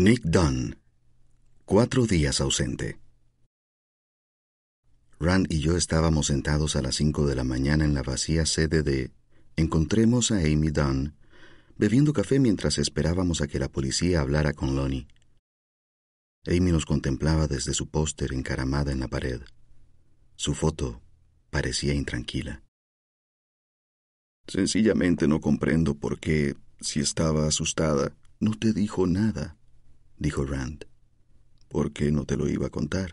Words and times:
Nick 0.00 0.22
Dunn. 0.22 0.78
Cuatro 1.64 2.06
días 2.06 2.40
ausente. 2.40 3.00
Rand 5.18 5.52
y 5.52 5.58
yo 5.58 5.76
estábamos 5.76 6.28
sentados 6.28 6.76
a 6.76 6.82
las 6.82 6.94
cinco 6.94 7.26
de 7.26 7.34
la 7.34 7.42
mañana 7.42 7.84
en 7.84 7.94
la 7.94 8.04
vacía 8.04 8.46
sede 8.46 8.84
de 8.84 9.10
Encontremos 9.56 10.30
a 10.30 10.36
Amy 10.36 10.70
Dunn, 10.70 11.16
bebiendo 11.76 12.12
café 12.12 12.38
mientras 12.38 12.78
esperábamos 12.78 13.40
a 13.40 13.48
que 13.48 13.58
la 13.58 13.68
policía 13.68 14.20
hablara 14.20 14.52
con 14.52 14.76
Lonnie. 14.76 15.08
Amy 16.46 16.70
nos 16.70 16.86
contemplaba 16.86 17.48
desde 17.48 17.74
su 17.74 17.88
póster 17.88 18.32
encaramada 18.32 18.92
en 18.92 19.00
la 19.00 19.08
pared. 19.08 19.40
Su 20.36 20.54
foto 20.54 21.02
parecía 21.50 21.92
intranquila. 21.92 22.62
Sencillamente 24.46 25.26
no 25.26 25.40
comprendo 25.40 25.96
por 25.96 26.20
qué, 26.20 26.54
si 26.80 27.00
estaba 27.00 27.48
asustada, 27.48 28.12
no 28.38 28.52
te 28.56 28.72
dijo 28.72 29.04
nada 29.08 29.57
dijo 30.18 30.44
Rand. 30.44 30.86
¿Por 31.68 31.92
qué 31.92 32.10
no 32.10 32.24
te 32.24 32.36
lo 32.36 32.48
iba 32.48 32.66
a 32.66 32.70
contar? 32.70 33.12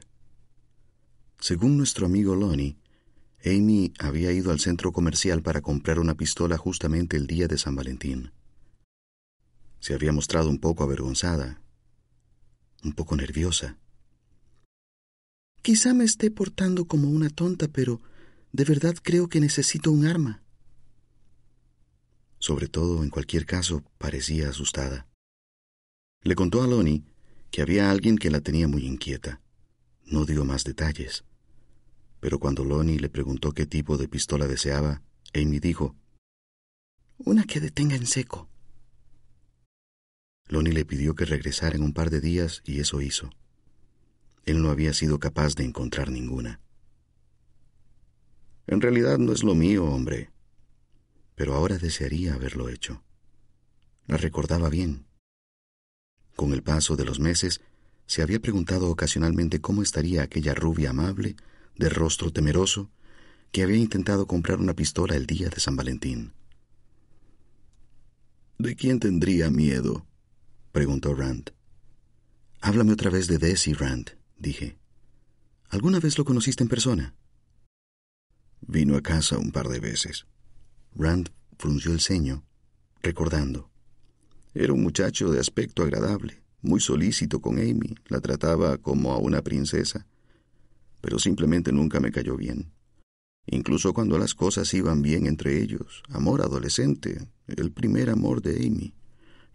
Según 1.40 1.78
nuestro 1.78 2.06
amigo 2.06 2.36
Lonnie, 2.36 2.78
Amy 3.46 3.94
había 4.00 4.32
ido 4.32 4.52
al 4.52 4.60
centro 4.60 4.92
comercial 4.92 5.44
para 5.44 5.62
comprar 5.62 6.00
una 6.00 6.16
pistola 6.16 6.58
justamente 6.58 7.18
el 7.18 7.28
día 7.28 7.48
de 7.48 7.58
San 7.58 7.76
Valentín. 7.76 8.32
Se 9.80 9.94
había 9.94 10.12
mostrado 10.12 10.50
un 10.50 10.58
poco 10.58 10.84
avergonzada, 10.84 11.62
un 12.84 12.94
poco 12.94 13.16
nerviosa. 13.16 13.78
Quizá 15.62 15.94
me 15.94 16.06
esté 16.06 16.32
portando 16.32 16.86
como 16.86 17.10
una 17.10 17.30
tonta, 17.30 17.68
pero 17.68 18.02
de 18.52 18.64
verdad 18.64 18.96
creo 19.02 19.28
que 19.30 19.40
necesito 19.40 19.92
un 19.92 20.06
arma. 20.06 20.42
Sobre 22.40 22.68
todo, 22.68 23.04
en 23.04 23.10
cualquier 23.10 23.46
caso, 23.46 23.84
parecía 23.98 24.50
asustada. 24.50 25.08
Le 26.26 26.34
contó 26.34 26.64
a 26.64 26.68
Lonnie 26.68 27.04
que 27.52 27.62
había 27.62 27.92
alguien 27.92 28.18
que 28.18 28.32
la 28.32 28.42
tenía 28.42 28.68
muy 28.68 28.88
inquieta. 28.88 29.42
No 30.06 30.26
dio 30.26 30.44
más 30.44 30.64
detalles. 30.64 31.24
Pero 32.20 32.40
cuando 32.40 32.66
Lonnie 32.66 32.98
le 32.98 33.10
preguntó 33.10 33.52
qué 33.52 33.68
tipo 33.68 33.96
de 33.96 34.08
pistola 34.08 34.48
deseaba, 34.48 35.04
Amy 35.36 35.60
dijo, 35.60 35.96
Una 37.20 37.44
que 37.44 37.60
detenga 37.60 37.96
en 37.96 38.08
seco. 38.08 38.50
Lonnie 40.48 40.74
le 40.74 40.84
pidió 40.84 41.14
que 41.14 41.26
regresara 41.26 41.76
en 41.76 41.84
un 41.84 41.94
par 41.94 42.10
de 42.10 42.22
días 42.22 42.64
y 42.66 42.80
eso 42.80 43.02
hizo. 43.02 43.30
Él 44.46 44.64
no 44.64 44.72
había 44.72 44.94
sido 44.94 45.20
capaz 45.20 45.54
de 45.54 45.64
encontrar 45.64 46.10
ninguna. 46.10 46.60
En 48.66 48.82
realidad 48.82 49.20
no 49.20 49.32
es 49.32 49.44
lo 49.44 49.54
mío, 49.54 49.86
hombre. 49.86 50.32
Pero 51.36 51.54
ahora 51.54 51.78
desearía 51.78 52.34
haberlo 52.34 52.68
hecho. 52.68 53.04
La 54.08 54.18
recordaba 54.18 54.70
bien. 54.70 55.06
Con 56.36 56.54
el 56.54 56.64
paso 56.64 56.96
de 56.96 57.06
los 57.06 57.20
meses, 57.20 57.62
se 58.08 58.22
había 58.22 58.40
preguntado 58.40 58.90
ocasionalmente 58.90 59.62
cómo 59.62 59.82
estaría 59.82 60.22
aquella 60.24 60.54
rubia 60.54 60.92
amable, 60.92 61.36
de 61.76 61.90
rostro 61.90 62.32
temeroso, 62.32 62.90
que 63.52 63.64
había 63.64 63.78
intentado 63.78 64.28
comprar 64.28 64.60
una 64.60 64.74
pistola 64.74 65.16
el 65.16 65.26
día 65.26 65.50
de 65.50 65.60
San 65.60 65.76
Valentín. 65.76 66.34
¿De 68.58 68.76
quién 68.76 69.00
tendría 69.00 69.50
miedo? 69.50 70.06
preguntó 70.72 71.14
Rand. 71.14 71.52
Háblame 72.62 72.94
otra 72.94 73.10
vez 73.10 73.28
de 73.28 73.38
Desi, 73.38 73.74
Rand, 73.74 74.18
dije. 74.38 74.78
¿Alguna 75.70 76.00
vez 76.00 76.18
lo 76.18 76.26
conociste 76.26 76.64
en 76.64 76.70
persona? 76.70 77.16
Vino 78.62 78.96
a 78.98 79.02
casa 79.02 79.38
un 79.38 79.52
par 79.52 79.68
de 79.68 79.80
veces. 79.80 80.26
Rand 80.96 81.30
frunció 81.58 81.92
el 81.92 82.00
ceño, 82.00 82.44
recordando. 83.02 83.70
Era 84.58 84.72
un 84.72 84.82
muchacho 84.82 85.34
de 85.34 85.42
aspecto 85.42 85.84
agradable, 85.84 86.42
muy 86.62 86.80
solícito 86.80 87.42
con 87.42 87.60
Amy, 87.60 87.94
la 88.08 88.22
trataba 88.22 88.78
como 88.78 89.12
a 89.12 89.18
una 89.18 89.42
princesa, 89.42 90.08
pero 91.02 91.20
simplemente 91.20 91.74
nunca 91.74 92.00
me 92.00 92.10
cayó 92.10 92.38
bien. 92.38 92.72
Incluso 93.48 93.94
cuando 93.94 94.18
las 94.18 94.34
cosas 94.34 94.74
iban 94.74 95.02
bien 95.02 95.26
entre 95.26 95.62
ellos, 95.62 96.04
amor 96.08 96.42
adolescente, 96.42 97.28
el 97.48 97.74
primer 97.74 98.10
amor 98.10 98.42
de 98.42 98.66
Amy. 98.66 98.94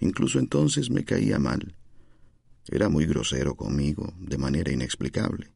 Incluso 0.00 0.38
entonces 0.38 0.90
me 0.90 1.06
caía 1.06 1.38
mal. 1.38 1.74
Era 2.68 2.90
muy 2.90 3.06
grosero 3.06 3.54
conmigo, 3.54 4.12
de 4.18 4.36
manera 4.36 4.70
inexplicable. 4.70 5.54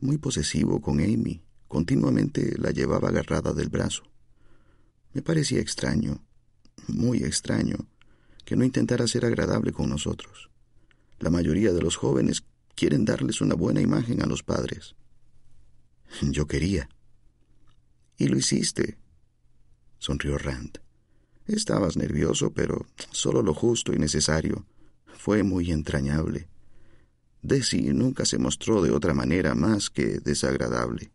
Muy 0.00 0.18
posesivo 0.18 0.80
con 0.80 0.98
Amy. 0.98 1.40
Continuamente 1.68 2.58
la 2.58 2.72
llevaba 2.72 3.10
agarrada 3.10 3.52
del 3.52 3.68
brazo. 3.68 4.02
Me 5.12 5.22
parecía 5.22 5.60
extraño, 5.60 6.20
muy 6.88 7.18
extraño, 7.18 7.76
que 8.44 8.56
no 8.56 8.64
intentara 8.64 9.06
ser 9.06 9.24
agradable 9.24 9.72
con 9.72 9.88
nosotros. 9.88 10.50
La 11.18 11.30
mayoría 11.30 11.72
de 11.72 11.82
los 11.82 11.96
jóvenes 11.96 12.44
quieren 12.74 13.04
darles 13.04 13.40
una 13.40 13.54
buena 13.54 13.80
imagen 13.80 14.22
a 14.22 14.26
los 14.26 14.42
padres. 14.42 14.94
Yo 16.20 16.46
quería. 16.46 16.88
Y 18.18 18.28
lo 18.28 18.36
hiciste, 18.36 18.98
sonrió 19.98 20.38
Rand. 20.38 20.78
Estabas 21.46 21.96
nervioso, 21.96 22.52
pero 22.52 22.86
solo 23.10 23.42
lo 23.42 23.54
justo 23.54 23.92
y 23.92 23.98
necesario. 23.98 24.66
Fue 25.06 25.42
muy 25.42 25.70
entrañable. 25.70 26.48
Desi 27.42 27.82
nunca 27.92 28.24
se 28.24 28.38
mostró 28.38 28.82
de 28.82 28.92
otra 28.92 29.14
manera 29.14 29.54
más 29.54 29.90
que 29.90 30.20
desagradable. 30.20 31.12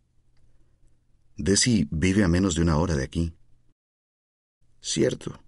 Desi 1.36 1.88
vive 1.90 2.24
a 2.24 2.28
menos 2.28 2.54
de 2.54 2.62
una 2.62 2.76
hora 2.76 2.96
de 2.96 3.04
aquí. 3.04 3.32
Cierto. 4.80 5.38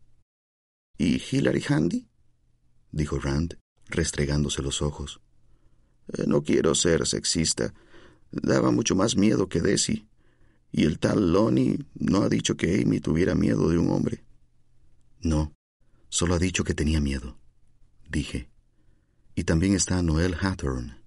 ¿Y 1.03 1.23
Hillary 1.31 1.65
Handy? 1.67 2.07
dijo 2.93 3.19
Rand, 3.19 3.57
restregándose 3.87 4.61
los 4.61 4.83
ojos. 4.83 5.23
Eh, 6.09 6.25
no 6.27 6.43
quiero 6.43 6.75
ser 6.75 7.07
sexista. 7.07 7.73
Daba 8.31 8.71
mucho 8.71 8.95
más 8.95 9.17
miedo 9.17 9.49
que 9.49 9.63
Desi. 9.63 10.07
Y 10.71 10.85
el 10.85 10.99
tal 10.99 11.33
Lonnie 11.33 11.87
no 11.95 12.25
ha 12.25 12.29
dicho 12.29 12.55
que 12.59 12.83
Amy 12.83 13.01
tuviera 13.01 13.35
miedo 13.35 13.71
de 13.71 13.79
un 13.79 13.91
hombre. 13.91 14.25
No, 15.23 15.55
solo 16.11 16.35
ha 16.35 16.39
dicho 16.39 16.65
que 16.65 16.75
tenía 16.75 17.01
miedo, 17.01 17.39
dije. 18.11 18.51
Y 19.35 19.45
también 19.45 19.73
está 19.73 20.03
Noel 20.03 20.37
Hathorne, 20.39 20.99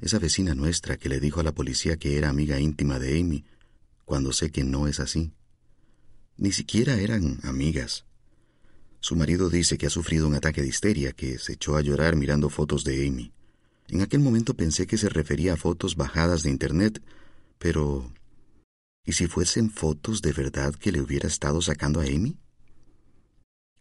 esa 0.00 0.18
vecina 0.18 0.56
nuestra 0.56 0.96
que 0.96 1.08
le 1.08 1.20
dijo 1.20 1.38
a 1.38 1.44
la 1.44 1.54
policía 1.54 1.98
que 1.98 2.18
era 2.18 2.30
amiga 2.30 2.58
íntima 2.58 2.98
de 2.98 3.20
Amy, 3.20 3.44
cuando 4.04 4.32
sé 4.32 4.50
que 4.50 4.64
no 4.64 4.88
es 4.88 4.98
así. 4.98 5.30
Ni 6.36 6.50
siquiera 6.50 6.96
eran 6.96 7.38
amigas. 7.44 8.09
Su 9.00 9.16
marido 9.16 9.48
dice 9.48 9.78
que 9.78 9.86
ha 9.86 9.90
sufrido 9.90 10.28
un 10.28 10.34
ataque 10.34 10.60
de 10.60 10.68
histeria, 10.68 11.12
que 11.12 11.38
se 11.38 11.54
echó 11.54 11.76
a 11.76 11.80
llorar 11.80 12.16
mirando 12.16 12.50
fotos 12.50 12.84
de 12.84 13.06
Amy. 13.06 13.32
En 13.88 14.02
aquel 14.02 14.20
momento 14.20 14.54
pensé 14.54 14.86
que 14.86 14.98
se 14.98 15.08
refería 15.08 15.54
a 15.54 15.56
fotos 15.56 15.96
bajadas 15.96 16.42
de 16.42 16.50
Internet, 16.50 17.02
pero... 17.58 18.12
¿Y 19.04 19.12
si 19.12 19.26
fuesen 19.26 19.70
fotos 19.70 20.20
de 20.20 20.32
verdad 20.32 20.74
que 20.74 20.92
le 20.92 21.00
hubiera 21.00 21.26
estado 21.26 21.62
sacando 21.62 22.00
a 22.00 22.04
Amy? 22.04 22.38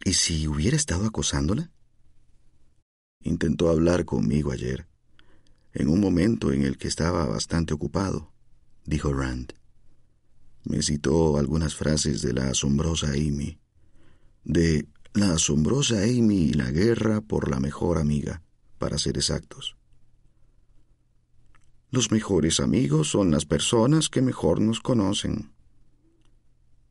¿Y 0.05 0.13
si 0.13 0.47
hubiera 0.47 0.77
estado 0.77 1.05
acosándola? 1.05 1.69
Intentó 3.21 3.69
hablar 3.69 4.05
conmigo 4.05 4.51
ayer, 4.51 4.87
en 5.73 5.89
un 5.89 5.99
momento 5.99 6.53
en 6.53 6.63
el 6.63 6.77
que 6.77 6.87
estaba 6.87 7.25
bastante 7.25 7.73
ocupado, 7.73 8.31
dijo 8.85 9.13
Rand. 9.13 9.53
Me 10.63 10.81
citó 10.81 11.37
algunas 11.37 11.75
frases 11.75 12.21
de 12.21 12.33
la 12.33 12.49
asombrosa 12.49 13.09
Amy, 13.09 13.59
de 14.45 14.87
la 15.13 15.33
asombrosa 15.33 16.03
Amy 16.03 16.43
y 16.43 16.53
la 16.53 16.71
guerra 16.71 17.21
por 17.21 17.49
la 17.49 17.59
mejor 17.59 17.97
amiga, 17.97 18.41
para 18.77 18.97
ser 18.97 19.17
exactos. 19.17 19.75
Los 21.91 22.11
mejores 22.11 22.59
amigos 22.59 23.09
son 23.09 23.31
las 23.31 23.45
personas 23.45 24.09
que 24.09 24.21
mejor 24.21 24.61
nos 24.61 24.79
conocen. 24.79 25.51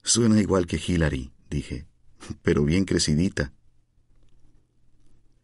Suena 0.02 0.40
igual 0.40 0.66
que 0.66 0.80
Hillary, 0.84 1.30
dije 1.48 1.86
pero 2.42 2.64
bien 2.64 2.84
crecidita. 2.84 3.52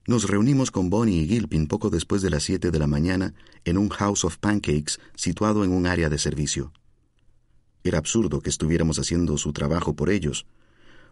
Nos 0.06 0.28
reunimos 0.28 0.70
con 0.70 0.90
Bonnie 0.90 1.22
y 1.22 1.28
Gilpin 1.28 1.66
poco 1.66 1.88
después 1.88 2.20
de 2.20 2.30
las 2.30 2.42
siete 2.42 2.70
de 2.70 2.78
la 2.78 2.86
mañana 2.86 3.34
en 3.64 3.78
un 3.78 3.88
House 3.88 4.24
of 4.24 4.36
Pancakes 4.38 4.98
situado 5.14 5.64
en 5.64 5.72
un 5.72 5.86
área 5.86 6.10
de 6.10 6.18
servicio. 6.18 6.72
Era 7.84 7.98
absurdo 7.98 8.40
que 8.40 8.50
estuviéramos 8.50 8.98
haciendo 8.98 9.38
su 9.38 9.52
trabajo 9.52 9.94
por 9.94 10.10
ellos, 10.10 10.46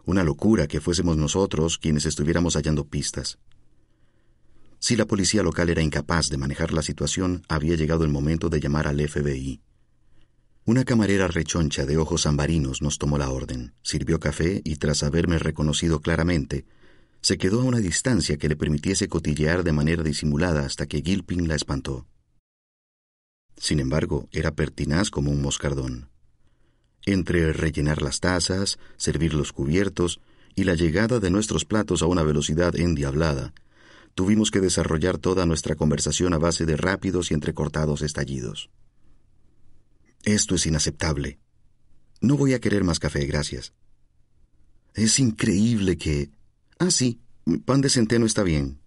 una 0.05 0.23
locura 0.23 0.67
que 0.67 0.81
fuésemos 0.81 1.17
nosotros 1.17 1.77
quienes 1.77 2.05
estuviéramos 2.05 2.55
hallando 2.55 2.85
pistas. 2.85 3.39
Si 4.79 4.95
la 4.95 5.05
policía 5.05 5.43
local 5.43 5.69
era 5.69 5.81
incapaz 5.81 6.29
de 6.29 6.37
manejar 6.37 6.73
la 6.73 6.81
situación, 6.81 7.43
había 7.47 7.75
llegado 7.75 8.03
el 8.03 8.11
momento 8.11 8.49
de 8.49 8.59
llamar 8.59 8.87
al 8.87 8.99
FBI. 9.07 9.61
Una 10.65 10.83
camarera 10.83 11.27
rechoncha 11.27 11.85
de 11.85 11.97
ojos 11.97 12.25
ambarinos 12.25 12.81
nos 12.81 12.97
tomó 12.97 13.17
la 13.17 13.29
orden, 13.29 13.73
sirvió 13.81 14.19
café 14.19 14.61
y 14.63 14.75
tras 14.77 15.03
haberme 15.03 15.39
reconocido 15.39 16.01
claramente, 16.01 16.65
se 17.21 17.37
quedó 17.37 17.61
a 17.61 17.63
una 17.63 17.79
distancia 17.79 18.37
que 18.37 18.49
le 18.49 18.57
permitiese 18.57 19.07
cotillear 19.07 19.63
de 19.63 19.71
manera 19.71 20.03
disimulada 20.03 20.65
hasta 20.65 20.85
que 20.85 21.01
Gilpin 21.01 21.47
la 21.47 21.55
espantó. 21.55 22.05
Sin 23.55 23.79
embargo, 23.79 24.27
era 24.33 24.55
pertinaz 24.55 25.09
como 25.09 25.31
un 25.31 25.41
moscardón. 25.41 26.09
Entre 27.05 27.51
rellenar 27.51 28.01
las 28.01 28.19
tazas, 28.19 28.79
servir 28.97 29.33
los 29.33 29.51
cubiertos 29.51 30.21
y 30.55 30.63
la 30.63 30.75
llegada 30.75 31.19
de 31.19 31.29
nuestros 31.29 31.65
platos 31.65 32.01
a 32.01 32.05
una 32.05 32.23
velocidad 32.23 32.75
endiablada, 32.75 33.53
tuvimos 34.15 34.51
que 34.51 34.61
desarrollar 34.61 35.17
toda 35.17 35.45
nuestra 35.45 35.75
conversación 35.75 36.33
a 36.33 36.37
base 36.37 36.65
de 36.65 36.77
rápidos 36.77 37.31
y 37.31 37.33
entrecortados 37.33 38.01
estallidos. 38.01 38.69
Esto 40.23 40.55
es 40.55 40.65
inaceptable. 40.65 41.39
No 42.21 42.37
voy 42.37 42.53
a 42.53 42.59
querer 42.59 42.83
más 42.85 42.99
café, 42.99 43.25
gracias. 43.25 43.73
Es 44.93 45.19
increíble 45.19 45.97
que... 45.97 46.31
Ah, 46.79 46.91
sí, 46.91 47.19
pan 47.65 47.81
de 47.81 47.89
centeno 47.89 48.25
está 48.25 48.43
bien. 48.43 48.79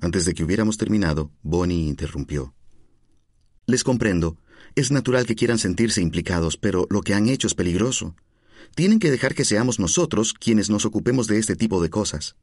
Antes 0.00 0.24
de 0.24 0.34
que 0.34 0.42
hubiéramos 0.42 0.76
terminado, 0.76 1.30
Bonnie 1.42 1.88
interrumpió. 1.88 2.54
Les 3.66 3.84
comprendo. 3.84 4.38
Es 4.74 4.90
natural 4.90 5.26
que 5.26 5.34
quieran 5.34 5.58
sentirse 5.58 6.00
implicados, 6.00 6.56
pero 6.56 6.86
lo 6.90 7.00
que 7.00 7.14
han 7.14 7.28
hecho 7.28 7.46
es 7.46 7.54
peligroso. 7.54 8.14
Tienen 8.74 8.98
que 8.98 9.10
dejar 9.10 9.34
que 9.34 9.44
seamos 9.44 9.78
nosotros 9.78 10.34
quienes 10.34 10.70
nos 10.70 10.84
ocupemos 10.84 11.26
de 11.26 11.38
este 11.38 11.56
tipo 11.56 11.82
de 11.82 11.90
cosas. 11.90 12.36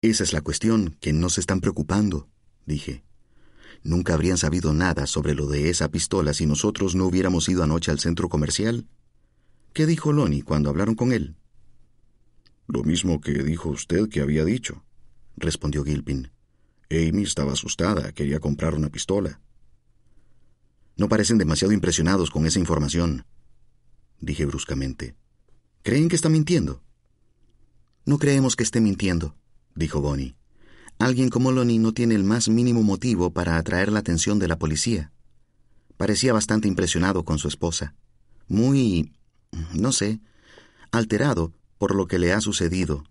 Esa 0.00 0.24
es 0.24 0.32
la 0.32 0.40
cuestión, 0.40 0.96
que 1.00 1.12
no 1.12 1.28
se 1.28 1.40
están 1.40 1.60
preocupando, 1.60 2.28
dije. 2.66 3.04
Nunca 3.82 4.14
habrían 4.14 4.38
sabido 4.38 4.72
nada 4.72 5.06
sobre 5.06 5.34
lo 5.34 5.46
de 5.46 5.70
esa 5.70 5.90
pistola 5.90 6.34
si 6.34 6.46
nosotros 6.46 6.94
no 6.94 7.06
hubiéramos 7.06 7.48
ido 7.48 7.62
anoche 7.62 7.90
al 7.90 7.98
centro 7.98 8.28
comercial. 8.28 8.86
¿Qué 9.72 9.86
dijo 9.86 10.12
Lonnie 10.12 10.42
cuando 10.42 10.70
hablaron 10.70 10.94
con 10.94 11.12
él? 11.12 11.36
Lo 12.66 12.82
mismo 12.82 13.20
que 13.20 13.32
dijo 13.32 13.70
usted 13.70 14.08
que 14.08 14.20
había 14.20 14.44
dicho, 14.44 14.84
respondió 15.36 15.84
Gilpin. 15.84 16.30
Amy 16.90 17.22
estaba 17.22 17.52
asustada, 17.52 18.12
quería 18.12 18.40
comprar 18.40 18.74
una 18.74 18.88
pistola. 18.88 19.40
No 20.98 21.08
parecen 21.08 21.38
demasiado 21.38 21.72
impresionados 21.72 22.30
con 22.30 22.44
esa 22.44 22.58
información, 22.58 23.24
dije 24.20 24.44
bruscamente. 24.44 25.14
¿Creen 25.82 26.08
que 26.08 26.16
está 26.16 26.28
mintiendo? 26.28 26.82
No 28.04 28.18
creemos 28.18 28.56
que 28.56 28.64
esté 28.64 28.80
mintiendo, 28.80 29.36
dijo 29.76 30.00
Bonnie. 30.00 30.34
Alguien 30.98 31.30
como 31.30 31.52
Lonnie 31.52 31.78
no 31.78 31.94
tiene 31.94 32.16
el 32.16 32.24
más 32.24 32.48
mínimo 32.48 32.82
motivo 32.82 33.32
para 33.32 33.56
atraer 33.56 33.92
la 33.92 34.00
atención 34.00 34.40
de 34.40 34.48
la 34.48 34.58
policía. 34.58 35.12
Parecía 35.96 36.32
bastante 36.32 36.66
impresionado 36.66 37.24
con 37.24 37.38
su 37.38 37.46
esposa. 37.46 37.94
Muy, 38.48 39.12
no 39.74 39.92
sé, 39.92 40.20
alterado 40.90 41.54
por 41.78 41.94
lo 41.94 42.08
que 42.08 42.18
le 42.18 42.32
ha 42.32 42.40
sucedido. 42.40 43.04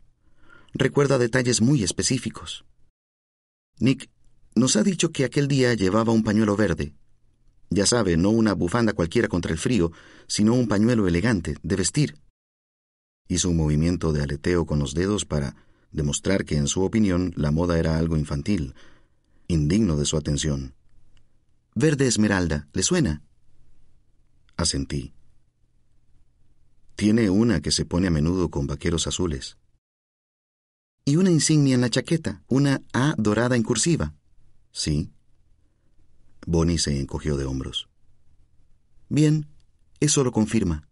recuerda 0.73 1.17
detalles 1.17 1.61
muy 1.61 1.83
específicos. 1.83 2.65
Nick 3.79 4.09
nos 4.55 4.75
ha 4.75 4.83
dicho 4.83 5.11
que 5.11 5.23
aquel 5.23 5.47
día 5.47 5.73
llevaba 5.73 6.11
un 6.11 6.23
pañuelo 6.23 6.57
verde. 6.57 6.93
Ya 7.69 7.85
sabe, 7.85 8.17
no 8.17 8.29
una 8.29 8.53
bufanda 8.53 8.93
cualquiera 8.93 9.27
contra 9.27 9.51
el 9.51 9.57
frío, 9.57 9.91
sino 10.27 10.53
un 10.53 10.67
pañuelo 10.67 11.07
elegante, 11.07 11.57
de 11.61 11.75
vestir. 11.75 12.17
Hizo 13.27 13.49
un 13.49 13.57
movimiento 13.57 14.13
de 14.13 14.23
aleteo 14.23 14.65
con 14.65 14.79
los 14.79 14.93
dedos 14.93 15.25
para 15.25 15.55
demostrar 15.91 16.45
que 16.45 16.55
en 16.55 16.67
su 16.67 16.83
opinión 16.83 17.33
la 17.35 17.51
moda 17.51 17.77
era 17.77 17.97
algo 17.97 18.17
infantil, 18.17 18.73
indigno 19.47 19.97
de 19.97 20.05
su 20.05 20.17
atención. 20.17 20.75
Verde 21.75 22.07
esmeralda, 22.07 22.67
¿le 22.73 22.83
suena? 22.83 23.21
Asentí. 24.55 25.13
Tiene 26.95 27.29
una 27.29 27.61
que 27.61 27.71
se 27.71 27.85
pone 27.85 28.07
a 28.07 28.11
menudo 28.11 28.49
con 28.49 28.65
vaqueros 28.65 29.05
azules. 29.07 29.57
Y 31.05 31.17
una 31.17 31.29
insignia 31.29 31.75
en 31.75 31.81
la 31.81 31.89
chaqueta, 31.89 32.43
una 32.47 32.81
A 32.91 33.13
dorada 33.17 33.55
en 33.55 33.63
cursiva. 33.63 34.15
Sí. 34.71 35.11
Bonnie 36.47 36.77
se 36.77 36.97
encogió 36.97 37.35
de 37.35 37.43
hombros. 37.43 37.89
Bien, 39.09 39.47
eso 39.99 40.23
lo 40.23 40.31
confirma. 40.31 40.87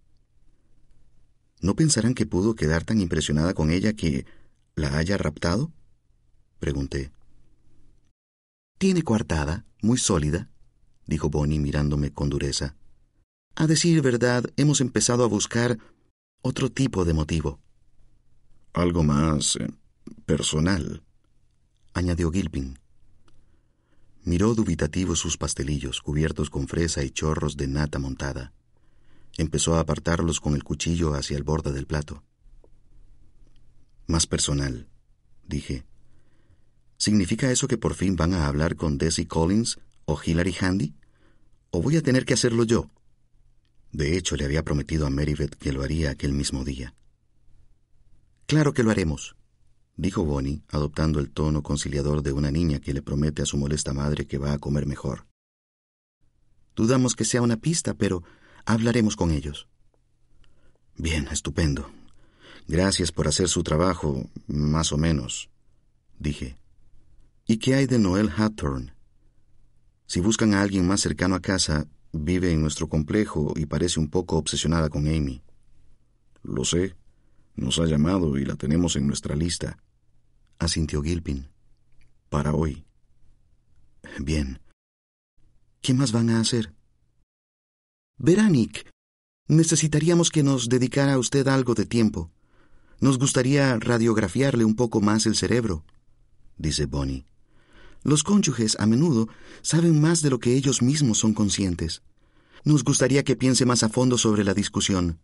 ¿No 1.62 1.78
pensarán 1.78 2.14
que 2.14 2.26
pudo 2.26 2.56
quedar 2.56 2.84
tan 2.84 3.00
impresionada 3.00 3.54
con 3.54 3.72
ella 3.72 3.94
que 3.94 4.26
la 4.76 4.98
haya 4.98 5.18
raptado? 5.18 5.72
Pregunté. 6.60 7.14
Tiene 8.78 9.04
coartada, 9.04 9.66
muy 9.82 9.98
sólida, 9.98 10.50
dijo 11.08 11.30
Bonnie 11.30 11.60
mirándome 11.60 12.12
con 12.12 12.30
dureza. 12.30 12.76
A 13.56 13.66
decir 13.66 14.02
verdad, 14.02 14.44
hemos 14.58 14.82
empezado 14.82 15.24
a 15.24 15.28
buscar 15.28 15.80
otro 16.42 16.70
tipo 16.70 17.06
de 17.06 17.14
motivo. 17.14 17.62
Algo 18.74 19.04
más 19.04 19.56
eh, 19.56 19.70
personal, 20.26 21.02
añadió 21.94 22.30
Gilpin. 22.30 22.78
Miró 24.26 24.56
dubitativo 24.56 25.16
sus 25.16 25.38
pastelillos 25.38 26.02
cubiertos 26.02 26.50
con 26.50 26.68
fresa 26.68 27.04
y 27.04 27.12
chorros 27.12 27.58
de 27.58 27.68
nata 27.68 28.00
montada. 28.00 28.54
Empezó 29.38 29.76
a 29.76 29.82
apartarlos 29.82 30.40
con 30.40 30.56
el 30.56 30.64
cuchillo 30.64 31.14
hacia 31.14 31.38
el 31.38 31.44
borde 31.44 31.72
del 31.72 31.86
plato. 31.86 32.24
Más 34.08 34.26
personal, 34.26 34.90
dije. 35.48 35.86
¿Significa 36.98 37.52
eso 37.52 37.68
que 37.68 37.78
por 37.78 37.94
fin 37.94 38.16
van 38.16 38.34
a 38.34 38.48
hablar 38.48 38.76
con 38.76 38.98
Desi 38.98 39.28
Collins 39.28 39.78
o 40.06 40.20
Hilary 40.20 40.56
Handy? 40.60 40.96
¿O 41.70 41.84
voy 41.84 41.98
a 41.98 42.02
tener 42.02 42.26
que 42.26 42.34
hacerlo 42.34 42.64
yo? 42.64 42.90
De 43.92 44.18
hecho, 44.18 44.36
le 44.38 44.46
había 44.46 44.64
prometido 44.64 45.06
a 45.06 45.12
Meribeth 45.12 45.56
que 45.56 45.72
lo 45.72 45.84
haría 45.84 46.10
aquel 46.10 46.34
mismo 46.34 46.64
día. 46.64 46.96
Claro 48.48 48.74
que 48.74 48.82
lo 48.82 48.90
haremos, 48.90 49.36
dijo 49.96 50.24
Bonnie, 50.26 50.64
adoptando 50.70 51.20
el 51.20 51.32
tono 51.32 51.64
conciliador 51.64 52.22
de 52.22 52.32
una 52.32 52.52
niña 52.52 52.80
que 52.80 52.94
le 52.94 53.02
promete 53.02 53.42
a 53.42 53.46
su 53.46 53.58
molesta 53.58 53.94
madre 53.94 54.26
que 54.28 54.38
va 54.38 54.54
a 54.54 54.60
comer 54.60 54.86
mejor. 54.86 55.26
Dudamos 56.76 57.16
que 57.16 57.26
sea 57.26 57.42
una 57.42 57.58
pista, 57.58 57.94
pero 57.94 58.24
hablaremos 58.66 59.16
con 59.16 59.32
ellos. 59.32 59.68
Bien, 60.98 61.28
estupendo. 61.32 61.90
Gracias 62.68 63.12
por 63.12 63.28
hacer 63.28 63.48
su 63.48 63.64
trabajo, 63.64 64.30
más 64.48 64.92
o 64.92 64.98
menos, 64.98 65.50
dije. 66.20 66.58
¿Y 67.48 67.58
qué 67.58 67.76
hay 67.76 67.86
de 67.86 68.00
Noel 68.00 68.32
Hathorne? 68.36 68.94
Si 70.08 70.20
buscan 70.20 70.54
a 70.54 70.62
alguien 70.62 70.88
más 70.88 71.02
cercano 71.02 71.36
a 71.36 71.42
casa, 71.42 71.88
Vive 72.18 72.50
en 72.50 72.62
nuestro 72.62 72.88
complejo 72.88 73.52
y 73.58 73.66
parece 73.66 74.00
un 74.00 74.10
poco 74.10 74.38
obsesionada 74.38 74.90
con 74.90 75.06
Amy. 75.06 75.44
Lo 76.44 76.64
sé. 76.64 76.96
Nos 77.56 77.80
ha 77.80 77.86
llamado 77.86 78.38
y 78.38 78.46
la 78.46 78.56
tenemos 78.56 78.96
en 78.96 79.08
nuestra 79.08 79.36
lista. 79.36 79.78
Asintió 80.60 81.02
Gilpin. 81.02 81.50
Para 82.30 82.54
hoy. 82.54 82.86
Bien. 84.20 84.60
¿Qué 85.82 85.94
más 85.94 86.12
van 86.12 86.30
a 86.30 86.40
hacer? 86.40 86.74
Verá, 88.18 88.50
Nick. 88.50 88.90
Necesitaríamos 89.48 90.32
que 90.32 90.44
nos 90.44 90.70
dedicara 90.70 91.14
a 91.14 91.20
usted 91.20 91.48
algo 91.48 91.76
de 91.76 91.86
tiempo. 91.86 92.32
Nos 93.00 93.20
gustaría 93.20 93.78
radiografiarle 93.78 94.66
un 94.66 94.76
poco 94.76 95.02
más 95.02 95.26
el 95.26 95.36
cerebro, 95.36 95.86
dice 96.58 96.86
Bonnie. 96.86 97.26
Los 98.04 98.24
cónyuges 98.24 98.78
a 98.80 98.86
menudo 98.86 99.28
saben 99.62 100.00
más 100.00 100.22
de 100.22 100.30
lo 100.30 100.40
que 100.40 100.56
ellos 100.56 100.82
mismos 100.82 101.20
son 101.20 101.34
conscientes. 101.34 102.04
Nos 102.64 102.84
gustaría 102.84 103.24
que 103.24 103.36
piense 103.36 103.66
más 103.66 103.84
a 103.84 103.90
fondo 103.90 104.18
sobre 104.18 104.44
la 104.44 104.54
discusión. 104.54 105.20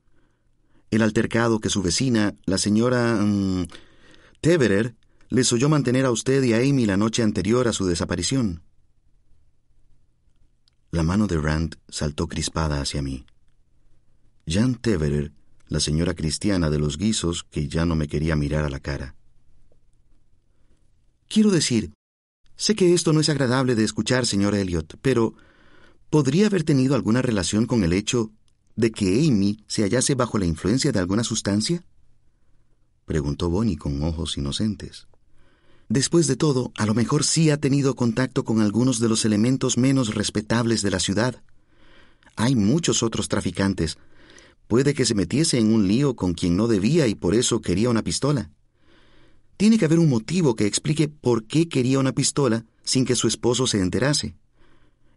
El 0.92 1.02
altercado 1.02 1.60
que 1.60 1.70
su 1.70 1.82
vecina, 1.82 2.36
la 2.46 2.58
señora... 2.58 3.16
Um, 3.16 3.68
Teverer, 4.42 4.96
les 5.30 5.54
oyó 5.54 5.70
mantener 5.70 6.06
a 6.06 6.12
usted 6.12 6.44
y 6.44 6.54
a 6.54 6.58
Amy 6.58 6.86
la 6.86 6.98
noche 6.98 7.24
anterior 7.24 7.68
a 7.68 7.74
su 7.74 7.86
desaparición. 7.86 8.64
La 10.92 11.04
mano 11.04 11.28
de 11.28 11.38
Rand 11.38 11.78
saltó 11.90 12.28
crispada 12.28 12.82
hacia 12.82 13.02
mí. 13.02 13.26
Jan 14.48 14.76
Teverer, 14.76 15.32
la 15.68 15.80
señora 15.80 16.14
cristiana 16.14 16.70
de 16.70 16.80
los 16.80 16.98
guisos 16.98 17.44
que 17.44 17.68
ya 17.68 17.86
no 17.86 17.96
me 17.96 18.08
quería 18.08 18.36
mirar 18.36 18.66
a 18.66 18.70
la 18.70 18.80
cara. 18.80 19.16
Quiero 21.28 21.52
decir, 21.52 21.92
Sé 22.62 22.76
que 22.76 22.94
esto 22.94 23.12
no 23.12 23.22
es 23.22 23.30
agradable 23.30 23.74
de 23.74 23.84
escuchar, 23.84 24.28
señor 24.28 24.54
Elliot, 24.54 25.00
pero 25.02 25.34
¿podría 26.12 26.46
haber 26.46 26.64
tenido 26.64 26.94
alguna 26.94 27.24
relación 27.24 27.66
con 27.66 27.84
el 27.84 27.92
hecho 27.92 28.30
de 28.76 28.92
que 28.92 29.28
Amy 29.28 29.64
se 29.68 29.84
hallase 29.84 30.16
bajo 30.16 30.38
la 30.38 30.46
influencia 30.46 30.92
de 30.92 31.00
alguna 31.00 31.24
sustancia? 31.24 31.84
preguntó 33.06 33.50
Bonnie 33.50 33.78
con 33.78 34.02
ojos 34.04 34.38
inocentes. 34.38 35.08
Después 35.90 36.28
de 36.28 36.38
todo, 36.38 36.72
a 36.78 36.86
lo 36.86 36.94
mejor 36.94 37.26
sí 37.26 37.50
ha 37.50 37.58
tenido 37.58 37.96
contacto 37.96 38.46
con 38.46 38.62
algunos 38.62 39.00
de 39.00 39.10
los 39.10 39.26
elementos 39.26 39.78
menos 39.78 40.16
respetables 40.16 40.82
de 40.82 40.92
la 40.92 41.02
ciudad. 41.02 41.44
Hay 42.38 42.56
muchos 42.56 43.04
otros 43.04 43.28
traficantes. 43.28 43.98
Puede 44.68 44.94
que 44.94 45.06
se 45.06 45.16
metiese 45.16 45.58
en 45.60 45.74
un 45.74 45.90
lío 45.90 46.16
con 46.16 46.34
quien 46.34 46.56
no 46.56 46.68
debía 46.70 47.08
y 47.08 47.16
por 47.16 47.36
eso 47.36 47.60
quería 47.60 47.90
una 47.90 48.04
pistola. 48.04 48.52
Tiene 49.58 49.78
que 49.78 49.84
haber 49.84 50.00
un 50.00 50.10
motivo 50.10 50.56
que 50.56 50.66
explique 50.66 51.10
por 51.10 51.46
qué 51.46 51.68
quería 51.68 52.00
una 52.00 52.14
pistola 52.14 52.66
sin 52.84 53.04
que 53.04 53.16
su 53.16 53.28
esposo 53.28 53.68
se 53.68 53.82
enterase. 53.82 54.36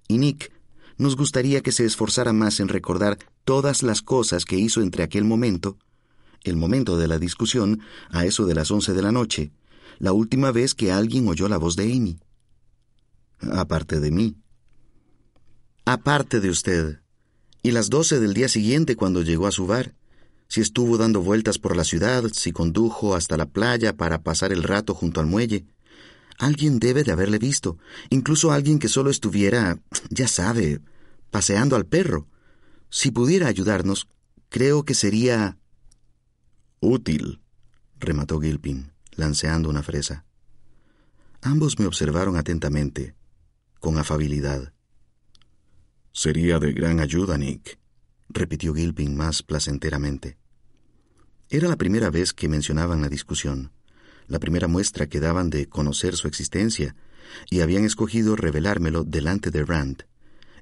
Y 0.08 0.18
Nick, 0.18 0.52
nos 0.96 1.16
gustaría 1.16 1.62
que 1.62 1.72
se 1.72 1.84
esforzara 1.84 2.32
más 2.32 2.60
en 2.60 2.68
recordar 2.68 3.18
todas 3.44 3.82
las 3.82 4.02
cosas 4.02 4.44
que 4.44 4.56
hizo 4.56 4.80
entre 4.80 5.02
aquel 5.02 5.24
momento, 5.24 5.78
el 6.42 6.56
momento 6.56 6.96
de 6.98 7.08
la 7.08 7.18
discusión, 7.18 7.80
a 8.10 8.24
eso 8.24 8.46
de 8.46 8.54
las 8.54 8.70
once 8.70 8.92
de 8.92 9.02
la 9.02 9.12
noche, 9.12 9.52
la 9.98 10.12
última 10.12 10.52
vez 10.52 10.74
que 10.74 10.92
alguien 10.92 11.28
oyó 11.28 11.48
la 11.48 11.58
voz 11.58 11.76
de 11.76 11.84
Amy. 11.84 12.18
Aparte 13.52 14.00
de 14.00 14.10
mí. 14.10 14.36
Aparte 15.84 16.40
de 16.40 16.50
usted. 16.50 17.00
Y 17.62 17.70
las 17.70 17.90
doce 17.90 18.20
del 18.20 18.34
día 18.34 18.48
siguiente 18.48 18.96
cuando 18.96 19.22
llegó 19.22 19.46
a 19.46 19.52
su 19.52 19.66
bar 19.66 19.94
si 20.48 20.60
estuvo 20.60 20.98
dando 20.98 21.20
vueltas 21.20 21.58
por 21.58 21.76
la 21.76 21.84
ciudad, 21.84 22.24
si 22.32 22.52
condujo 22.52 23.14
hasta 23.14 23.36
la 23.36 23.46
playa 23.46 23.96
para 23.96 24.22
pasar 24.22 24.52
el 24.52 24.62
rato 24.62 24.94
junto 24.94 25.20
al 25.20 25.26
muelle. 25.26 25.64
Alguien 26.38 26.78
debe 26.78 27.04
de 27.04 27.12
haberle 27.12 27.38
visto, 27.38 27.78
incluso 28.10 28.52
alguien 28.52 28.78
que 28.78 28.88
solo 28.88 29.10
estuviera, 29.10 29.78
ya 30.10 30.28
sabe, 30.28 30.80
paseando 31.30 31.76
al 31.76 31.86
perro. 31.86 32.26
Si 32.90 33.10
pudiera 33.10 33.46
ayudarnos, 33.46 34.08
creo 34.48 34.84
que 34.84 34.94
sería... 34.94 35.58
útil, 36.80 37.40
remató 37.98 38.40
Gilpin, 38.40 38.92
lanceando 39.12 39.68
una 39.68 39.82
fresa. 39.82 40.24
Ambos 41.40 41.78
me 41.78 41.86
observaron 41.86 42.36
atentamente, 42.36 43.14
con 43.80 43.98
afabilidad. 43.98 44.72
Sería 46.12 46.58
de 46.58 46.72
gran 46.72 47.00
ayuda, 47.00 47.36
Nick 47.38 47.78
repitió 48.28 48.74
Gilpin 48.74 49.16
más 49.16 49.42
placenteramente. 49.42 50.36
Era 51.48 51.68
la 51.68 51.76
primera 51.76 52.10
vez 52.10 52.32
que 52.32 52.48
mencionaban 52.48 53.00
la 53.02 53.08
discusión, 53.08 53.70
la 54.26 54.38
primera 54.38 54.68
muestra 54.68 55.08
que 55.08 55.20
daban 55.20 55.50
de 55.50 55.68
conocer 55.68 56.16
su 56.16 56.28
existencia, 56.28 56.96
y 57.50 57.60
habían 57.60 57.84
escogido 57.84 58.36
revelármelo 58.36 59.04
delante 59.04 59.50
de 59.50 59.64
Rand, 59.64 60.04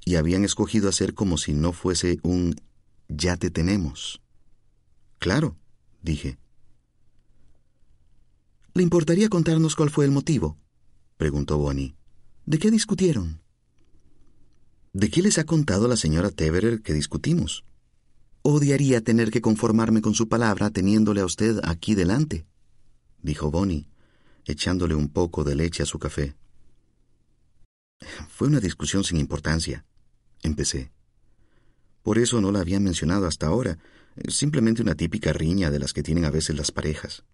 y 0.04 0.16
habían 0.16 0.44
escogido 0.44 0.88
hacer 0.88 1.14
como 1.14 1.38
si 1.38 1.52
no 1.52 1.72
fuese 1.72 2.18
un 2.22 2.54
ya 3.08 3.36
te 3.36 3.50
tenemos. 3.50 4.20
Claro, 5.18 5.56
dije. 6.02 6.38
¿Le 8.74 8.82
importaría 8.82 9.28
contarnos 9.28 9.76
cuál 9.76 9.90
fue 9.90 10.04
el 10.04 10.10
motivo? 10.10 10.58
preguntó 11.16 11.58
Bonnie. 11.58 11.94
¿De 12.46 12.58
qué 12.58 12.70
discutieron? 12.70 13.42
¿De 14.92 15.10
qué 15.10 15.22
les 15.22 15.38
ha 15.38 15.44
contado 15.44 15.88
la 15.88 15.96
señora 15.96 16.30
Teverer 16.30 16.82
que 16.82 16.92
discutimos? 16.92 17.64
Odiaría 18.42 19.00
tener 19.00 19.30
que 19.30 19.40
conformarme 19.40 20.00
con 20.02 20.14
su 20.14 20.28
palabra 20.28 20.70
teniéndole 20.70 21.20
a 21.20 21.24
usted 21.24 21.60
aquí 21.62 21.94
delante, 21.94 22.46
dijo 23.22 23.50
Bonnie, 23.50 23.88
echándole 24.44 24.94
un 24.94 25.08
poco 25.08 25.44
de 25.44 25.54
leche 25.54 25.82
a 25.82 25.86
su 25.86 25.98
café. 25.98 26.34
Fue 28.28 28.48
una 28.48 28.60
discusión 28.60 29.04
sin 29.04 29.18
importancia, 29.18 29.84
empecé. 30.42 30.90
Por 32.02 32.18
eso 32.18 32.40
no 32.40 32.50
la 32.50 32.60
había 32.60 32.80
mencionado 32.80 33.26
hasta 33.26 33.46
ahora, 33.46 33.78
simplemente 34.28 34.82
una 34.82 34.96
típica 34.96 35.32
riña 35.32 35.70
de 35.70 35.78
las 35.78 35.92
que 35.92 36.02
tienen 36.02 36.24
a 36.24 36.30
veces 36.30 36.56
las 36.56 36.72
parejas. 36.72 37.24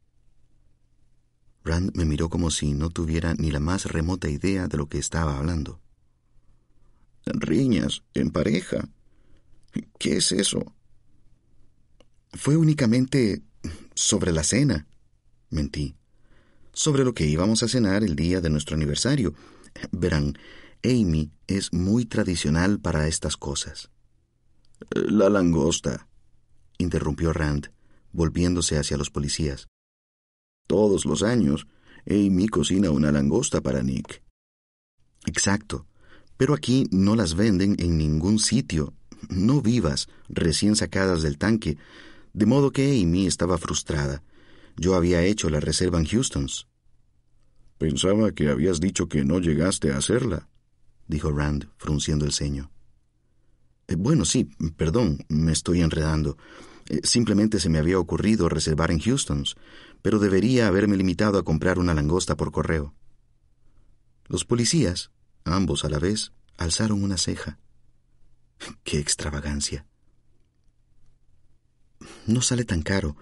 Rand 1.65 1.97
me 1.97 2.05
miró 2.05 2.29
como 2.29 2.51
si 2.51 2.73
no 2.73 2.91
tuviera 2.91 3.35
ni 3.35 3.51
la 3.51 3.61
más 3.61 3.87
remota 3.87 4.29
idea 4.29 4.69
de 4.69 4.77
lo 4.77 4.89
que 4.89 4.99
estaba 4.99 5.39
hablando. 5.39 5.81
Riñas, 7.27 8.03
en 8.15 8.31
pareja. 8.31 8.89
¿Qué 9.99 10.17
es 10.17 10.33
eso? 10.33 10.75
Fue 12.33 12.57
únicamente 12.57 13.43
sobre 13.95 14.33
la 14.33 14.45
cena, 14.45 14.87
mentí. 15.51 15.97
Sobre 16.73 17.05
lo 17.05 17.15
que 17.15 17.27
íbamos 17.27 17.63
a 17.63 17.69
cenar 17.69 18.05
el 18.05 18.17
día 18.17 18.41
de 18.41 18.51
nuestro 18.51 18.77
aniversario. 18.77 19.35
Verán, 19.91 20.39
Amy 20.85 21.31
es 21.47 21.73
muy 21.73 22.05
tradicional 22.05 22.79
para 22.81 23.09
estas 23.09 23.37
cosas. 23.37 23.91
La 24.91 25.29
langosta, 25.29 26.09
interrumpió 26.79 27.33
Rand, 27.33 27.73
volviéndose 28.13 28.79
hacia 28.79 28.97
los 28.97 29.11
policías. 29.11 29.69
Todos 30.67 31.05
los 31.05 31.23
años, 31.23 31.67
Amy 32.09 32.49
cocina 32.49 32.91
una 32.91 33.11
langosta 33.11 33.61
para 33.61 33.83
Nick. 33.83 34.23
Exacto, 35.27 35.87
pero 36.37 36.55
aquí 36.55 36.87
no 36.91 37.17
las 37.17 37.35
venden 37.35 37.77
en 37.79 37.99
ningún 37.99 38.39
sitio, 38.39 38.95
no 39.29 39.61
vivas, 39.61 40.09
recién 40.29 40.77
sacadas 40.77 41.23
del 41.23 41.39
tanque, 41.39 41.77
de 42.33 42.47
modo 42.47 42.71
que 42.71 43.03
Amy 43.03 43.27
estaba 43.27 43.59
frustrada. 43.59 44.23
Yo 44.79 44.95
había 44.95 45.23
hecho 45.23 45.51
la 45.51 45.61
reserva 45.61 45.99
en 45.99 46.07
Houston's. 46.07 46.69
Pensaba 47.79 48.33
que 48.33 48.49
habías 48.49 48.81
dicho 48.81 49.09
que 49.09 49.25
no 49.25 49.41
llegaste 49.41 49.93
a 49.93 49.99
hacerla, 49.99 50.49
dijo 51.09 51.33
Rand, 51.33 51.69
frunciendo 51.77 52.25
el 52.25 52.33
ceño. 52.33 52.71
Eh, 53.89 53.97
bueno, 53.97 54.25
sí, 54.25 54.51
perdón, 54.77 55.25
me 55.29 55.53
estoy 55.53 55.81
enredando. 55.81 56.37
Eh, 56.89 57.01
simplemente 57.03 57.59
se 57.59 57.69
me 57.69 57.79
había 57.79 57.99
ocurrido 57.99 58.49
reservar 58.49 58.91
en 58.91 59.01
Houston's, 59.01 59.57
pero 60.01 60.19
debería 60.19 60.69
haberme 60.69 60.97
limitado 60.97 61.39
a 61.39 61.45
comprar 61.45 61.79
una 61.79 61.95
langosta 61.95 62.37
por 62.37 62.53
correo. 62.53 62.95
Los 64.27 64.45
policías, 64.45 65.11
ambos 65.45 65.85
a 65.85 65.89
la 65.89 65.99
vez, 65.99 66.33
alzaron 66.57 67.03
una 67.03 67.17
ceja. 67.17 67.59
¡Qué 68.85 68.99
extravagancia! 68.99 69.87
No 72.27 72.43
sale 72.43 72.65
tan 72.65 72.83
caro. 72.83 73.17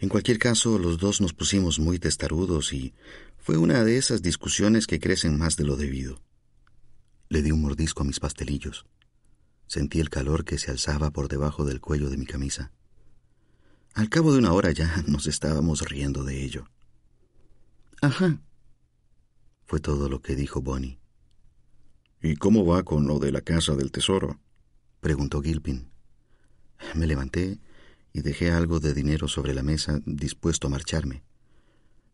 En 0.00 0.08
cualquier 0.08 0.38
caso, 0.38 0.78
los 0.78 0.98
dos 0.98 1.20
nos 1.20 1.32
pusimos 1.34 1.80
muy 1.80 1.98
testarudos 1.98 2.72
y 2.72 2.94
fue 3.36 3.56
una 3.56 3.82
de 3.82 3.96
esas 3.96 4.22
discusiones 4.22 4.86
que 4.86 5.00
crecen 5.00 5.36
más 5.36 5.56
de 5.56 5.64
lo 5.64 5.76
debido. 5.76 6.20
Le 7.28 7.42
di 7.42 7.50
un 7.50 7.62
mordisco 7.62 8.02
a 8.02 8.06
mis 8.06 8.20
pastelillos. 8.20 8.86
Sentí 9.66 10.00
el 10.00 10.08
calor 10.08 10.44
que 10.44 10.58
se 10.58 10.70
alzaba 10.70 11.10
por 11.10 11.28
debajo 11.28 11.64
del 11.64 11.80
cuello 11.80 12.10
de 12.10 12.16
mi 12.16 12.26
camisa. 12.26 12.72
Al 13.94 14.08
cabo 14.08 14.32
de 14.32 14.38
una 14.38 14.52
hora 14.52 14.70
ya 14.70 15.02
nos 15.06 15.26
estábamos 15.26 15.82
riendo 15.82 16.22
de 16.22 16.44
ello. 16.44 16.68
Ajá. 18.00 18.40
Fue 19.66 19.80
todo 19.80 20.08
lo 20.08 20.22
que 20.22 20.36
dijo 20.36 20.62
Bonnie. 20.62 21.00
¿Y 22.22 22.36
cómo 22.36 22.64
va 22.64 22.84
con 22.84 23.06
lo 23.06 23.18
de 23.18 23.32
la 23.32 23.40
casa 23.40 23.74
del 23.74 23.90
tesoro? 23.90 24.40
preguntó 25.00 25.42
Gilpin. 25.42 25.90
Me 26.94 27.06
levanté 27.06 27.58
y 28.12 28.22
dejé 28.22 28.50
algo 28.50 28.80
de 28.80 28.94
dinero 28.94 29.28
sobre 29.28 29.54
la 29.54 29.62
mesa 29.62 30.00
dispuesto 30.04 30.66
a 30.66 30.70
marcharme. 30.70 31.22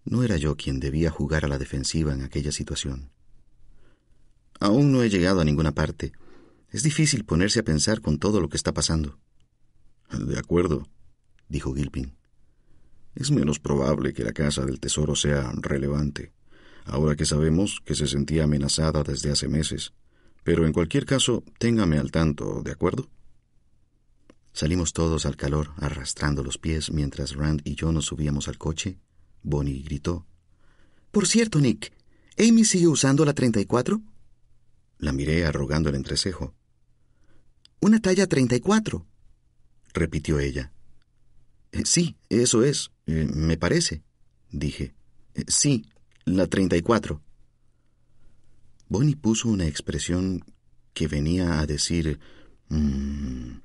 No 0.04 0.22
era 0.22 0.36
yo 0.36 0.56
quien 0.56 0.80
debía 0.80 1.10
jugar 1.10 1.44
a 1.44 1.48
la 1.48 1.58
defensiva 1.58 2.12
en 2.12 2.22
aquella 2.22 2.52
situación. 2.52 3.10
Aún 4.60 4.92
no 4.92 5.02
he 5.02 5.08
llegado 5.08 5.40
a 5.40 5.44
ninguna 5.44 5.72
parte, 5.72 6.12
es 6.74 6.82
difícil 6.82 7.24
ponerse 7.24 7.60
a 7.60 7.64
pensar 7.64 8.00
con 8.00 8.18
todo 8.18 8.40
lo 8.40 8.48
que 8.48 8.56
está 8.56 8.74
pasando. 8.74 9.18
De 10.10 10.38
acuerdo, 10.38 10.88
dijo 11.48 11.72
Gilpin. 11.72 12.16
Es 13.14 13.30
menos 13.30 13.60
probable 13.60 14.12
que 14.12 14.24
la 14.24 14.32
casa 14.32 14.66
del 14.66 14.80
tesoro 14.80 15.14
sea 15.14 15.52
relevante, 15.54 16.32
ahora 16.84 17.14
que 17.14 17.26
sabemos 17.26 17.80
que 17.84 17.94
se 17.94 18.08
sentía 18.08 18.44
amenazada 18.44 19.04
desde 19.04 19.30
hace 19.30 19.46
meses. 19.46 19.92
Pero 20.42 20.66
en 20.66 20.72
cualquier 20.72 21.06
caso, 21.06 21.44
téngame 21.58 21.98
al 21.98 22.10
tanto, 22.10 22.60
¿de 22.62 22.72
acuerdo? 22.72 23.08
Salimos 24.54 24.92
todos 24.92 25.26
al 25.26 25.36
calor, 25.36 25.72
arrastrando 25.78 26.44
los 26.44 26.58
pies, 26.58 26.92
mientras 26.92 27.34
Rand 27.34 27.60
y 27.64 27.74
yo 27.74 27.90
nos 27.90 28.06
subíamos 28.06 28.46
al 28.46 28.56
coche. 28.56 29.00
Bonnie 29.42 29.82
gritó. 29.82 30.26
Por 31.10 31.26
cierto, 31.26 31.58
Nick, 31.58 31.92
¿Amy 32.38 32.64
sigue 32.64 32.86
usando 32.86 33.24
la 33.24 33.34
34? 33.34 34.00
La 34.98 35.12
miré 35.12 35.44
arrugando 35.44 35.88
el 35.88 35.96
entrecejo. 35.96 36.54
Una 37.80 37.98
talla 37.98 38.28
34, 38.28 39.04
repitió 39.92 40.38
ella. 40.38 40.72
Eh, 41.72 41.82
sí, 41.84 42.16
eso 42.28 42.62
es, 42.62 42.92
eh, 43.06 43.26
me 43.34 43.56
parece, 43.56 44.04
dije. 44.52 44.94
Eh, 45.34 45.46
sí, 45.48 45.84
la 46.24 46.46
34. 46.46 47.20
Bonnie 48.88 49.16
puso 49.16 49.48
una 49.48 49.66
expresión 49.66 50.44
que 50.92 51.08
venía 51.08 51.58
a 51.58 51.66
decir 51.66 52.20
mmm, 52.68 53.63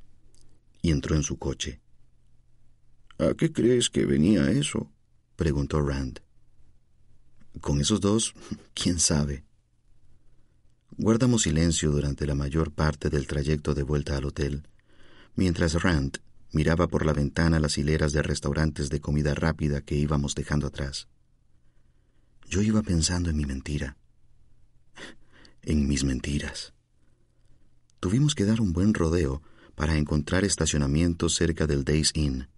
y 0.81 0.91
entró 0.91 1.15
en 1.15 1.23
su 1.23 1.37
coche. 1.37 1.81
¿A 3.17 3.33
qué 3.33 3.51
crees 3.51 3.89
que 3.89 4.05
venía 4.05 4.49
eso? 4.51 4.91
preguntó 5.35 5.81
Rand. 5.81 6.21
Con 7.61 7.81
esos 7.81 7.99
dos, 7.99 8.33
quién 8.73 8.99
sabe. 8.99 9.43
Guardamos 10.97 11.43
silencio 11.43 11.91
durante 11.91 12.25
la 12.25 12.35
mayor 12.35 12.71
parte 12.71 13.09
del 13.09 13.27
trayecto 13.27 13.73
de 13.73 13.83
vuelta 13.83 14.17
al 14.17 14.25
hotel, 14.25 14.67
mientras 15.35 15.81
Rand 15.81 16.19
miraba 16.51 16.87
por 16.87 17.05
la 17.05 17.13
ventana 17.13 17.59
las 17.59 17.77
hileras 17.77 18.11
de 18.11 18.21
restaurantes 18.21 18.89
de 18.89 18.99
comida 18.99 19.33
rápida 19.33 19.81
que 19.81 19.95
íbamos 19.95 20.35
dejando 20.35 20.67
atrás. 20.67 21.07
Yo 22.47 22.61
iba 22.61 22.81
pensando 22.81 23.29
en 23.29 23.37
mi 23.37 23.45
mentira, 23.45 23.97
en 25.61 25.87
mis 25.87 26.03
mentiras. 26.03 26.73
Tuvimos 27.99 28.33
que 28.33 28.45
dar 28.45 28.59
un 28.61 28.73
buen 28.73 28.93
rodeo 28.93 29.41
para 29.79 29.95
encontrar 29.95 30.43
estacionamiento 30.43 31.29
cerca 31.29 31.65
del 31.65 31.85
Days 31.85 32.11
Inn. 32.13 32.49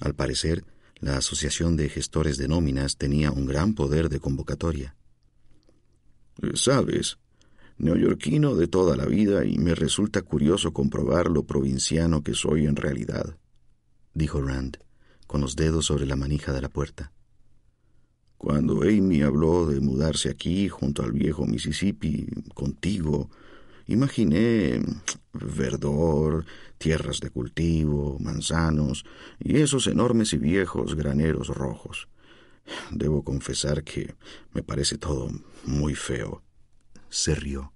Al 0.00 0.16
parecer, 0.16 0.64
la 0.98 1.16
Asociación 1.16 1.76
de 1.76 1.88
Gestores 1.88 2.38
de 2.38 2.48
Nóminas 2.48 2.96
tenía 2.96 3.30
un 3.30 3.46
gran 3.46 3.76
poder 3.76 4.08
de 4.08 4.18
convocatoria. 4.18 4.96
¿Sabes? 6.54 7.18
neoyorquino 7.78 8.56
de 8.56 8.66
toda 8.66 8.96
la 8.96 9.06
vida 9.06 9.44
y 9.44 9.58
me 9.58 9.76
resulta 9.76 10.22
curioso 10.22 10.72
comprobar 10.72 11.30
lo 11.30 11.44
provinciano 11.44 12.24
que 12.24 12.34
soy 12.34 12.66
en 12.66 12.74
realidad, 12.74 13.36
dijo 14.12 14.42
Rand, 14.42 14.78
con 15.28 15.42
los 15.42 15.54
dedos 15.54 15.86
sobre 15.86 16.04
la 16.04 16.16
manija 16.16 16.52
de 16.52 16.62
la 16.62 16.68
puerta. 16.68 17.12
Cuando 18.36 18.82
Amy 18.82 19.22
habló 19.22 19.66
de 19.66 19.80
mudarse 19.80 20.30
aquí, 20.30 20.68
junto 20.68 21.04
al 21.04 21.12
viejo 21.12 21.46
Mississippi, 21.46 22.26
contigo, 22.54 23.30
imaginé 23.86 24.80
verdor, 25.32 26.44
tierras 26.78 27.20
de 27.20 27.30
cultivo, 27.30 28.18
manzanos 28.20 29.04
y 29.38 29.58
esos 29.58 29.86
enormes 29.86 30.32
y 30.32 30.38
viejos 30.38 30.94
graneros 30.94 31.48
rojos. 31.48 32.08
Debo 32.90 33.24
confesar 33.24 33.84
que 33.84 34.14
me 34.52 34.62
parece 34.62 34.98
todo 34.98 35.30
muy 35.64 35.94
feo 35.94 36.42
se 37.10 37.34
rió. 37.34 37.74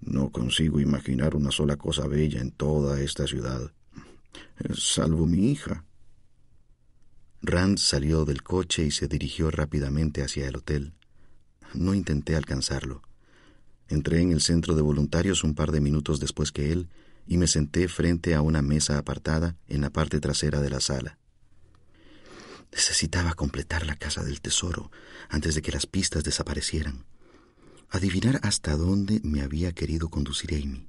No 0.00 0.30
consigo 0.30 0.80
imaginar 0.80 1.34
una 1.34 1.50
sola 1.50 1.76
cosa 1.76 2.06
bella 2.06 2.40
en 2.40 2.50
toda 2.50 3.00
esta 3.00 3.26
ciudad, 3.26 3.72
salvo 4.74 5.26
mi 5.26 5.50
hija. 5.50 5.84
Rand 7.40 7.78
salió 7.78 8.24
del 8.24 8.42
coche 8.42 8.84
y 8.84 8.90
se 8.90 9.08
dirigió 9.08 9.50
rápidamente 9.50 10.22
hacia 10.22 10.48
el 10.48 10.56
hotel. 10.56 10.94
No 11.74 11.94
intenté 11.94 12.36
alcanzarlo. 12.36 13.02
Entré 13.88 14.20
en 14.20 14.32
el 14.32 14.40
centro 14.40 14.74
de 14.74 14.82
voluntarios 14.82 15.44
un 15.44 15.54
par 15.54 15.72
de 15.72 15.80
minutos 15.80 16.20
después 16.20 16.52
que 16.52 16.72
él 16.72 16.88
y 17.26 17.36
me 17.36 17.46
senté 17.46 17.88
frente 17.88 18.34
a 18.34 18.42
una 18.42 18.62
mesa 18.62 18.98
apartada 18.98 19.56
en 19.66 19.80
la 19.80 19.90
parte 19.90 20.20
trasera 20.20 20.60
de 20.60 20.70
la 20.70 20.80
sala. 20.80 21.18
Necesitaba 22.72 23.34
completar 23.34 23.86
la 23.86 23.96
casa 23.96 24.22
del 24.22 24.40
tesoro 24.40 24.90
antes 25.28 25.54
de 25.54 25.62
que 25.62 25.72
las 25.72 25.86
pistas 25.86 26.24
desaparecieran 26.24 27.06
adivinar 27.90 28.40
hasta 28.42 28.76
dónde 28.76 29.20
me 29.24 29.42
había 29.42 29.72
querido 29.72 30.08
conducir 30.08 30.54
Amy. 30.54 30.86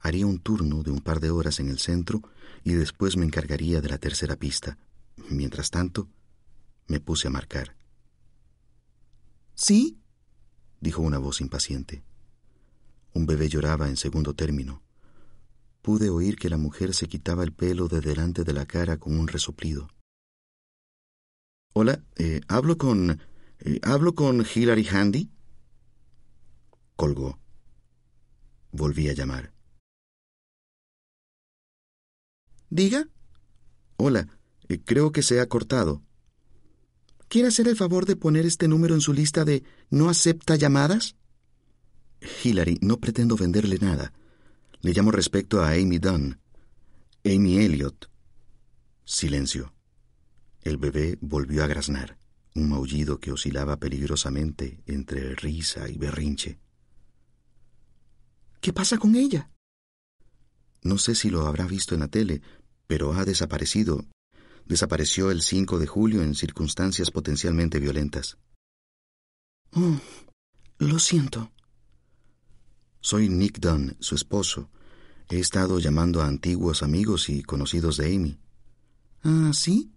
Haría 0.00 0.26
un 0.26 0.38
turno 0.38 0.82
de 0.82 0.90
un 0.90 1.00
par 1.00 1.20
de 1.20 1.30
horas 1.30 1.60
en 1.60 1.68
el 1.68 1.78
centro 1.78 2.22
y 2.64 2.72
después 2.72 3.16
me 3.16 3.24
encargaría 3.24 3.80
de 3.80 3.88
la 3.88 3.98
tercera 3.98 4.36
pista. 4.36 4.78
Mientras 5.28 5.70
tanto, 5.70 6.08
me 6.86 7.00
puse 7.00 7.28
a 7.28 7.30
marcar. 7.30 7.76
¿Sí? 9.54 9.98
Dijo 10.80 11.02
una 11.02 11.18
voz 11.18 11.40
impaciente. 11.40 12.02
Un 13.14 13.26
bebé 13.26 13.48
lloraba 13.48 13.88
en 13.88 13.96
segundo 13.96 14.34
término. 14.34 14.82
Pude 15.82 16.10
oír 16.10 16.36
que 16.36 16.50
la 16.50 16.56
mujer 16.56 16.94
se 16.94 17.08
quitaba 17.08 17.44
el 17.44 17.52
pelo 17.52 17.88
de 17.88 18.00
delante 18.00 18.44
de 18.44 18.52
la 18.52 18.66
cara 18.66 18.98
con 18.98 19.18
un 19.18 19.28
resoplido. 19.28 19.88
Hola, 21.72 22.02
eh, 22.16 22.40
hablo 22.48 22.76
con... 22.76 23.20
Eh, 23.60 23.80
¿Hablo 23.82 24.14
con 24.14 24.44
Hilary 24.44 24.86
Handy? 24.86 25.30
Colgó. 26.96 27.38
Volví 28.70 29.08
a 29.08 29.14
llamar. 29.14 29.52
¿Diga? 32.70 33.08
Hola, 33.96 34.28
eh, 34.68 34.80
creo 34.84 35.10
que 35.10 35.22
se 35.22 35.40
ha 35.40 35.48
cortado. 35.48 36.02
¿Quiere 37.28 37.48
hacer 37.48 37.68
el 37.68 37.76
favor 37.76 38.06
de 38.06 38.16
poner 38.16 38.46
este 38.46 38.68
número 38.68 38.94
en 38.94 39.02
su 39.02 39.12
lista 39.12 39.44
de 39.44 39.62
no 39.90 40.08
acepta 40.08 40.56
llamadas? 40.56 41.14
Hillary, 42.42 42.78
no 42.80 42.98
pretendo 42.98 43.36
venderle 43.36 43.78
nada. 43.78 44.14
Le 44.80 44.92
llamo 44.92 45.10
respecto 45.10 45.62
a 45.62 45.72
Amy 45.72 45.98
Dunn. 45.98 46.40
Amy 47.24 47.58
Elliot. 47.58 48.10
Silencio. 49.04 49.74
El 50.62 50.78
bebé 50.78 51.18
volvió 51.20 51.62
a 51.62 51.66
graznar, 51.66 52.18
un 52.54 52.70
maullido 52.70 53.20
que 53.20 53.30
oscilaba 53.30 53.76
peligrosamente 53.78 54.80
entre 54.86 55.34
risa 55.34 55.88
y 55.88 55.98
berrinche. 55.98 56.58
¿Qué 58.60 58.72
pasa 58.72 58.96
con 58.96 59.14
ella? 59.14 59.50
No 60.82 60.96
sé 60.96 61.14
si 61.14 61.28
lo 61.28 61.46
habrá 61.46 61.66
visto 61.66 61.94
en 61.94 62.00
la 62.00 62.08
tele, 62.08 62.40
pero 62.86 63.12
ha 63.12 63.24
desaparecido 63.24 64.06
desapareció 64.68 65.30
el 65.30 65.42
5 65.42 65.78
de 65.78 65.86
julio 65.86 66.22
en 66.22 66.34
circunstancias 66.34 67.10
potencialmente 67.10 67.80
violentas. 67.80 68.38
Oh, 69.72 69.98
lo 70.78 70.98
siento. 70.98 71.50
Soy 73.00 73.28
Nick 73.28 73.58
Dunn, 73.58 73.96
su 74.00 74.14
esposo. 74.14 74.70
He 75.28 75.38
estado 75.38 75.78
llamando 75.78 76.22
a 76.22 76.26
antiguos 76.26 76.82
amigos 76.82 77.28
y 77.28 77.42
conocidos 77.42 77.96
de 77.96 78.14
Amy. 78.14 78.40
Ah, 79.22 79.50
¿sí? 79.52 79.92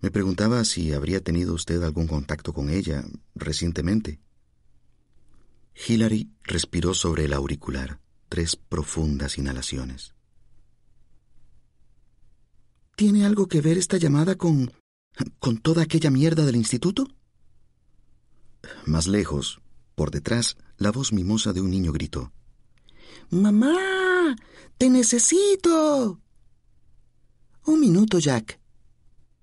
Me 0.00 0.10
preguntaba 0.10 0.64
si 0.64 0.92
habría 0.92 1.22
tenido 1.22 1.54
usted 1.54 1.82
algún 1.82 2.06
contacto 2.06 2.52
con 2.52 2.70
ella 2.70 3.04
recientemente. 3.34 4.20
Hillary 5.86 6.30
respiró 6.42 6.94
sobre 6.94 7.24
el 7.24 7.32
auricular 7.32 8.00
tres 8.28 8.56
profundas 8.56 9.38
inhalaciones. 9.38 10.15
¿Tiene 12.96 13.26
algo 13.26 13.46
que 13.46 13.60
ver 13.60 13.76
esta 13.76 13.98
llamada 13.98 14.36
con... 14.36 14.72
con 15.38 15.58
toda 15.58 15.82
aquella 15.82 16.10
mierda 16.10 16.46
del 16.46 16.56
instituto? 16.56 17.06
Más 18.86 19.06
lejos, 19.06 19.60
por 19.94 20.10
detrás, 20.10 20.56
la 20.78 20.90
voz 20.90 21.12
mimosa 21.12 21.52
de 21.52 21.60
un 21.60 21.70
niño 21.70 21.92
gritó. 21.92 22.32
¡Mamá! 23.30 24.34
¡Te 24.78 24.88
necesito! 24.88 26.20
Un 27.66 27.80
minuto, 27.80 28.18
Jack, 28.18 28.60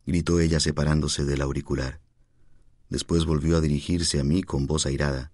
gritó 0.05 0.39
ella 0.39 0.59
separándose 0.59 1.23
del 1.23 1.41
auricular. 1.41 2.01
Después 2.89 3.25
volvió 3.25 3.57
a 3.57 3.61
dirigirse 3.61 4.19
a 4.19 4.23
mí 4.23 4.43
con 4.43 4.65
voz 4.65 4.85
airada. 4.85 5.31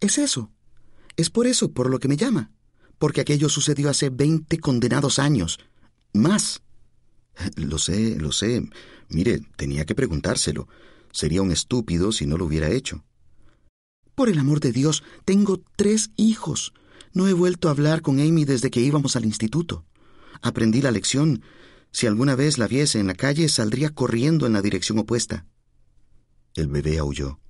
Es 0.00 0.18
eso. 0.18 0.50
Es 1.16 1.30
por 1.30 1.46
eso 1.46 1.72
por 1.72 1.90
lo 1.90 1.98
que 1.98 2.08
me 2.08 2.16
llama. 2.16 2.50
Porque 2.98 3.20
aquello 3.20 3.48
sucedió 3.48 3.88
hace 3.88 4.10
veinte 4.10 4.58
condenados 4.58 5.18
años. 5.18 5.58
Más. 6.12 6.63
Lo 7.56 7.78
sé, 7.78 8.16
lo 8.18 8.32
sé. 8.32 8.68
Mire, 9.08 9.40
tenía 9.56 9.84
que 9.84 9.94
preguntárselo. 9.94 10.68
Sería 11.12 11.42
un 11.42 11.50
estúpido 11.50 12.12
si 12.12 12.26
no 12.26 12.36
lo 12.36 12.46
hubiera 12.46 12.70
hecho. 12.70 13.04
Por 14.14 14.28
el 14.28 14.38
amor 14.38 14.60
de 14.60 14.72
Dios, 14.72 15.02
tengo 15.24 15.62
tres 15.76 16.10
hijos. 16.16 16.72
No 17.12 17.28
he 17.28 17.32
vuelto 17.32 17.68
a 17.68 17.72
hablar 17.72 18.02
con 18.02 18.20
Amy 18.20 18.44
desde 18.44 18.70
que 18.70 18.80
íbamos 18.80 19.16
al 19.16 19.24
instituto. 19.24 19.84
Aprendí 20.42 20.82
la 20.82 20.90
lección. 20.90 21.42
Si 21.90 22.06
alguna 22.06 22.34
vez 22.34 22.58
la 22.58 22.66
viese 22.66 22.98
en 22.98 23.06
la 23.06 23.14
calle, 23.14 23.48
saldría 23.48 23.90
corriendo 23.90 24.46
en 24.46 24.52
la 24.52 24.62
dirección 24.62 24.98
opuesta. 24.98 25.46
El 26.54 26.68
bebé 26.68 26.98
aulló. 26.98 27.40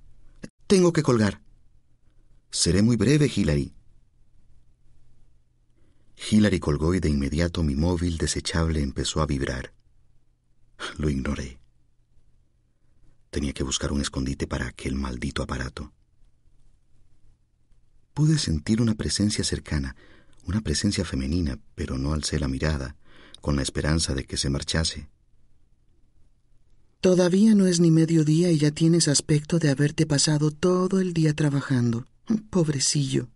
Tengo 0.67 0.93
que 0.93 1.03
colgar. 1.03 1.41
Seré 2.49 2.81
muy 2.81 2.95
breve, 2.95 3.31
Hillary. 3.33 3.73
Hillary 6.31 6.59
colgó 6.59 6.95
y 6.95 6.99
de 6.99 7.09
inmediato 7.09 7.61
mi 7.61 7.75
móvil 7.75 8.17
desechable 8.17 8.81
empezó 8.81 9.21
a 9.21 9.25
vibrar. 9.25 9.74
Lo 10.97 11.09
ignoré. 11.09 11.59
Tenía 13.29 13.53
que 13.53 13.63
buscar 13.63 13.91
un 13.91 14.01
escondite 14.01 14.47
para 14.47 14.67
aquel 14.67 14.95
maldito 14.95 15.43
aparato. 15.43 15.91
Pude 18.13 18.37
sentir 18.37 18.81
una 18.81 18.95
presencia 18.95 19.43
cercana, 19.43 19.95
una 20.45 20.61
presencia 20.61 21.03
femenina, 21.03 21.59
pero 21.75 21.97
no 21.97 22.13
alcé 22.13 22.39
la 22.39 22.47
mirada, 22.47 22.95
con 23.41 23.57
la 23.57 23.61
esperanza 23.61 24.13
de 24.13 24.23
que 24.23 24.37
se 24.37 24.49
marchase. 24.49 25.09
Todavía 27.01 27.53
no 27.53 27.67
es 27.67 27.79
ni 27.79 27.91
mediodía 27.91 28.51
y 28.51 28.57
ya 28.57 28.71
tienes 28.71 29.07
aspecto 29.07 29.59
de 29.59 29.69
haberte 29.69 30.05
pasado 30.05 30.49
todo 30.49 30.99
el 30.99 31.13
día 31.13 31.33
trabajando. 31.33 32.07
Pobrecillo. 32.49 33.27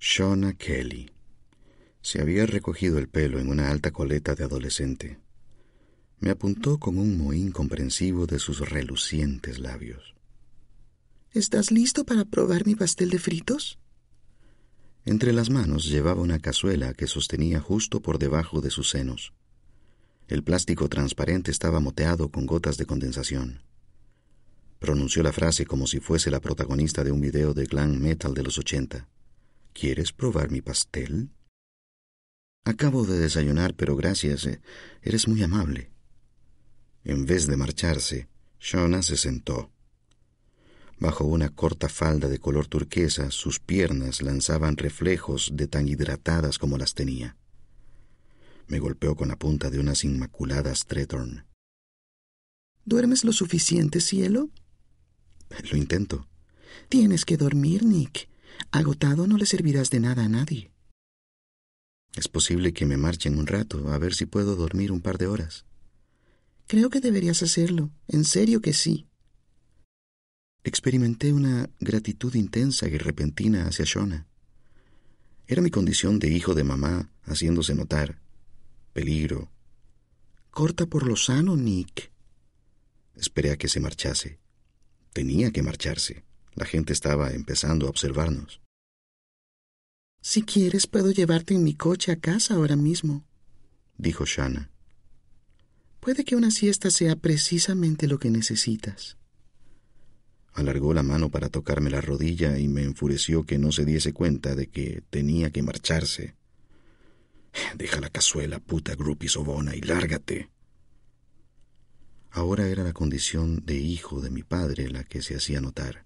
Shona 0.00 0.54
Kelly. 0.54 1.12
Se 2.00 2.20
había 2.20 2.46
recogido 2.46 2.98
el 2.98 3.08
pelo 3.08 3.38
en 3.38 3.48
una 3.48 3.70
alta 3.70 3.92
coleta 3.92 4.34
de 4.34 4.42
adolescente. 4.42 5.20
Me 6.22 6.30
apuntó 6.30 6.78
con 6.78 6.98
un 6.98 7.18
mohín 7.18 7.50
comprensivo 7.50 8.26
de 8.26 8.38
sus 8.38 8.60
relucientes 8.60 9.58
labios. 9.58 10.14
¿Estás 11.32 11.72
listo 11.72 12.04
para 12.04 12.24
probar 12.24 12.64
mi 12.64 12.76
pastel 12.76 13.10
de 13.10 13.18
fritos? 13.18 13.80
Entre 15.04 15.32
las 15.32 15.50
manos 15.50 15.86
llevaba 15.86 16.22
una 16.22 16.38
cazuela 16.38 16.94
que 16.94 17.08
sostenía 17.08 17.58
justo 17.58 18.00
por 18.02 18.20
debajo 18.20 18.60
de 18.60 18.70
sus 18.70 18.88
senos. 18.90 19.32
El 20.28 20.44
plástico 20.44 20.88
transparente 20.88 21.50
estaba 21.50 21.80
moteado 21.80 22.28
con 22.30 22.46
gotas 22.46 22.76
de 22.76 22.86
condensación. 22.86 23.64
Pronunció 24.78 25.24
la 25.24 25.32
frase 25.32 25.66
como 25.66 25.88
si 25.88 25.98
fuese 25.98 26.30
la 26.30 26.40
protagonista 26.40 27.02
de 27.02 27.10
un 27.10 27.20
video 27.20 27.52
de 27.52 27.64
glam 27.64 27.98
metal 27.98 28.32
de 28.32 28.44
los 28.44 28.58
ochenta. 28.58 29.08
¿Quieres 29.72 30.12
probar 30.12 30.52
mi 30.52 30.60
pastel? 30.60 31.30
Acabo 32.64 33.04
de 33.04 33.18
desayunar, 33.18 33.74
pero 33.74 33.96
gracias. 33.96 34.46
Eh, 34.46 34.60
eres 35.02 35.26
muy 35.26 35.42
amable. 35.42 35.91
En 37.04 37.26
vez 37.26 37.46
de 37.46 37.56
marcharse, 37.56 38.28
Shona 38.60 39.02
se 39.02 39.16
sentó. 39.16 39.70
Bajo 40.98 41.24
una 41.24 41.48
corta 41.48 41.88
falda 41.88 42.28
de 42.28 42.38
color 42.38 42.68
turquesa, 42.68 43.32
sus 43.32 43.58
piernas 43.58 44.22
lanzaban 44.22 44.76
reflejos 44.76 45.50
de 45.54 45.66
tan 45.66 45.88
hidratadas 45.88 46.58
como 46.58 46.78
las 46.78 46.94
tenía. 46.94 47.36
Me 48.68 48.78
golpeó 48.78 49.16
con 49.16 49.28
la 49.28 49.36
punta 49.36 49.68
de 49.68 49.80
unas 49.80 50.04
inmaculadas 50.04 50.86
Tretorn. 50.86 51.44
¿Duermes 52.84 53.24
lo 53.24 53.32
suficiente, 53.32 54.00
cielo? 54.00 54.50
Lo 55.70 55.76
intento. 55.76 56.28
Tienes 56.88 57.24
que 57.24 57.36
dormir, 57.36 57.84
Nick. 57.84 58.28
Agotado 58.70 59.26
no 59.26 59.36
le 59.38 59.46
servirás 59.46 59.90
de 59.90 60.00
nada 60.00 60.24
a 60.24 60.28
nadie. 60.28 60.70
Es 62.14 62.28
posible 62.28 62.72
que 62.72 62.86
me 62.86 62.96
marche 62.96 63.28
en 63.28 63.38
un 63.38 63.46
rato, 63.46 63.92
a 63.92 63.98
ver 63.98 64.14
si 64.14 64.26
puedo 64.26 64.54
dormir 64.54 64.92
un 64.92 65.00
par 65.00 65.18
de 65.18 65.26
horas. 65.26 65.64
Creo 66.72 66.88
que 66.88 67.00
deberías 67.00 67.42
hacerlo. 67.42 67.90
En 68.08 68.24
serio 68.24 68.62
que 68.62 68.72
sí. 68.72 69.06
Experimenté 70.64 71.34
una 71.34 71.68
gratitud 71.80 72.34
intensa 72.34 72.88
y 72.88 72.96
repentina 72.96 73.66
hacia 73.66 73.84
Shona. 73.84 74.26
Era 75.46 75.60
mi 75.60 75.70
condición 75.70 76.18
de 76.18 76.28
hijo 76.28 76.54
de 76.54 76.64
mamá 76.64 77.12
haciéndose 77.24 77.74
notar. 77.74 78.22
Peligro. 78.94 79.52
Corta 80.50 80.86
por 80.86 81.06
lo 81.06 81.14
sano, 81.14 81.56
Nick. 81.56 82.10
Esperé 83.16 83.50
a 83.50 83.58
que 83.58 83.68
se 83.68 83.78
marchase. 83.78 84.38
Tenía 85.12 85.50
que 85.50 85.62
marcharse. 85.62 86.24
La 86.54 86.64
gente 86.64 86.94
estaba 86.94 87.32
empezando 87.32 87.86
a 87.86 87.90
observarnos. 87.90 88.62
Si 90.22 90.40
quieres, 90.40 90.86
puedo 90.86 91.10
llevarte 91.10 91.52
en 91.52 91.64
mi 91.64 91.74
coche 91.74 92.12
a 92.12 92.16
casa 92.18 92.54
ahora 92.54 92.76
mismo, 92.76 93.26
dijo 93.98 94.24
Shana. 94.24 94.71
Puede 96.02 96.24
que 96.24 96.34
una 96.34 96.50
siesta 96.50 96.90
sea 96.90 97.14
precisamente 97.14 98.08
lo 98.08 98.18
que 98.18 98.28
necesitas. 98.28 99.18
Alargó 100.52 100.92
la 100.94 101.04
mano 101.04 101.30
para 101.30 101.48
tocarme 101.48 101.90
la 101.90 102.00
rodilla 102.00 102.58
y 102.58 102.66
me 102.66 102.82
enfureció 102.82 103.44
que 103.44 103.56
no 103.56 103.70
se 103.70 103.84
diese 103.84 104.12
cuenta 104.12 104.56
de 104.56 104.66
que 104.66 105.04
tenía 105.10 105.52
que 105.52 105.62
marcharse. 105.62 106.34
Deja 107.76 108.00
la 108.00 108.10
cazuela, 108.10 108.58
puta 108.58 108.96
grupi 108.96 109.28
sobona, 109.28 109.76
y 109.76 109.80
lárgate. 109.80 110.50
Ahora 112.32 112.66
era 112.66 112.82
la 112.82 112.92
condición 112.92 113.64
de 113.64 113.76
hijo 113.76 114.20
de 114.20 114.30
mi 114.30 114.42
padre 114.42 114.90
la 114.90 115.04
que 115.04 115.22
se 115.22 115.36
hacía 115.36 115.60
notar, 115.60 116.04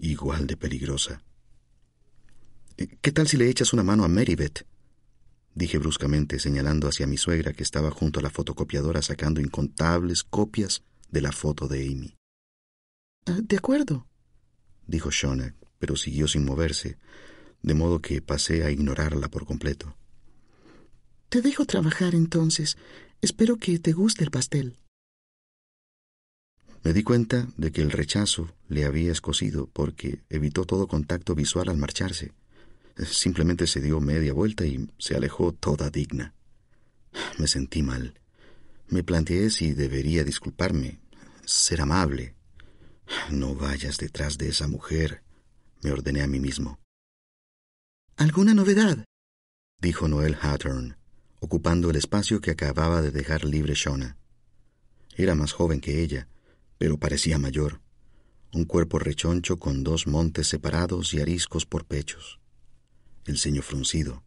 igual 0.00 0.46
de 0.46 0.56
peligrosa. 0.56 1.22
¿Qué 3.02 3.12
tal 3.12 3.28
si 3.28 3.36
le 3.36 3.50
echas 3.50 3.74
una 3.74 3.82
mano 3.82 4.02
a 4.04 4.08
Meribeth? 4.08 4.64
Dije 5.54 5.78
bruscamente, 5.78 6.38
señalando 6.38 6.88
hacia 6.88 7.06
mi 7.06 7.16
suegra 7.16 7.52
que 7.52 7.62
estaba 7.62 7.90
junto 7.90 8.20
a 8.20 8.22
la 8.22 8.30
fotocopiadora 8.30 9.02
sacando 9.02 9.40
incontables 9.40 10.24
copias 10.24 10.82
de 11.10 11.20
la 11.20 11.32
foto 11.32 11.68
de 11.68 11.86
Amy. 11.86 12.16
Ah, 13.26 13.38
de 13.42 13.56
acuerdo, 13.56 14.06
dijo 14.86 15.10
Shona, 15.10 15.54
pero 15.78 15.96
siguió 15.96 16.28
sin 16.28 16.44
moverse, 16.44 16.98
de 17.62 17.74
modo 17.74 18.00
que 18.00 18.20
pasé 18.20 18.64
a 18.64 18.70
ignorarla 18.70 19.28
por 19.28 19.46
completo. 19.46 19.96
Te 21.28 21.42
dejo 21.42 21.64
trabajar 21.64 22.14
entonces. 22.14 22.76
Espero 23.20 23.56
que 23.56 23.78
te 23.78 23.92
guste 23.92 24.22
el 24.22 24.30
pastel. 24.30 24.78
Me 26.84 26.92
di 26.92 27.02
cuenta 27.02 27.48
de 27.56 27.72
que 27.72 27.80
el 27.80 27.90
rechazo 27.90 28.54
le 28.68 28.84
había 28.84 29.10
escocido 29.10 29.66
porque 29.72 30.22
evitó 30.28 30.66
todo 30.66 30.86
contacto 30.86 31.34
visual 31.34 31.70
al 31.70 31.78
marcharse. 31.78 32.32
Simplemente 32.96 33.66
se 33.66 33.80
dio 33.80 34.00
media 34.00 34.32
vuelta 34.32 34.64
y 34.64 34.88
se 34.98 35.16
alejó 35.16 35.52
toda 35.52 35.90
digna. 35.90 36.34
Me 37.38 37.46
sentí 37.46 37.82
mal. 37.82 38.20
Me 38.88 39.02
planteé 39.02 39.50
si 39.50 39.72
debería 39.72 40.24
disculparme, 40.24 41.00
ser 41.44 41.80
amable. 41.80 42.34
No 43.30 43.54
vayas 43.54 43.98
detrás 43.98 44.38
de 44.38 44.48
esa 44.48 44.68
mujer, 44.68 45.22
me 45.82 45.90
ordené 45.90 46.22
a 46.22 46.26
mí 46.26 46.40
mismo. 46.40 46.78
¿Alguna 48.16 48.54
novedad? 48.54 49.04
dijo 49.80 50.08
Noel 50.08 50.36
Hattern, 50.40 50.96
ocupando 51.40 51.90
el 51.90 51.96
espacio 51.96 52.40
que 52.40 52.52
acababa 52.52 53.02
de 53.02 53.10
dejar 53.10 53.44
libre 53.44 53.74
Shona. 53.74 54.16
Era 55.16 55.34
más 55.34 55.52
joven 55.52 55.80
que 55.80 56.02
ella, 56.02 56.28
pero 56.78 56.98
parecía 56.98 57.38
mayor. 57.38 57.80
Un 58.52 58.64
cuerpo 58.64 58.98
rechoncho 58.98 59.58
con 59.58 59.82
dos 59.82 60.06
montes 60.06 60.48
separados 60.48 61.12
y 61.12 61.20
ariscos 61.20 61.66
por 61.66 61.84
pechos. 61.84 62.40
El 63.24 63.38
ceño 63.38 63.62
fruncido. 63.62 64.22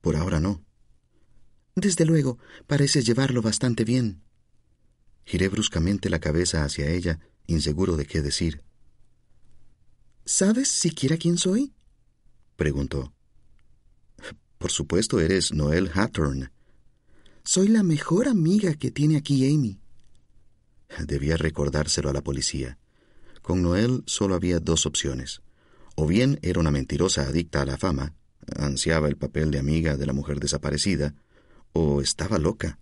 Por 0.00 0.16
ahora 0.16 0.40
no. 0.40 0.64
Desde 1.74 2.04
luego, 2.04 2.38
pareces 2.66 3.06
llevarlo 3.06 3.40
bastante 3.40 3.84
bien. 3.84 4.22
Giré 5.24 5.48
bruscamente 5.48 6.10
la 6.10 6.18
cabeza 6.18 6.64
hacia 6.64 6.90
ella, 6.90 7.20
inseguro 7.46 7.96
de 7.96 8.06
qué 8.06 8.22
decir. 8.22 8.62
¿Sabes 10.24 10.68
siquiera 10.68 11.16
quién 11.16 11.38
soy? 11.38 11.72
preguntó. 12.56 13.14
Por 14.58 14.70
supuesto, 14.70 15.18
eres 15.20 15.52
Noel 15.52 15.90
Hathorn. 15.92 16.52
Soy 17.44 17.68
la 17.68 17.82
mejor 17.82 18.28
amiga 18.28 18.74
que 18.74 18.90
tiene 18.90 19.16
aquí 19.16 19.52
Amy. 19.52 19.80
Debía 21.06 21.36
recordárselo 21.36 22.10
a 22.10 22.12
la 22.12 22.22
policía. 22.22 22.78
Con 23.40 23.62
Noel 23.62 24.04
solo 24.06 24.34
había 24.36 24.60
dos 24.60 24.86
opciones. 24.86 25.42
O 25.94 26.06
bien 26.06 26.38
era 26.42 26.60
una 26.60 26.70
mentirosa 26.70 27.22
adicta 27.22 27.62
a 27.62 27.66
la 27.66 27.76
fama, 27.76 28.14
ansiaba 28.56 29.08
el 29.08 29.16
papel 29.16 29.50
de 29.50 29.58
amiga 29.58 29.96
de 29.96 30.06
la 30.06 30.12
mujer 30.12 30.40
desaparecida, 30.40 31.14
o 31.72 32.00
estaba 32.00 32.38
loca. 32.38 32.78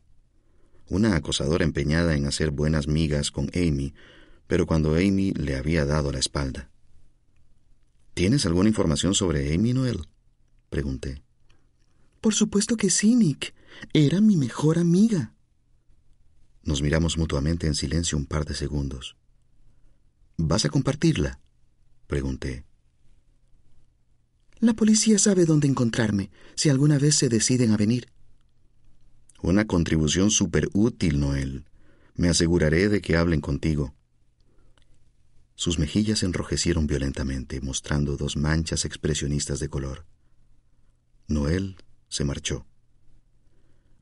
Una 0.88 1.16
acosadora 1.16 1.64
empeñada 1.64 2.16
en 2.16 2.26
hacer 2.26 2.50
buenas 2.50 2.88
migas 2.88 3.30
con 3.30 3.50
Amy, 3.54 3.94
pero 4.46 4.66
cuando 4.66 4.94
Amy 4.94 5.32
le 5.32 5.56
había 5.56 5.84
dado 5.84 6.10
la 6.12 6.18
espalda. 6.18 6.70
¿Tienes 8.14 8.44
alguna 8.46 8.68
información 8.68 9.14
sobre 9.14 9.54
Amy 9.54 9.72
Noel? 9.72 10.08
pregunté. 10.68 11.22
Por 12.20 12.34
supuesto 12.34 12.76
que 12.76 12.90
sí, 12.90 13.14
Nick. 13.14 13.54
Era 13.92 14.20
mi 14.20 14.36
mejor 14.36 14.78
amiga. 14.78 15.34
Nos 16.62 16.82
miramos 16.82 17.16
mutuamente 17.16 17.66
en 17.66 17.74
silencio 17.74 18.18
un 18.18 18.26
par 18.26 18.44
de 18.44 18.54
segundos. 18.54 19.16
¿Vas 20.36 20.64
a 20.64 20.68
compartirla? 20.68 21.40
pregunté. 22.06 22.64
La 24.60 24.74
policía 24.74 25.18
sabe 25.18 25.46
dónde 25.46 25.68
encontrarme, 25.68 26.30
si 26.54 26.68
alguna 26.68 26.98
vez 26.98 27.14
se 27.14 27.30
deciden 27.30 27.72
a 27.72 27.78
venir. 27.78 28.12
Una 29.42 29.66
contribución 29.66 30.30
súper 30.30 30.68
útil, 30.74 31.18
Noel. 31.18 31.64
Me 32.14 32.28
aseguraré 32.28 32.90
de 32.90 33.00
que 33.00 33.16
hablen 33.16 33.40
contigo. 33.40 33.94
Sus 35.54 35.78
mejillas 35.78 36.22
enrojecieron 36.22 36.86
violentamente, 36.86 37.62
mostrando 37.62 38.18
dos 38.18 38.36
manchas 38.36 38.84
expresionistas 38.84 39.60
de 39.60 39.70
color. 39.70 40.04
Noel 41.26 41.76
se 42.08 42.24
marchó. 42.24 42.66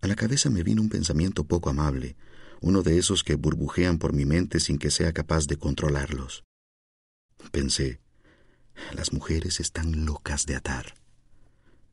A 0.00 0.08
la 0.08 0.16
cabeza 0.16 0.50
me 0.50 0.64
vino 0.64 0.82
un 0.82 0.88
pensamiento 0.88 1.44
poco 1.44 1.70
amable, 1.70 2.16
uno 2.60 2.82
de 2.82 2.98
esos 2.98 3.22
que 3.22 3.36
burbujean 3.36 3.98
por 3.98 4.12
mi 4.12 4.24
mente 4.24 4.58
sin 4.58 4.78
que 4.78 4.90
sea 4.90 5.12
capaz 5.12 5.46
de 5.46 5.56
controlarlos. 5.56 6.44
Pensé, 7.52 8.00
las 8.92 9.12
mujeres 9.12 9.60
están 9.60 10.04
locas 10.04 10.46
de 10.46 10.56
atar. 10.56 10.94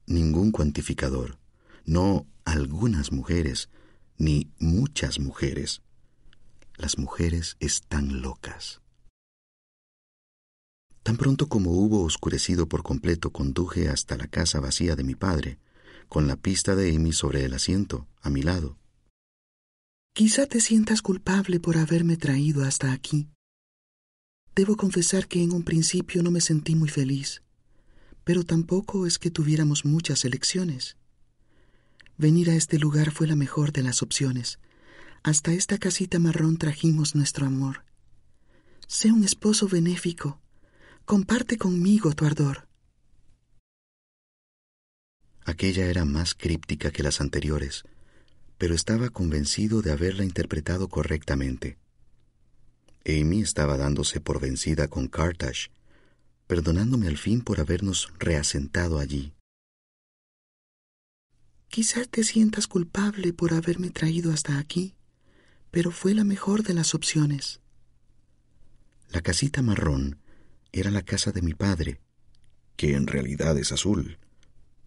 Ningún 0.05 0.51
cuantificador, 0.51 1.37
no 1.85 2.25
algunas 2.45 3.11
mujeres, 3.11 3.69
ni 4.17 4.51
muchas 4.59 5.19
mujeres. 5.19 5.81
Las 6.75 6.97
mujeres 6.97 7.57
están 7.59 8.21
locas. 8.21 8.81
Tan 11.03 11.17
pronto 11.17 11.47
como 11.47 11.71
hubo 11.71 12.03
oscurecido 12.03 12.67
por 12.67 12.81
completo, 12.81 13.31
conduje 13.31 13.89
hasta 13.89 14.17
la 14.17 14.27
casa 14.27 14.59
vacía 14.59 14.95
de 14.95 15.03
mi 15.03 15.15
padre, 15.15 15.59
con 16.07 16.27
la 16.27 16.35
pista 16.35 16.75
de 16.75 16.95
Amy 16.95 17.13
sobre 17.13 17.45
el 17.45 17.53
asiento, 17.53 18.07
a 18.21 18.29
mi 18.29 18.41
lado. 18.41 18.77
Quizá 20.13 20.45
te 20.47 20.61
sientas 20.61 21.01
culpable 21.01 21.59
por 21.59 21.77
haberme 21.77 22.17
traído 22.17 22.63
hasta 22.63 22.93
aquí. 22.93 23.27
Debo 24.55 24.77
confesar 24.77 25.27
que 25.27 25.43
en 25.43 25.51
un 25.51 25.63
principio 25.63 26.23
no 26.23 26.31
me 26.31 26.41
sentí 26.41 26.75
muy 26.75 26.89
feliz, 26.89 27.41
pero 28.23 28.43
tampoco 28.43 29.05
es 29.05 29.19
que 29.19 29.29
tuviéramos 29.29 29.85
muchas 29.85 30.23
elecciones. 30.25 30.97
Venir 32.17 32.49
a 32.49 32.55
este 32.55 32.79
lugar 32.79 33.11
fue 33.11 33.27
la 33.27 33.35
mejor 33.35 33.73
de 33.73 33.83
las 33.83 34.01
opciones. 34.01 34.59
Hasta 35.23 35.51
esta 35.51 35.77
casita 35.77 36.19
marrón 36.19 36.57
trajimos 36.57 37.15
nuestro 37.15 37.45
amor. 37.45 37.83
Sé 38.87 39.11
un 39.11 39.23
esposo 39.23 39.67
benéfico 39.67 40.39
Comparte 41.05 41.59
conmigo 41.59 42.13
tu 42.13 42.25
ardor. 42.25 42.67
Aquella 45.43 45.85
era 45.85 46.03
más 46.03 46.33
críptica 46.33 46.89
que 46.89 47.03
las 47.03 47.21
anteriores, 47.21 47.83
pero 48.57 48.73
estaba 48.73 49.09
convencido 49.09 49.83
de 49.83 49.91
haberla 49.91 50.23
interpretado 50.23 50.87
correctamente. 50.87 51.77
Amy 53.07 53.41
estaba 53.41 53.77
dándose 53.77 54.19
por 54.19 54.39
vencida 54.41 54.87
con 54.87 55.07
Carthage, 55.07 55.69
perdonándome 56.47 57.07
al 57.07 57.17
fin 57.17 57.41
por 57.41 57.59
habernos 57.59 58.11
reasentado 58.17 58.99
allí. 58.99 59.33
Quizás 61.69 62.09
te 62.09 62.23
sientas 62.23 62.67
culpable 62.67 63.33
por 63.33 63.53
haberme 63.53 63.89
traído 63.89 64.31
hasta 64.31 64.57
aquí, 64.57 64.95
pero 65.71 65.91
fue 65.91 66.13
la 66.13 66.23
mejor 66.23 66.63
de 66.63 66.73
las 66.73 66.95
opciones. 66.95 67.59
La 69.09 69.21
casita 69.21 69.61
marrón 69.61 70.19
era 70.71 70.89
la 70.89 71.03
casa 71.03 71.31
de 71.31 71.41
mi 71.41 71.53
padre, 71.53 71.99
que 72.75 72.95
en 72.95 73.07
realidad 73.07 73.57
es 73.57 73.71
azul. 73.71 74.17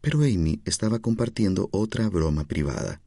Pero 0.01 0.21
Amy 0.21 0.61
estaba 0.65 0.99
compartiendo 0.99 1.69
otra 1.73 2.09
broma 2.09 2.45
privada. 2.45 3.01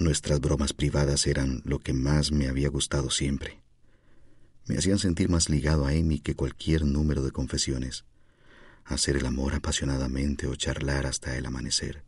Nuestras 0.00 0.40
bromas 0.40 0.72
privadas 0.72 1.26
eran 1.26 1.60
lo 1.66 1.78
que 1.78 1.92
más 1.92 2.32
me 2.32 2.48
había 2.48 2.70
gustado 2.70 3.10
siempre. 3.10 3.60
Me 4.66 4.78
hacían 4.78 4.98
sentir 4.98 5.28
más 5.28 5.50
ligado 5.50 5.84
a 5.84 5.90
Amy 5.90 6.20
que 6.20 6.34
cualquier 6.34 6.86
número 6.86 7.22
de 7.22 7.32
confesiones, 7.32 8.06
hacer 8.86 9.18
el 9.18 9.26
amor 9.26 9.54
apasionadamente 9.54 10.46
o 10.46 10.54
charlar 10.54 11.04
hasta 11.04 11.36
el 11.36 11.44
amanecer. 11.44 12.02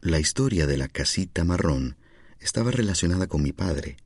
La 0.00 0.18
historia 0.18 0.66
de 0.66 0.78
la 0.78 0.88
casita 0.88 1.44
marrón 1.44 1.96
estaba 2.40 2.72
relacionada 2.72 3.28
con 3.28 3.40
mi 3.40 3.52
padre, 3.52 3.98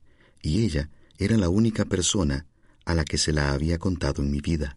y 0.43 0.63
ella 0.67 0.91
era 1.17 1.39
la 1.39 1.49
única 1.49 1.87
persona 1.87 2.45
a 2.85 2.95
la 2.95 3.07
que 3.07 3.17
se 3.17 3.33
la 3.33 3.53
había 3.53 3.79
contado 3.79 4.23
en 4.23 4.31
mi 4.31 4.43
vida. 4.43 4.77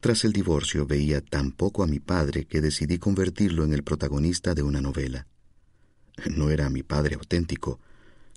Tras 0.00 0.24
el 0.24 0.32
divorcio 0.32 0.86
veía 0.86 1.20
tan 1.20 1.52
poco 1.52 1.84
a 1.84 1.86
mi 1.86 2.00
padre 2.00 2.46
que 2.46 2.60
decidí 2.60 2.98
convertirlo 2.98 3.62
en 3.62 3.74
el 3.74 3.84
protagonista 3.84 4.56
de 4.56 4.64
una 4.64 4.80
novela. 4.80 5.28
No 6.30 6.50
era 6.50 6.70
mi 6.70 6.82
padre 6.82 7.16
auténtico, 7.16 7.80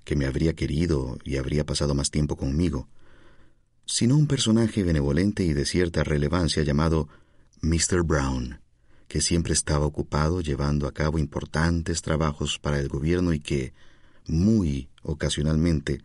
que 0.04 0.16
me 0.16 0.26
habría 0.26 0.54
querido 0.54 1.18
y 1.24 1.38
habría 1.38 1.66
pasado 1.66 1.94
más 1.96 2.12
tiempo 2.12 2.36
conmigo, 2.36 2.88
sino 3.86 4.16
un 4.18 4.28
personaje 4.28 4.84
benevolente 4.84 5.44
y 5.44 5.54
de 5.54 5.66
cierta 5.66 6.04
relevancia 6.04 6.64
llamado 6.64 7.08
Mr. 7.62 8.04
Brown, 8.04 8.60
que 9.08 9.22
siempre 9.22 9.54
estaba 9.54 9.86
ocupado 9.86 10.42
llevando 10.42 10.88
a 10.88 10.94
cabo 10.94 11.20
importantes 11.20 12.02
trabajos 12.02 12.60
para 12.60 12.80
el 12.80 12.88
gobierno 12.88 13.34
y 13.34 13.40
que, 13.40 13.74
muy 14.28 14.90
ocasionalmente, 15.04 16.02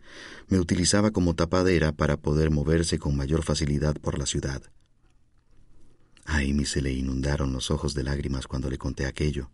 me 0.47 0.59
utilizaba 0.59 1.11
como 1.11 1.35
tapadera 1.35 1.91
para 1.91 2.17
poder 2.17 2.51
moverse 2.51 2.99
con 2.99 3.15
mayor 3.15 3.43
facilidad 3.43 3.95
por 3.95 4.19
la 4.19 4.25
ciudad. 4.25 4.61
A 6.25 6.37
Amy 6.37 6.65
se 6.65 6.81
le 6.81 6.93
inundaron 6.93 7.51
los 7.51 7.71
ojos 7.71 7.93
de 7.93 8.03
lágrimas 8.03 8.47
cuando 8.47 8.69
le 8.69 8.77
conté 8.77 9.05
aquello, 9.05 9.49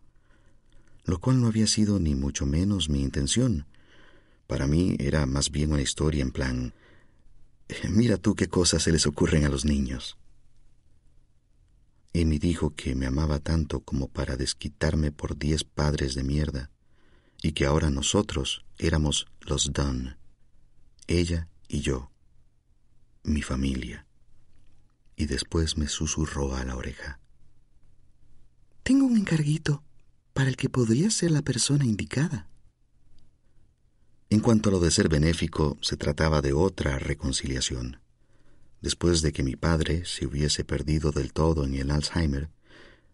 lo 1.08 1.20
cual 1.20 1.42
no 1.42 1.48
había 1.48 1.68
sido 1.68 2.00
ni 2.00 2.16
mucho 2.16 2.46
menos 2.46 2.90
mi 2.90 3.02
intención. 3.02 3.66
Para 4.46 4.68
mí 4.68 4.98
era 5.00 5.26
más 5.26 5.50
bien 5.50 5.72
una 5.72 5.82
historia 5.82 6.22
en 6.22 6.32
plan, 6.32 6.74
mira 7.90 8.18
tú 8.18 8.36
qué 8.36 8.48
cosas 8.48 8.84
se 8.84 8.92
les 8.92 9.08
ocurren 9.08 9.46
a 9.46 9.50
los 9.50 9.66
niños. 9.66 10.18
Amy 12.14 12.40
dijo 12.40 12.76
que 12.76 12.94
me 12.94 13.06
amaba 13.06 13.40
tanto 13.40 13.80
como 13.80 14.10
para 14.10 14.36
desquitarme 14.36 15.12
por 15.12 15.38
diez 15.38 15.64
padres 15.64 16.14
de 16.14 16.24
mierda 16.24 16.72
y 17.42 17.54
que 17.54 17.66
ahora 17.66 17.90
nosotros 17.90 18.66
éramos 18.78 19.28
los 19.42 19.72
Dunn, 19.72 20.18
ella 21.08 21.48
y 21.70 21.80
yo, 21.80 22.12
mi 23.24 23.42
familia. 23.42 24.06
Y 25.16 25.26
después 25.26 25.78
me 25.78 25.88
susurró 25.88 26.56
a 26.56 26.66
la 26.66 26.76
oreja. 26.76 27.20
Tengo 28.84 29.06
un 29.06 29.18
encarguito 29.18 29.84
para 30.38 30.50
el 30.50 30.56
que 30.56 30.70
podría 30.70 31.10
ser 31.10 31.32
la 31.32 31.42
persona 31.42 31.84
indicada. 31.84 32.48
En 34.30 34.40
cuanto 34.40 34.70
a 34.70 34.72
lo 34.72 34.80
de 34.80 34.92
ser 34.92 35.10
benéfico, 35.10 35.80
se 35.82 35.98
trataba 35.98 36.44
de 36.44 36.54
otra 36.54 37.00
reconciliación. 37.00 38.00
Después 38.80 39.24
de 39.24 39.32
que 39.32 39.42
mi 39.42 39.56
padre 39.56 40.06
se 40.06 40.28
hubiese 40.28 40.64
perdido 40.64 41.12
del 41.12 41.34
todo 41.34 41.66
en 41.66 41.74
el 41.74 41.90
Alzheimer, 41.90 42.52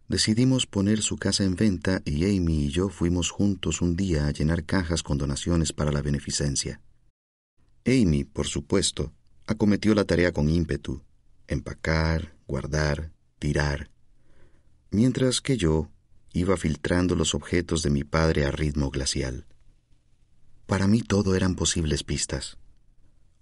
Decidimos 0.09 0.67
poner 0.67 1.01
su 1.01 1.15
casa 1.15 1.45
en 1.45 1.55
venta 1.55 2.01
y 2.03 2.25
Amy 2.25 2.65
y 2.65 2.69
yo 2.69 2.89
fuimos 2.89 3.31
juntos 3.31 3.81
un 3.81 3.95
día 3.95 4.27
a 4.27 4.31
llenar 4.31 4.65
cajas 4.65 5.01
con 5.01 5.17
donaciones 5.17 5.71
para 5.71 5.93
la 5.93 6.01
beneficencia. 6.01 6.81
Amy, 7.86 8.25
por 8.25 8.45
supuesto, 8.45 9.13
acometió 9.47 9.95
la 9.95 10.03
tarea 10.03 10.33
con 10.33 10.49
ímpetu, 10.49 11.01
empacar, 11.47 12.36
guardar, 12.45 13.13
tirar, 13.39 13.89
mientras 14.91 15.39
que 15.39 15.55
yo 15.55 15.89
iba 16.33 16.57
filtrando 16.57 17.15
los 17.15 17.33
objetos 17.33 17.83
de 17.83 17.89
mi 17.89 18.03
padre 18.03 18.45
a 18.45 18.51
ritmo 18.51 18.89
glacial. 18.89 19.45
Para 20.65 20.87
mí 20.87 21.01
todo 21.01 21.35
eran 21.35 21.55
posibles 21.55 22.03
pistas. 22.03 22.57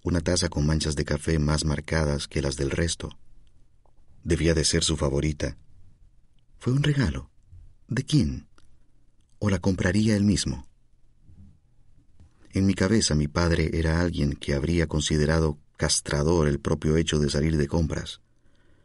Una 0.03 0.21
taza 0.21 0.49
con 0.49 0.65
manchas 0.65 0.95
de 0.95 1.05
café 1.05 1.39
más 1.39 1.65
marcadas 1.65 2.27
que 2.27 2.41
las 2.41 2.55
del 2.57 2.71
resto. 2.71 3.17
Debía 4.23 4.53
de 4.53 4.65
ser 4.65 4.83
su 4.83 4.97
favorita, 4.97 5.57
¿Fue 6.61 6.73
un 6.73 6.83
regalo? 6.83 7.31
¿De 7.87 8.03
quién? 8.03 8.47
¿O 9.39 9.49
la 9.49 9.57
compraría 9.57 10.15
él 10.15 10.23
mismo? 10.23 10.67
En 12.51 12.67
mi 12.67 12.75
cabeza 12.75 13.15
mi 13.15 13.27
padre 13.27 13.71
era 13.73 13.99
alguien 13.99 14.33
que 14.33 14.53
habría 14.53 14.85
considerado 14.85 15.57
castrador 15.75 16.47
el 16.47 16.59
propio 16.59 16.97
hecho 16.97 17.17
de 17.17 17.31
salir 17.31 17.57
de 17.57 17.67
compras. 17.67 18.21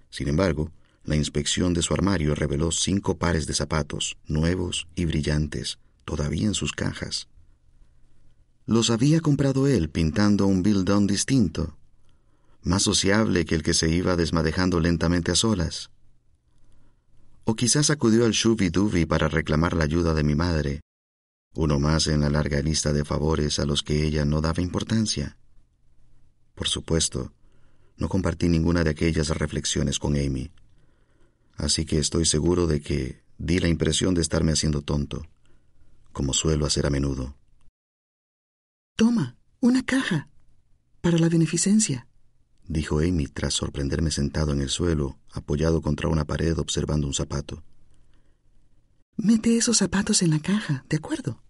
Sin 0.09 0.29
embargo, 0.29 0.73
la 1.07 1.17
inspección 1.17 1.73
de 1.73 1.83
su 1.83 1.95
armario 1.95 2.35
reveló 2.35 2.73
cinco 2.73 3.17
pares 3.17 3.47
de 3.47 3.55
zapatos, 3.55 4.19
nuevos 4.27 4.89
y 4.97 5.05
brillantes, 5.05 5.79
todavía 6.05 6.47
en 6.47 6.55
sus 6.55 6.73
cajas. 6.73 7.29
Los 8.67 8.91
había 8.91 9.21
comprado 9.21 9.69
él 9.69 9.89
pintando 9.89 10.47
un 10.47 10.65
Bill 10.65 10.85
distinto, 11.07 11.79
más 12.63 12.83
sociable 12.83 13.45
que 13.45 13.55
el 13.55 13.63
que 13.63 13.75
se 13.75 13.89
iba 13.89 14.17
desmadejando 14.17 14.81
lentamente 14.81 15.31
a 15.31 15.37
solas. 15.37 15.91
O 17.45 17.55
quizás 17.55 17.91
acudió 17.91 18.25
al 18.25 18.33
Shubi 18.33 19.07
para 19.07 19.29
reclamar 19.29 19.75
la 19.77 19.85
ayuda 19.85 20.13
de 20.13 20.25
mi 20.25 20.35
madre, 20.35 20.81
uno 21.55 21.79
más 21.79 22.09
en 22.09 22.21
la 22.21 22.31
larga 22.31 22.61
lista 22.61 22.93
de 22.93 23.05
favores 23.05 23.61
a 23.61 23.65
los 23.65 23.85
que 23.85 24.05
ella 24.05 24.25
no 24.25 24.41
daba 24.41 24.61
importancia. 24.61 25.39
Por 26.57 26.67
supuesto, 26.67 27.33
no 27.97 28.09
compartí 28.09 28.49
ninguna 28.49 28.83
de 28.83 28.91
aquellas 28.91 29.29
reflexiones 29.29 30.01
con 30.01 30.17
Amy, 30.17 30.51
así 31.57 31.85
que 31.85 31.99
estoy 31.99 32.25
seguro 32.25 32.67
de 32.67 32.81
que 32.81 33.23
di 33.39 33.59
la 33.59 33.69
impresión 33.69 34.15
de 34.15 34.23
estarme 34.23 34.53
haciendo 34.53 34.83
tonto, 34.83 35.27
como 36.13 36.33
suelo 36.33 36.67
hacer 36.67 36.87
a 36.87 36.91
menudo. 36.91 37.37
Toma, 38.97 39.37
una 39.61 39.85
caja, 39.85 40.29
para 41.01 41.19
la 41.19 41.29
beneficencia 41.29 42.07
dijo 42.69 42.99
Amy 43.01 43.27
tras 43.27 43.55
sorprenderme 43.55 44.11
sentado 44.11 44.53
en 44.53 44.61
el 44.61 44.69
suelo, 44.69 45.19
apoyado 45.33 45.81
contra 45.81 46.09
una 46.09 46.25
pared 46.25 46.59
observando 46.59 47.07
un 47.07 47.15
zapato. 47.15 47.63
Mete 49.17 49.57
esos 49.57 49.79
zapatos 49.79 50.23
en 50.23 50.31
la 50.31 50.41
caja, 50.41 50.85
¿de 50.89 50.97
acuerdo? 50.97 51.43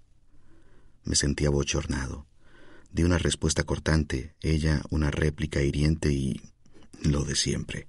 Me 1.04 1.16
sentía 1.16 1.50
bochornado. 1.50 2.26
Di 2.92 3.02
una 3.02 3.18
respuesta 3.18 3.64
cortante, 3.64 4.34
ella 4.40 4.82
una 4.90 5.10
réplica 5.10 5.62
hiriente 5.62 6.12
y 6.12 6.40
lo 7.02 7.24
de 7.24 7.34
siempre. 7.34 7.88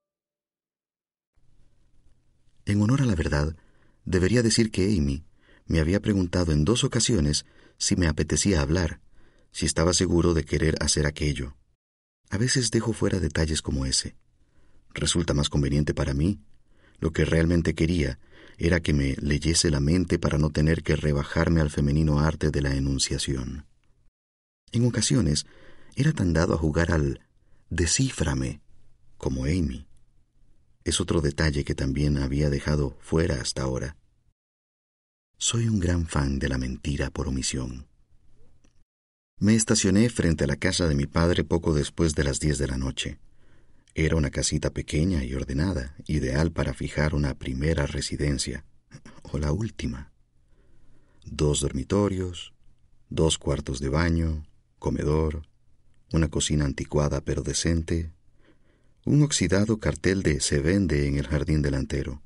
En 2.65 2.81
honor 2.81 3.01
a 3.01 3.05
la 3.05 3.15
verdad, 3.15 3.55
debería 4.05 4.43
decir 4.43 4.71
que 4.71 4.85
Amy 4.85 5.23
me 5.65 5.79
había 5.79 6.01
preguntado 6.01 6.51
en 6.51 6.65
dos 6.65 6.83
ocasiones 6.83 7.45
si 7.77 7.95
me 7.95 8.07
apetecía 8.07 8.61
hablar, 8.61 8.99
si 9.51 9.65
estaba 9.65 9.93
seguro 9.93 10.33
de 10.33 10.43
querer 10.43 10.75
hacer 10.81 11.05
aquello. 11.05 11.55
A 12.29 12.37
veces 12.37 12.71
dejo 12.71 12.93
fuera 12.93 13.19
detalles 13.19 13.61
como 13.61 13.85
ese. 13.85 14.15
Resulta 14.93 15.33
más 15.33 15.49
conveniente 15.49 15.93
para 15.93 16.13
mí. 16.13 16.39
Lo 16.99 17.11
que 17.11 17.25
realmente 17.25 17.73
quería 17.73 18.19
era 18.57 18.79
que 18.79 18.93
me 18.93 19.15
leyese 19.15 19.71
la 19.71 19.79
mente 19.79 20.19
para 20.19 20.37
no 20.37 20.51
tener 20.51 20.83
que 20.83 20.95
rebajarme 20.95 21.61
al 21.61 21.71
femenino 21.71 22.19
arte 22.19 22.51
de 22.51 22.61
la 22.61 22.75
enunciación. 22.75 23.65
En 24.71 24.85
ocasiones 24.85 25.45
era 25.95 26.13
tan 26.13 26.33
dado 26.33 26.53
a 26.53 26.57
jugar 26.57 26.91
al 26.91 27.21
descíframe 27.69 28.61
como 29.17 29.45
Amy 29.45 29.87
es 30.83 30.99
otro 31.01 31.21
detalle 31.21 31.63
que 31.63 31.75
también 31.75 32.17
había 32.17 32.49
dejado 32.49 32.97
fuera 32.99 33.41
hasta 33.41 33.63
ahora. 33.63 33.97
Soy 35.37 35.67
un 35.67 35.79
gran 35.79 36.07
fan 36.07 36.39
de 36.39 36.49
la 36.49 36.57
mentira 36.57 37.09
por 37.09 37.27
omisión. 37.27 37.87
Me 39.39 39.55
estacioné 39.55 40.09
frente 40.09 40.43
a 40.43 40.47
la 40.47 40.55
casa 40.55 40.87
de 40.87 40.93
mi 40.93 41.07
padre 41.07 41.43
poco 41.43 41.73
después 41.73 42.13
de 42.13 42.23
las 42.23 42.39
diez 42.39 42.59
de 42.59 42.67
la 42.67 42.77
noche. 42.77 43.17
Era 43.95 44.15
una 44.15 44.29
casita 44.29 44.69
pequeña 44.69 45.23
y 45.23 45.33
ordenada, 45.33 45.95
ideal 46.05 46.51
para 46.51 46.73
fijar 46.73 47.15
una 47.15 47.33
primera 47.33 47.87
residencia, 47.87 48.65
o 49.23 49.39
la 49.39 49.51
última. 49.51 50.11
Dos 51.25 51.61
dormitorios, 51.61 52.53
dos 53.09 53.37
cuartos 53.37 53.79
de 53.79 53.89
baño, 53.89 54.45
comedor, 54.79 55.41
una 56.13 56.29
cocina 56.29 56.65
anticuada 56.65 57.21
pero 57.21 57.41
decente, 57.41 58.11
un 59.03 59.23
oxidado 59.23 59.79
cartel 59.79 60.21
de 60.21 60.39
se 60.41 60.59
vende 60.59 61.07
en 61.07 61.17
el 61.17 61.27
jardín 61.27 61.61
delantero. 61.61 62.21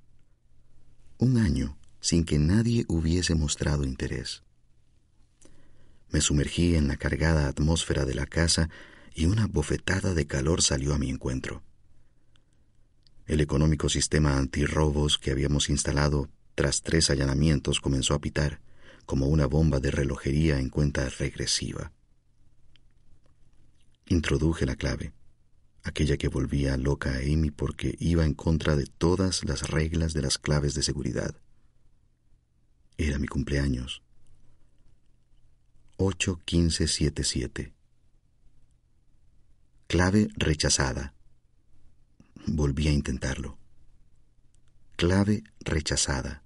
Un 1.17 1.37
año 1.37 1.77
sin 2.01 2.25
que 2.25 2.37
nadie 2.37 2.85
hubiese 2.87 3.33
mostrado 3.33 3.85
interés. 3.85 4.43
Me 6.09 6.19
sumergí 6.21 6.75
en 6.75 6.87
la 6.87 6.97
cargada 6.97 7.47
atmósfera 7.47 8.05
de 8.05 8.13
la 8.13 8.25
casa 8.25 8.69
y 9.13 9.25
una 9.25 9.47
bofetada 9.47 10.13
de 10.13 10.27
calor 10.27 10.61
salió 10.61 10.93
a 10.93 10.97
mi 10.97 11.09
encuentro. 11.09 11.63
El 13.25 13.39
económico 13.41 13.87
sistema 13.89 14.37
antirrobos 14.37 15.17
que 15.17 15.31
habíamos 15.31 15.69
instalado 15.69 16.29
tras 16.53 16.83
tres 16.83 17.09
allanamientos 17.09 17.79
comenzó 17.79 18.13
a 18.13 18.19
pitar 18.19 18.59
como 19.05 19.27
una 19.27 19.45
bomba 19.45 19.79
de 19.79 19.91
relojería 19.91 20.59
en 20.59 20.69
cuenta 20.69 21.07
regresiva. 21.09 21.91
Introduje 24.07 24.65
la 24.65 24.75
clave 24.75 25.13
aquella 25.85 26.17
que 26.17 26.27
volvía 26.27 26.75
loca 26.77 27.13
a 27.13 27.19
Amy 27.19 27.51
porque 27.51 27.95
iba 27.99 28.25
en 28.25 28.33
contra 28.33 28.75
de 28.75 28.87
todas 28.87 29.45
las 29.45 29.69
reglas 29.69 30.13
de 30.13 30.23
las 30.23 30.39
claves 30.39 30.73
de 30.73 30.81
seguridad. 30.81 31.35
Era 32.97 33.19
mi 33.19 33.27
cumpleaños. 33.27 34.01
81577. 35.97 37.73
Clave 39.87 40.27
rechazada. 40.35 41.13
Volví 42.47 42.87
a 42.87 42.91
intentarlo. 42.91 43.59
Clave 44.95 45.43
rechazada. 45.59 46.43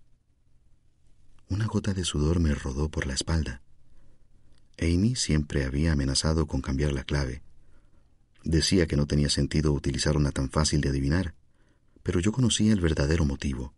Una 1.48 1.66
gota 1.66 1.94
de 1.94 2.04
sudor 2.04 2.42
me 2.42 2.54
rodó 2.54 2.90
por 2.90 3.08
la 3.08 3.14
espalda. 3.14 3.62
Amy 4.78 5.16
siempre 5.16 5.64
había 5.64 5.94
amenazado 5.94 6.46
con 6.46 6.62
cambiar 6.62 6.92
la 6.92 7.06
clave. 7.06 7.42
Decía 8.44 8.88
que 8.88 8.96
no 8.96 9.06
tenía 9.06 9.30
sentido 9.30 9.74
utilizar 9.74 10.16
una 10.16 10.32
tan 10.32 10.50
fácil 10.50 10.82
de 10.82 10.90
adivinar, 10.90 11.36
pero 12.04 12.20
yo 12.20 12.32
conocía 12.32 12.72
el 12.74 12.80
verdadero 12.80 13.26
motivo. 13.26 13.74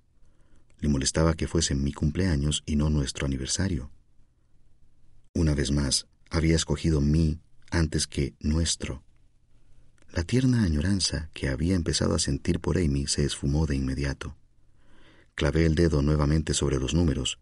Le 0.79 0.89
molestaba 0.89 1.35
que 1.35 1.47
fuese 1.47 1.75
mi 1.75 1.93
cumpleaños 1.93 2.63
y 2.65 2.75
no 2.75 2.89
nuestro 2.89 3.25
aniversario. 3.25 3.91
Una 5.33 5.55
vez 5.55 5.71
más, 5.71 6.07
había 6.29 6.55
escogido 6.55 7.01
mí 7.01 7.39
antes 7.69 8.07
que 8.07 8.35
nuestro. 8.39 9.03
La 10.11 10.23
tierna 10.23 10.63
añoranza 10.63 11.29
que 11.33 11.49
había 11.49 11.75
empezado 11.75 12.15
a 12.15 12.19
sentir 12.19 12.59
por 12.59 12.77
Amy 12.77 13.07
se 13.07 13.23
esfumó 13.23 13.65
de 13.65 13.75
inmediato. 13.75 14.35
Clavé 15.35 15.65
el 15.65 15.75
dedo 15.75 16.01
nuevamente 16.01 16.53
sobre 16.53 16.79
los 16.79 16.93
números, 16.93 17.39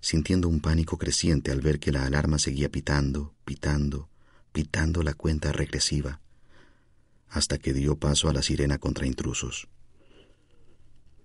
sintiendo 0.00 0.48
un 0.48 0.60
pánico 0.60 0.98
creciente 0.98 1.50
al 1.50 1.60
ver 1.60 1.80
que 1.80 1.92
la 1.92 2.04
alarma 2.04 2.38
seguía 2.38 2.70
pitando, 2.70 3.34
pitando, 3.44 4.08
pitando 4.52 5.02
la 5.02 5.14
cuenta 5.14 5.52
regresiva, 5.52 6.20
hasta 7.30 7.58
que 7.58 7.72
dio 7.72 7.96
paso 7.96 8.28
a 8.28 8.32
la 8.32 8.42
sirena 8.42 8.78
contra 8.78 9.06
intrusos. 9.06 9.68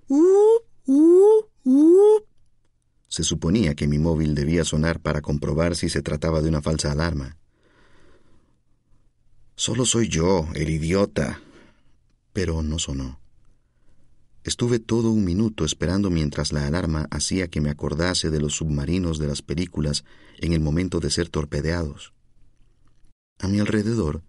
Uh, 0.07 0.59
uh, 0.85 1.45
uh. 1.63 2.23
Se 3.07 3.23
suponía 3.23 3.75
que 3.75 3.87
mi 3.87 3.97
móvil 3.97 4.35
debía 4.35 4.63
sonar 4.63 4.99
para 4.99 5.21
comprobar 5.21 5.75
si 5.75 5.89
se 5.89 6.01
trataba 6.01 6.41
de 6.41 6.49
una 6.49 6.61
falsa 6.61 6.91
alarma. 6.91 7.37
Solo 9.55 9.85
soy 9.85 10.09
yo, 10.09 10.47
el 10.53 10.69
idiota. 10.69 11.41
Pero 12.33 12.61
no 12.61 12.77
sonó. 12.77 13.19
Estuve 14.43 14.77
todo 14.77 15.09
un 15.09 15.23
minuto 15.23 15.65
esperando 15.65 16.11
mientras 16.11 16.51
la 16.51 16.67
alarma 16.67 17.07
hacía 17.09 17.47
que 17.47 17.61
me 17.61 17.71
acordase 17.71 18.29
de 18.29 18.39
los 18.39 18.57
submarinos 18.57 19.17
de 19.17 19.27
las 19.27 19.41
películas 19.41 20.03
en 20.37 20.53
el 20.53 20.59
momento 20.59 20.99
de 20.99 21.09
ser 21.09 21.29
torpedeados. 21.29 22.13
A 23.39 23.47
mi 23.47 23.59
alrededor 23.59 24.21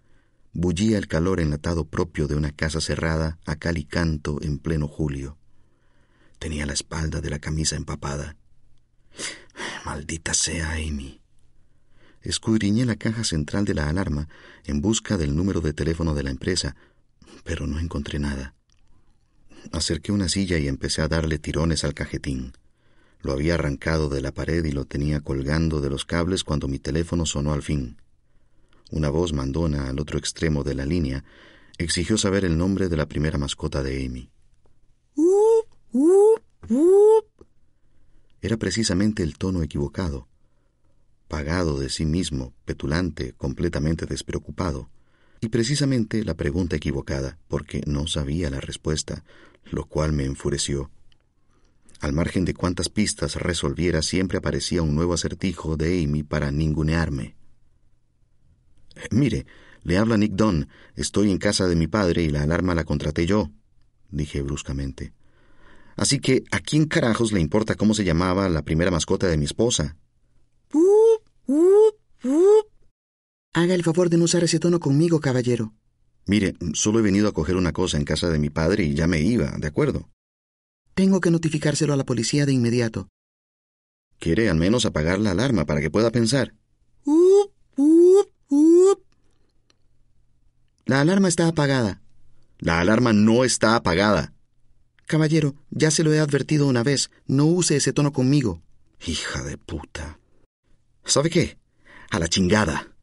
bullía 0.57 0.97
el 0.97 1.07
calor 1.07 1.39
enlatado 1.39 1.85
propio 1.85 2.27
de 2.27 2.33
una 2.33 2.51
casa 2.51 2.81
cerrada 2.81 3.37
a 3.45 3.57
cal 3.57 3.77
y 3.77 3.85
canto 3.85 4.39
en 4.41 4.57
pleno 4.57 4.87
julio. 4.87 5.37
Tenía 6.39 6.65
la 6.65 6.73
espalda 6.73 7.21
de 7.21 7.29
la 7.29 7.37
camisa 7.37 7.75
empapada. 7.75 8.37
Maldita 9.85 10.33
sea 10.33 10.71
Amy. 10.71 11.21
Escudriñé 12.23 12.85
la 12.85 12.95
caja 12.95 13.23
central 13.23 13.65
de 13.65 13.75
la 13.75 13.87
alarma 13.87 14.29
en 14.65 14.81
busca 14.81 15.15
del 15.15 15.35
número 15.35 15.61
de 15.61 15.73
teléfono 15.73 16.15
de 16.15 16.23
la 16.23 16.31
empresa, 16.31 16.75
pero 17.43 17.67
no 17.67 17.77
encontré 17.77 18.17
nada. 18.17 18.55
Acerqué 19.71 20.11
una 20.11 20.27
silla 20.27 20.57
y 20.57 20.67
empecé 20.67 21.03
a 21.03 21.07
darle 21.07 21.37
tirones 21.37 21.83
al 21.83 21.93
cajetín. 21.93 22.53
Lo 23.21 23.31
había 23.31 23.53
arrancado 23.53 24.09
de 24.09 24.21
la 24.21 24.33
pared 24.33 24.65
y 24.65 24.71
lo 24.71 24.85
tenía 24.85 25.21
colgando 25.21 25.81
de 25.81 25.91
los 25.91 26.03
cables 26.05 26.43
cuando 26.43 26.67
mi 26.67 26.79
teléfono 26.79 27.27
sonó 27.27 27.53
al 27.53 27.61
fin. 27.61 27.97
Una 28.91 29.09
voz 29.09 29.33
mandona 29.33 29.89
al 29.89 29.99
otro 29.99 30.17
extremo 30.17 30.63
de 30.63 30.75
la 30.75 30.85
línea 30.85 31.23
exigió 31.77 32.17
saber 32.17 32.45
el 32.45 32.57
nombre 32.57 32.89
de 32.89 32.97
la 32.97 33.07
primera 33.07 33.37
mascota 33.37 33.83
de 33.83 34.05
Amy. 34.05 34.29
Era 38.41 38.57
precisamente 38.57 39.23
el 39.23 39.37
tono 39.37 39.61
equivocado. 39.61 40.27
Pagado 41.27 41.79
de 41.79 41.89
sí 41.89 42.05
mismo, 42.05 42.53
petulante, 42.65 43.33
completamente 43.33 44.05
despreocupado. 44.05 44.89
Y 45.41 45.49
precisamente 45.49 46.23
la 46.23 46.35
pregunta 46.35 46.75
equivocada, 46.75 47.37
porque 47.47 47.81
no 47.85 48.07
sabía 48.07 48.49
la 48.49 48.59
respuesta, 48.59 49.23
lo 49.69 49.85
cual 49.85 50.13
me 50.13 50.25
enfureció. 50.25 50.89
Al 51.99 52.13
margen 52.13 52.45
de 52.45 52.53
cuántas 52.53 52.89
pistas 52.89 53.35
resolviera, 53.35 54.01
siempre 54.01 54.37
aparecía 54.37 54.81
un 54.81 54.95
nuevo 54.95 55.13
acertijo 55.13 55.77
de 55.77 56.03
Amy 56.03 56.23
para 56.23 56.51
ningunearme. 56.51 57.36
Mire, 59.11 59.45
le 59.83 59.97
habla 59.97 60.17
Nick 60.17 60.33
Dunn. 60.33 60.67
Estoy 60.95 61.31
en 61.31 61.37
casa 61.37 61.67
de 61.67 61.75
mi 61.75 61.87
padre 61.87 62.23
y 62.23 62.29
la 62.29 62.43
alarma 62.43 62.75
la 62.75 62.83
contraté 62.83 63.25
yo, 63.25 63.51
dije 64.09 64.41
bruscamente. 64.41 65.13
Así 65.95 66.19
que, 66.19 66.43
¿a 66.51 66.59
quién 66.59 66.85
carajos 66.85 67.31
le 67.31 67.39
importa 67.39 67.75
cómo 67.75 67.93
se 67.93 68.03
llamaba 68.03 68.49
la 68.49 68.61
primera 68.61 68.91
mascota 68.91 69.27
de 69.27 69.37
mi 69.37 69.45
esposa? 69.45 69.97
Haga 73.53 73.73
el 73.73 73.83
favor 73.83 74.09
de 74.09 74.17
no 74.17 74.25
usar 74.25 74.43
ese 74.43 74.59
tono 74.59 74.79
conmigo, 74.79 75.19
caballero. 75.19 75.73
Mire, 76.27 76.55
solo 76.73 76.99
he 76.99 77.01
venido 77.01 77.27
a 77.27 77.31
coger 77.31 77.55
una 77.55 77.71
cosa 77.71 77.97
en 77.97 78.03
casa 78.03 78.29
de 78.29 78.37
mi 78.37 78.49
padre 78.49 78.83
y 78.83 78.93
ya 78.93 79.07
me 79.07 79.21
iba, 79.21 79.51
¿de 79.57 79.67
acuerdo? 79.67 80.09
Tengo 80.93 81.21
que 81.21 81.31
notificárselo 81.31 81.93
a 81.93 81.95
la 81.95 82.05
policía 82.05 82.45
de 82.45 82.53
inmediato. 82.53 83.07
¿Quiere 84.19 84.49
al 84.49 84.57
menos 84.57 84.85
apagar 84.85 85.19
la 85.19 85.31
alarma 85.31 85.65
para 85.65 85.79
que 85.79 85.89
pueda 85.89 86.11
pensar? 86.11 86.53
La 90.87 91.01
alarma 91.01 91.27
está 91.27 91.49
apagada. 91.49 92.01
La 92.59 92.79
alarma 92.79 93.11
no 93.11 93.43
está 93.43 93.75
apagada. 93.75 94.33
Caballero, 95.05 95.53
ya 95.69 95.91
se 95.91 96.01
lo 96.01 96.13
he 96.13 96.19
advertido 96.19 96.65
una 96.65 96.81
vez. 96.81 97.11
No 97.25 97.43
use 97.43 97.75
ese 97.75 97.91
tono 97.91 98.13
conmigo. 98.13 98.61
Hija 99.05 99.43
de 99.43 99.57
puta. 99.57 100.17
¿Sabe 101.03 101.29
qué? 101.29 101.57
A 102.09 102.19
la 102.19 102.29
chingada. 102.29 102.95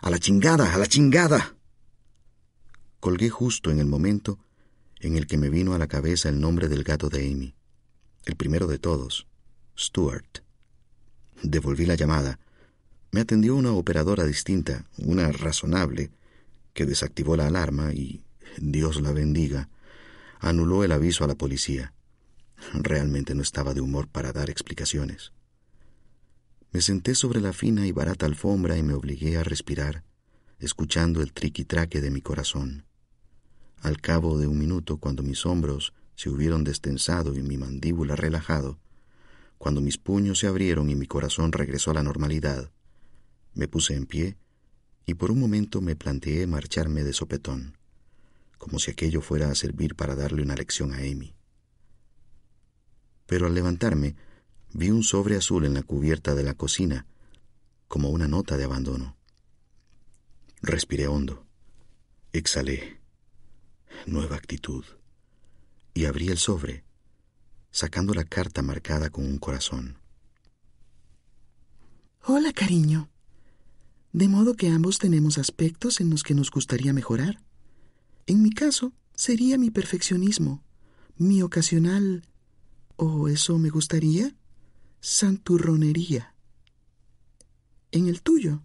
A 0.00 0.10
la 0.10 0.18
chingada, 0.18 0.74
a 0.74 0.78
la 0.78 0.86
chingada. 0.88 1.54
Colgué 2.98 3.30
justo 3.30 3.70
en 3.70 3.78
el 3.78 3.86
momento 3.86 4.40
en 4.98 5.16
el 5.16 5.28
que 5.28 5.38
me 5.38 5.48
vino 5.48 5.74
a 5.74 5.78
la 5.78 5.86
cabeza 5.86 6.28
el 6.28 6.40
nombre 6.40 6.66
del 6.66 6.82
gato 6.82 7.08
de 7.08 7.24
Amy. 7.30 7.54
El 8.24 8.34
primero 8.34 8.66
de 8.66 8.80
todos, 8.80 9.28
Stuart. 9.78 10.40
Devolví 11.44 11.86
la 11.86 11.94
llamada. 11.94 12.40
Me 13.12 13.20
atendió 13.20 13.54
una 13.54 13.70
operadora 13.70 14.24
distinta, 14.24 14.86
una 14.98 15.30
razonable, 15.30 16.10
que 16.78 16.86
desactivó 16.86 17.36
la 17.36 17.48
alarma 17.48 17.92
y, 17.92 18.22
Dios 18.56 19.00
la 19.00 19.10
bendiga, 19.10 19.68
anuló 20.38 20.84
el 20.84 20.92
aviso 20.92 21.24
a 21.24 21.26
la 21.26 21.34
policía. 21.34 21.92
Realmente 22.72 23.34
no 23.34 23.42
estaba 23.42 23.74
de 23.74 23.80
humor 23.80 24.06
para 24.06 24.32
dar 24.32 24.48
explicaciones. 24.48 25.32
Me 26.70 26.80
senté 26.80 27.16
sobre 27.16 27.40
la 27.40 27.52
fina 27.52 27.84
y 27.88 27.90
barata 27.90 28.26
alfombra 28.26 28.78
y 28.78 28.84
me 28.84 28.94
obligué 28.94 29.38
a 29.38 29.42
respirar, 29.42 30.04
escuchando 30.60 31.20
el 31.20 31.32
triquitraque 31.32 32.00
de 32.00 32.12
mi 32.12 32.20
corazón. 32.20 32.84
Al 33.82 34.00
cabo 34.00 34.38
de 34.38 34.46
un 34.46 34.56
minuto, 34.56 34.98
cuando 34.98 35.24
mis 35.24 35.46
hombros 35.46 35.94
se 36.14 36.30
hubieron 36.30 36.62
destensado 36.62 37.34
y 37.34 37.42
mi 37.42 37.56
mandíbula 37.56 38.14
relajado, 38.14 38.78
cuando 39.58 39.80
mis 39.80 39.98
puños 39.98 40.38
se 40.38 40.46
abrieron 40.46 40.90
y 40.90 40.94
mi 40.94 41.08
corazón 41.08 41.50
regresó 41.50 41.90
a 41.90 41.94
la 41.94 42.04
normalidad, 42.04 42.70
me 43.54 43.66
puse 43.66 43.96
en 43.96 44.06
pie 44.06 44.36
y 45.08 45.14
por 45.14 45.32
un 45.32 45.40
momento 45.40 45.80
me 45.80 45.96
planteé 45.96 46.46
marcharme 46.46 47.02
de 47.02 47.12
sopetón 47.12 47.78
como 48.58 48.78
si 48.78 48.90
aquello 48.90 49.22
fuera 49.22 49.50
a 49.50 49.54
servir 49.54 49.94
para 49.94 50.14
darle 50.14 50.42
una 50.42 50.54
lección 50.54 50.92
a 50.92 50.98
Amy. 50.98 51.34
Pero 53.26 53.46
al 53.46 53.54
levantarme, 53.54 54.16
vi 54.72 54.90
un 54.90 55.02
sobre 55.02 55.36
azul 55.36 55.64
en 55.64 55.74
la 55.74 55.82
cubierta 55.82 56.34
de 56.34 56.42
la 56.42 56.54
cocina, 56.54 57.06
como 57.86 58.10
una 58.10 58.28
nota 58.28 58.56
de 58.56 58.64
abandono. 58.64 59.16
Respiré 60.60 61.06
hondo, 61.06 61.46
exhalé, 62.32 63.00
nueva 64.06 64.36
actitud, 64.36 64.84
y 65.94 66.04
abrí 66.04 66.28
el 66.28 66.38
sobre, 66.38 66.84
sacando 67.70 68.12
la 68.12 68.24
carta 68.24 68.60
marcada 68.60 69.08
con 69.08 69.24
un 69.24 69.38
corazón. 69.38 69.98
Hola, 72.24 72.52
cariño. 72.52 73.08
De 74.18 74.26
modo 74.26 74.54
que 74.54 74.68
ambos 74.68 74.98
tenemos 74.98 75.38
aspectos 75.38 76.00
en 76.00 76.10
los 76.10 76.24
que 76.24 76.34
nos 76.34 76.50
gustaría 76.50 76.92
mejorar. 76.92 77.40
En 78.26 78.42
mi 78.42 78.50
caso, 78.50 78.92
sería 79.14 79.58
mi 79.58 79.70
perfeccionismo, 79.70 80.64
mi 81.16 81.40
ocasional, 81.40 82.24
o 82.96 83.28
eso 83.28 83.58
me 83.58 83.70
gustaría, 83.70 84.34
santurronería. 84.98 86.34
En 87.92 88.08
el 88.08 88.20
tuyo, 88.20 88.64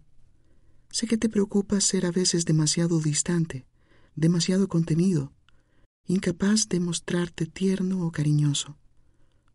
sé 0.90 1.06
que 1.06 1.18
te 1.18 1.28
preocupa 1.28 1.80
ser 1.80 2.04
a 2.04 2.10
veces 2.10 2.46
demasiado 2.46 2.98
distante, 2.98 3.64
demasiado 4.16 4.66
contenido, 4.66 5.32
incapaz 6.08 6.68
de 6.68 6.80
mostrarte 6.80 7.46
tierno 7.46 8.04
o 8.04 8.10
cariñoso. 8.10 8.76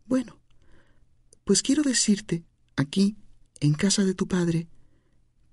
Bueno, 0.06 0.40
pues 1.44 1.62
quiero 1.62 1.84
decirte, 1.84 2.46
aquí, 2.78 3.18
en 3.60 3.74
casa 3.74 4.06
de 4.06 4.14
tu 4.14 4.30
padre, 4.30 4.70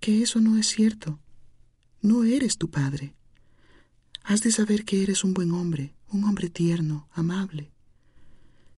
que 0.06 0.22
eso 0.22 0.40
no 0.40 0.56
es 0.56 0.68
cierto. 0.68 1.18
No 2.00 2.22
eres 2.22 2.58
tu 2.58 2.70
padre. 2.70 3.16
Has 4.22 4.40
de 4.40 4.52
saber 4.52 4.84
que 4.84 5.02
eres 5.02 5.24
un 5.24 5.34
buen 5.34 5.50
hombre, 5.50 5.96
un 6.12 6.22
hombre 6.22 6.48
tierno, 6.48 7.08
amable. 7.10 7.72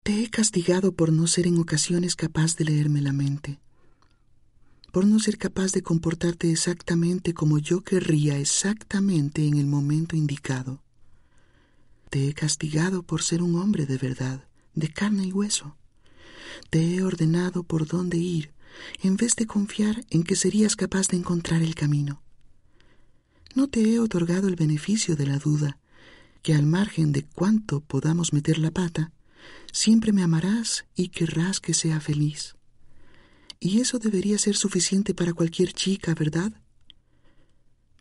Te 0.02 0.22
he 0.22 0.30
castigado 0.30 0.92
por 0.92 1.12
no 1.12 1.26
ser 1.26 1.46
en 1.46 1.58
ocasiones 1.58 2.16
capaz 2.16 2.56
de 2.56 2.64
leerme 2.64 3.02
la 3.02 3.12
mente, 3.12 3.60
por 4.90 5.04
no 5.04 5.20
ser 5.20 5.36
capaz 5.36 5.72
de 5.72 5.82
comportarte 5.82 6.50
exactamente 6.50 7.34
como 7.34 7.58
yo 7.58 7.82
querría 7.82 8.38
exactamente 8.38 9.46
en 9.46 9.58
el 9.58 9.66
momento 9.66 10.16
indicado. 10.16 10.82
Te 12.08 12.26
he 12.26 12.32
castigado 12.32 13.02
por 13.02 13.20
ser 13.20 13.42
un 13.42 13.56
hombre 13.56 13.84
de 13.84 13.98
verdad, 13.98 14.48
de 14.72 14.88
carne 14.90 15.26
y 15.26 15.32
hueso. 15.32 15.76
Te 16.70 16.94
he 16.94 17.02
ordenado 17.02 17.64
por 17.64 17.86
dónde 17.86 18.16
ir, 18.16 18.50
en 19.02 19.16
vez 19.16 19.34
de 19.36 19.46
confiar 19.46 20.04
en 20.10 20.22
que 20.22 20.36
serías 20.36 20.76
capaz 20.76 21.08
de 21.08 21.16
encontrar 21.16 21.62
el 21.62 21.74
camino. 21.74 22.22
No 23.54 23.68
te 23.68 23.80
he 23.80 23.98
otorgado 23.98 24.48
el 24.48 24.56
beneficio 24.56 25.16
de 25.16 25.26
la 25.26 25.38
duda, 25.38 25.78
que 26.42 26.54
al 26.54 26.66
margen 26.66 27.12
de 27.12 27.24
cuánto 27.24 27.80
podamos 27.80 28.32
meter 28.32 28.58
la 28.58 28.70
pata, 28.70 29.12
siempre 29.72 30.12
me 30.12 30.22
amarás 30.22 30.86
y 30.94 31.08
querrás 31.08 31.60
que 31.60 31.74
sea 31.74 32.00
feliz. 32.00 32.56
Y 33.60 33.80
eso 33.80 33.98
debería 33.98 34.38
ser 34.38 34.56
suficiente 34.56 35.14
para 35.14 35.32
cualquier 35.32 35.72
chica, 35.72 36.14
¿verdad? 36.14 36.52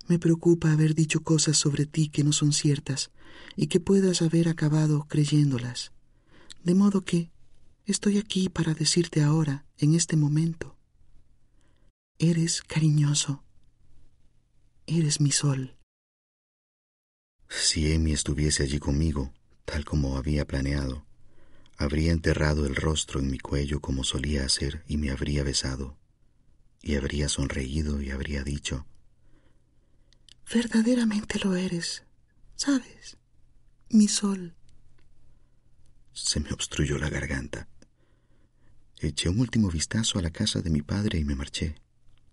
Me 0.08 0.20
preocupa 0.20 0.72
haber 0.72 0.94
dicho 0.96 1.22
cosas 1.22 1.58
sobre 1.58 1.86
ti 1.86 2.10
que 2.10 2.24
no 2.24 2.32
son 2.32 2.54
ciertas 2.54 3.12
y 3.56 3.68
que 3.68 3.80
puedas 3.80 4.22
haber 4.22 4.48
acabado 4.48 5.06
creyéndolas. 5.10 5.92
De 6.64 6.76
modo 6.76 7.02
que, 7.02 7.32
Estoy 7.88 8.18
aquí 8.18 8.50
para 8.50 8.74
decirte 8.74 9.24
ahora, 9.24 9.64
en 9.78 9.96
este 9.96 10.18
momento. 10.18 10.76
Eres 12.20 12.62
cariñoso. 12.62 13.46
Eres 14.88 15.22
mi 15.22 15.32
sol. 15.32 15.78
Si 17.48 17.96
Amy 17.96 18.12
estuviese 18.12 18.64
allí 18.64 18.80
conmigo, 18.80 19.34
tal 19.64 19.86
como 19.86 20.18
había 20.18 20.46
planeado, 20.46 21.06
habría 21.78 22.12
enterrado 22.12 22.66
el 22.66 22.76
rostro 22.76 23.22
en 23.22 23.32
mi 23.32 23.40
cuello 23.40 23.80
como 23.80 24.04
solía 24.04 24.44
hacer 24.44 24.84
y 24.90 24.98
me 24.98 25.10
habría 25.10 25.44
besado, 25.44 25.98
y 26.82 26.96
habría 26.96 27.30
sonreído 27.30 28.02
y 28.02 28.12
habría 28.12 28.44
dicho, 28.44 28.86
Verdaderamente 30.54 31.40
lo 31.40 31.56
eres, 31.56 32.04
¿sabes? 32.58 33.16
Mi 33.90 34.10
sol. 34.10 34.56
Se 36.12 36.42
me 36.42 36.52
obstruyó 36.52 36.98
la 36.98 37.10
garganta. 37.10 37.70
Eché 39.00 39.30
un 39.30 39.40
último 39.40 39.70
vistazo 39.70 40.18
a 40.18 40.22
la 40.22 40.32
casa 40.32 40.62
de 40.62 40.72
mi 40.72 40.82
padre 40.82 41.20
y 41.20 41.24
me 41.24 41.36
marché, 41.36 41.76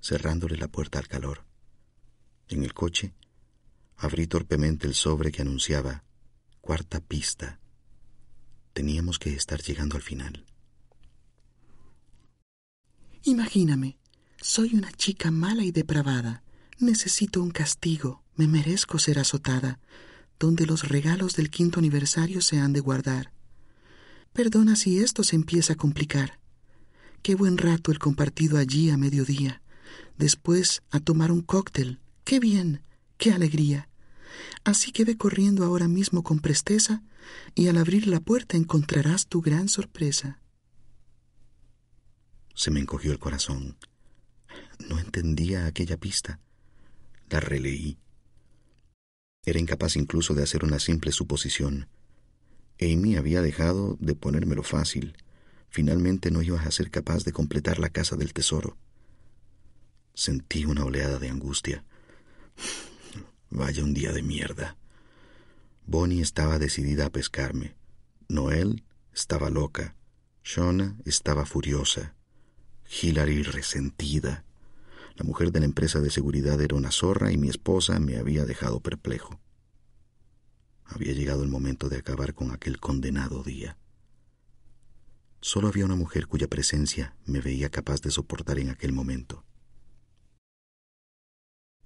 cerrándole 0.00 0.56
la 0.56 0.68
puerta 0.68 0.98
al 0.98 1.08
calor. 1.08 1.44
En 2.48 2.64
el 2.64 2.72
coche, 2.72 3.14
abrí 3.96 4.26
torpemente 4.26 4.86
el 4.86 4.94
sobre 4.94 5.30
que 5.30 5.42
anunciaba 5.42 6.04
cuarta 6.62 7.00
pista. 7.00 7.60
Teníamos 8.72 9.18
que 9.18 9.34
estar 9.34 9.60
llegando 9.60 9.96
al 9.96 10.02
final. 10.02 10.46
Imagíname, 13.24 13.98
soy 14.40 14.74
una 14.74 14.90
chica 14.92 15.30
mala 15.30 15.64
y 15.64 15.70
depravada. 15.70 16.42
Necesito 16.78 17.42
un 17.42 17.50
castigo, 17.50 18.22
me 18.36 18.46
merezco 18.46 18.98
ser 18.98 19.18
azotada, 19.18 19.80
donde 20.38 20.66
los 20.66 20.88
regalos 20.88 21.36
del 21.36 21.50
quinto 21.50 21.78
aniversario 21.78 22.40
se 22.40 22.58
han 22.58 22.72
de 22.72 22.80
guardar. 22.80 23.32
Perdona 24.32 24.76
si 24.76 24.98
esto 24.98 25.22
se 25.22 25.36
empieza 25.36 25.74
a 25.74 25.76
complicar. 25.76 26.40
Qué 27.24 27.34
buen 27.36 27.56
rato 27.56 27.90
el 27.90 27.98
compartido 27.98 28.58
allí 28.58 28.90
a 28.90 28.98
mediodía. 28.98 29.62
Después 30.18 30.82
a 30.90 31.00
tomar 31.00 31.32
un 31.32 31.40
cóctel. 31.40 31.98
Qué 32.22 32.38
bien, 32.38 32.82
qué 33.16 33.32
alegría. 33.32 33.88
Así 34.62 34.92
que 34.92 35.06
ve 35.06 35.16
corriendo 35.16 35.64
ahora 35.64 35.88
mismo 35.88 36.22
con 36.22 36.40
presteza 36.40 37.02
y 37.54 37.68
al 37.68 37.78
abrir 37.78 38.08
la 38.08 38.20
puerta 38.20 38.58
encontrarás 38.58 39.26
tu 39.26 39.40
gran 39.40 39.70
sorpresa. 39.70 40.38
Se 42.54 42.70
me 42.70 42.80
encogió 42.80 43.10
el 43.10 43.18
corazón. 43.18 43.78
No 44.86 44.98
entendía 44.98 45.64
aquella 45.64 45.96
pista. 45.96 46.40
La 47.30 47.40
releí. 47.40 47.96
Era 49.46 49.58
incapaz 49.58 49.96
incluso 49.96 50.34
de 50.34 50.42
hacer 50.42 50.62
una 50.62 50.78
simple 50.78 51.10
suposición. 51.10 51.88
Amy 52.82 53.16
había 53.16 53.40
dejado 53.40 53.96
de 53.98 54.14
ponérmelo 54.14 54.62
fácil. 54.62 55.16
Finalmente 55.74 56.30
no 56.30 56.40
iba 56.40 56.60
a 56.60 56.70
ser 56.70 56.88
capaz 56.88 57.24
de 57.24 57.32
completar 57.32 57.80
la 57.80 57.88
casa 57.88 58.14
del 58.14 58.32
tesoro. 58.32 58.76
Sentí 60.14 60.64
una 60.66 60.84
oleada 60.84 61.18
de 61.18 61.28
angustia. 61.28 61.84
Vaya 63.50 63.82
un 63.82 63.92
día 63.92 64.12
de 64.12 64.22
mierda. 64.22 64.76
Bonnie 65.84 66.20
estaba 66.20 66.60
decidida 66.60 67.06
a 67.06 67.10
pescarme. 67.10 67.74
Noel 68.28 68.84
estaba 69.12 69.50
loca. 69.50 69.96
Shona 70.44 70.96
estaba 71.06 71.44
furiosa. 71.44 72.14
Hilary 73.02 73.42
resentida. 73.42 74.44
La 75.16 75.24
mujer 75.24 75.50
de 75.50 75.58
la 75.58 75.66
empresa 75.66 76.00
de 76.00 76.10
seguridad 76.10 76.60
era 76.60 76.76
una 76.76 76.92
zorra 76.92 77.32
y 77.32 77.36
mi 77.36 77.48
esposa 77.48 77.98
me 77.98 78.16
había 78.16 78.44
dejado 78.44 78.78
perplejo. 78.78 79.40
Había 80.84 81.14
llegado 81.14 81.42
el 81.42 81.48
momento 81.48 81.88
de 81.88 81.96
acabar 81.96 82.32
con 82.32 82.52
aquel 82.52 82.78
condenado 82.78 83.42
día. 83.42 83.76
Solo 85.46 85.68
había 85.68 85.84
una 85.84 85.94
mujer 85.94 86.26
cuya 86.26 86.48
presencia 86.48 87.14
me 87.26 87.42
veía 87.42 87.68
capaz 87.68 88.00
de 88.00 88.10
soportar 88.10 88.58
en 88.58 88.70
aquel 88.70 88.94
momento. 88.94 89.44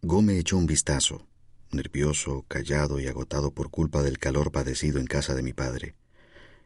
Go 0.00 0.22
me 0.22 0.38
echó 0.38 0.56
un 0.56 0.66
vistazo, 0.66 1.26
nervioso, 1.72 2.44
callado 2.46 3.00
y 3.00 3.08
agotado 3.08 3.50
por 3.50 3.68
culpa 3.68 4.04
del 4.04 4.20
calor 4.20 4.52
padecido 4.52 5.00
en 5.00 5.06
casa 5.06 5.34
de 5.34 5.42
mi 5.42 5.54
padre, 5.54 5.96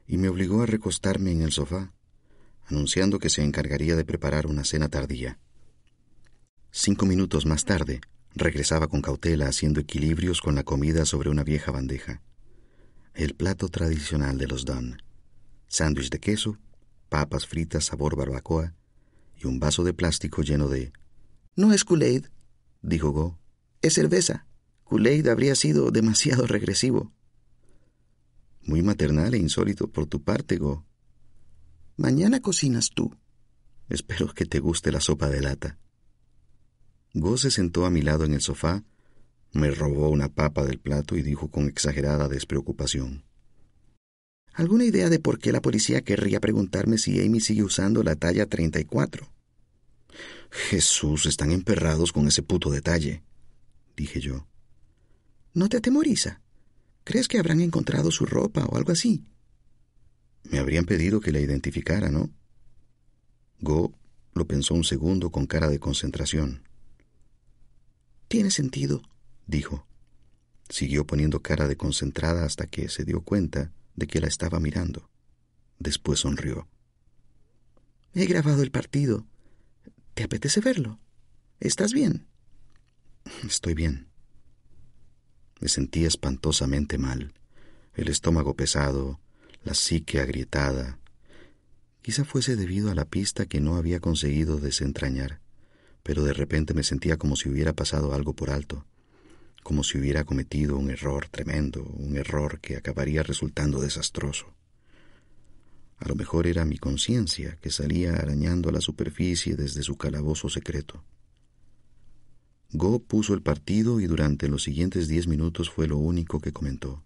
y 0.07 0.19
me 0.19 0.29
obligó 0.29 0.61
a 0.61 0.67
recostarme 0.67 1.33
en 1.33 1.41
el 1.41 1.51
sofá, 1.51 1.95
anunciando 2.67 3.19
que 3.19 3.31
se 3.31 3.43
encargaría 3.43 3.97
de 3.97 4.05
preparar 4.05 4.47
una 4.47 4.63
cena 4.63 4.91
tardía. 4.91 5.39
Cinco 6.73 7.07
minutos 7.07 7.47
más 7.47 7.65
tarde, 7.65 8.03
regresaba 8.35 8.87
con 8.89 9.01
cautela 9.01 9.47
haciendo 9.47 9.81
equilibrios 9.81 10.43
con 10.43 10.57
la 10.57 10.63
comida 10.63 11.07
sobre 11.07 11.31
una 11.31 11.43
vieja 11.43 11.73
bandeja. 11.73 12.21
El 13.15 13.35
plato 13.35 13.71
tradicional 13.71 14.37
de 14.37 14.47
los 14.47 14.67
Dunn. 14.67 15.01
Sándwich 15.69 16.11
de 16.11 16.21
queso, 16.21 16.59
papas 17.13 17.47
fritas 17.47 17.85
sabor 17.85 18.17
barbacoa 18.17 18.73
y 19.37 19.47
un 19.47 19.61
vaso 19.61 19.85
de 19.85 19.93
plástico 19.93 20.41
lleno 20.41 20.69
de... 20.71 20.95
No 21.55 21.75
es 21.75 21.85
Kool-Aid, 21.85 22.29
dijo 22.81 23.11
Go. 23.11 23.39
Es 23.83 23.93
cerveza. 23.93 24.47
Kool-Aid 24.85 25.29
habría 25.29 25.55
sido 25.55 25.91
demasiado 25.91 26.47
regresivo. 26.47 27.13
Muy 28.63 28.81
maternal 28.81 29.35
e 29.35 29.37
insólito 29.37 29.89
por 29.89 30.07
tu 30.07 30.23
parte, 30.23 30.57
Go. 30.57 30.87
Mañana 31.99 32.41
cocinas 32.41 32.89
tú. 32.95 33.15
Espero 33.91 34.33
que 34.33 34.47
te 34.47 34.61
guste 34.61 34.91
la 34.91 35.01
sopa 35.01 35.29
de 35.29 35.43
lata. 35.43 35.79
Go 37.13 37.37
se 37.37 37.51
sentó 37.51 37.85
a 37.85 37.91
mi 37.91 38.01
lado 38.01 38.25
en 38.25 38.33
el 38.33 38.41
sofá, 38.41 38.85
me 39.53 39.71
robó 39.71 40.09
una 40.09 40.31
papa 40.31 40.65
del 40.65 40.81
plato 40.81 41.15
y 41.19 41.23
dijo 41.23 41.51
con 41.51 41.69
exagerada 41.69 42.29
despreocupación. 42.29 43.27
¿Alguna 44.55 44.85
idea 44.85 45.09
de 45.09 45.19
por 45.19 45.39
qué 45.39 45.51
la 45.51 45.63
policía 45.63 46.03
querría 46.03 46.41
preguntarme 46.41 46.99
si 46.99 47.21
Amy 47.25 47.41
sigue 47.41 47.63
usando 47.63 48.03
la 48.03 48.17
talla 48.17 48.47
34? 48.47 49.27
Jesús, 50.51 51.25
están 51.25 51.53
emperrados 51.53 52.13
con 52.13 52.29
ese 52.29 52.43
puto 52.43 52.71
detalle, 52.71 53.23
dije 53.97 54.21
yo. 54.21 54.47
¿No 55.55 55.69
te 55.69 55.79
atemoriza? 55.79 56.43
¿Crees 57.05 57.29
que 57.29 57.39
habrán 57.39 57.61
encontrado 57.61 58.11
su 58.11 58.27
ropa 58.27 58.67
o 58.67 58.77
algo 58.77 58.93
así? 58.93 59.25
Me 60.45 60.59
habrían 60.59 60.85
pedido 60.85 61.21
que 61.21 61.33
la 61.33 61.41
identificara, 61.41 62.11
¿no? 62.11 62.31
Go 63.61 63.95
lo 64.35 64.47
pensó 64.47 64.75
un 64.75 64.85
segundo 64.85 65.31
con 65.31 65.47
cara 65.47 65.69
de 65.69 65.79
concentración. 65.79 66.63
Tiene 68.29 68.51
sentido, 68.51 69.03
dijo. 69.47 69.87
Siguió 70.69 71.07
poniendo 71.07 71.41
cara 71.41 71.69
de 71.69 71.77
concentrada 71.77 72.45
hasta 72.45 72.67
que 72.67 72.89
se 72.89 73.05
dio 73.05 73.21
cuenta 73.21 73.73
de 73.95 74.07
que 74.07 74.21
la 74.21 74.29
estaba 74.29 74.61
mirando. 74.61 75.11
Después 75.79 76.21
sonrió. 76.21 76.69
He 78.15 78.27
grabado 78.27 78.63
el 78.63 78.71
partido. 78.71 79.27
¿Te 80.15 80.25
apetece 80.25 80.61
verlo? 80.61 80.99
¿Estás 81.61 81.93
bien? 81.93 82.27
Estoy 83.47 83.75
bien. 83.75 84.09
Me 85.61 85.69
sentía 85.69 86.09
espantosamente 86.09 86.99
mal, 86.99 87.33
el 87.95 88.09
estómago 88.09 88.55
pesado, 88.55 89.21
la 89.65 89.75
psique 89.75 90.21
agrietada. 90.21 90.99
Quizá 92.03 92.25
fuese 92.25 92.57
debido 92.57 92.91
a 92.91 92.95
la 92.95 93.05
pista 93.05 93.47
que 93.47 93.61
no 93.61 93.77
había 93.77 94.01
conseguido 94.01 94.59
desentrañar 94.59 95.43
pero 96.03 96.25
de 96.25 96.33
repente 96.33 96.75
me 96.75 96.83
sentía 96.83 97.17
como 97.17 97.37
si 97.37 97.49
hubiera 97.49 97.73
pasado 97.73 98.15
algo 98.15 98.35
por 98.35 98.51
alto, 98.51 98.85
como 99.63 99.85
si 99.85 99.99
hubiera 99.99 100.25
cometido 100.25 100.77
un 100.77 100.91
error 100.91 101.29
tremendo, 101.29 101.83
un 101.83 102.17
error 102.17 102.61
que 102.61 102.77
acabaría 102.77 103.23
resultando 103.23 103.81
desastroso. 103.81 104.55
A 105.99 106.09
lo 106.09 106.15
mejor 106.15 106.47
era 106.47 106.65
mi 106.65 106.79
conciencia 106.79 107.57
que 107.61 107.71
salía 107.71 108.15
arañando 108.15 108.69
a 108.69 108.73
la 108.73 108.81
superficie 108.81 109.55
desde 109.55 109.83
su 109.83 109.97
calabozo 109.97 110.49
secreto. 110.49 111.05
Go 112.73 113.03
puso 113.03 113.35
el 113.35 113.43
partido 113.43 114.01
y 114.01 114.07
durante 114.07 114.49
los 114.49 114.63
siguientes 114.63 115.07
diez 115.07 115.29
minutos 115.29 115.71
fue 115.71 115.87
lo 115.87 115.99
único 115.99 116.41
que 116.41 116.53
comentó, 116.53 117.05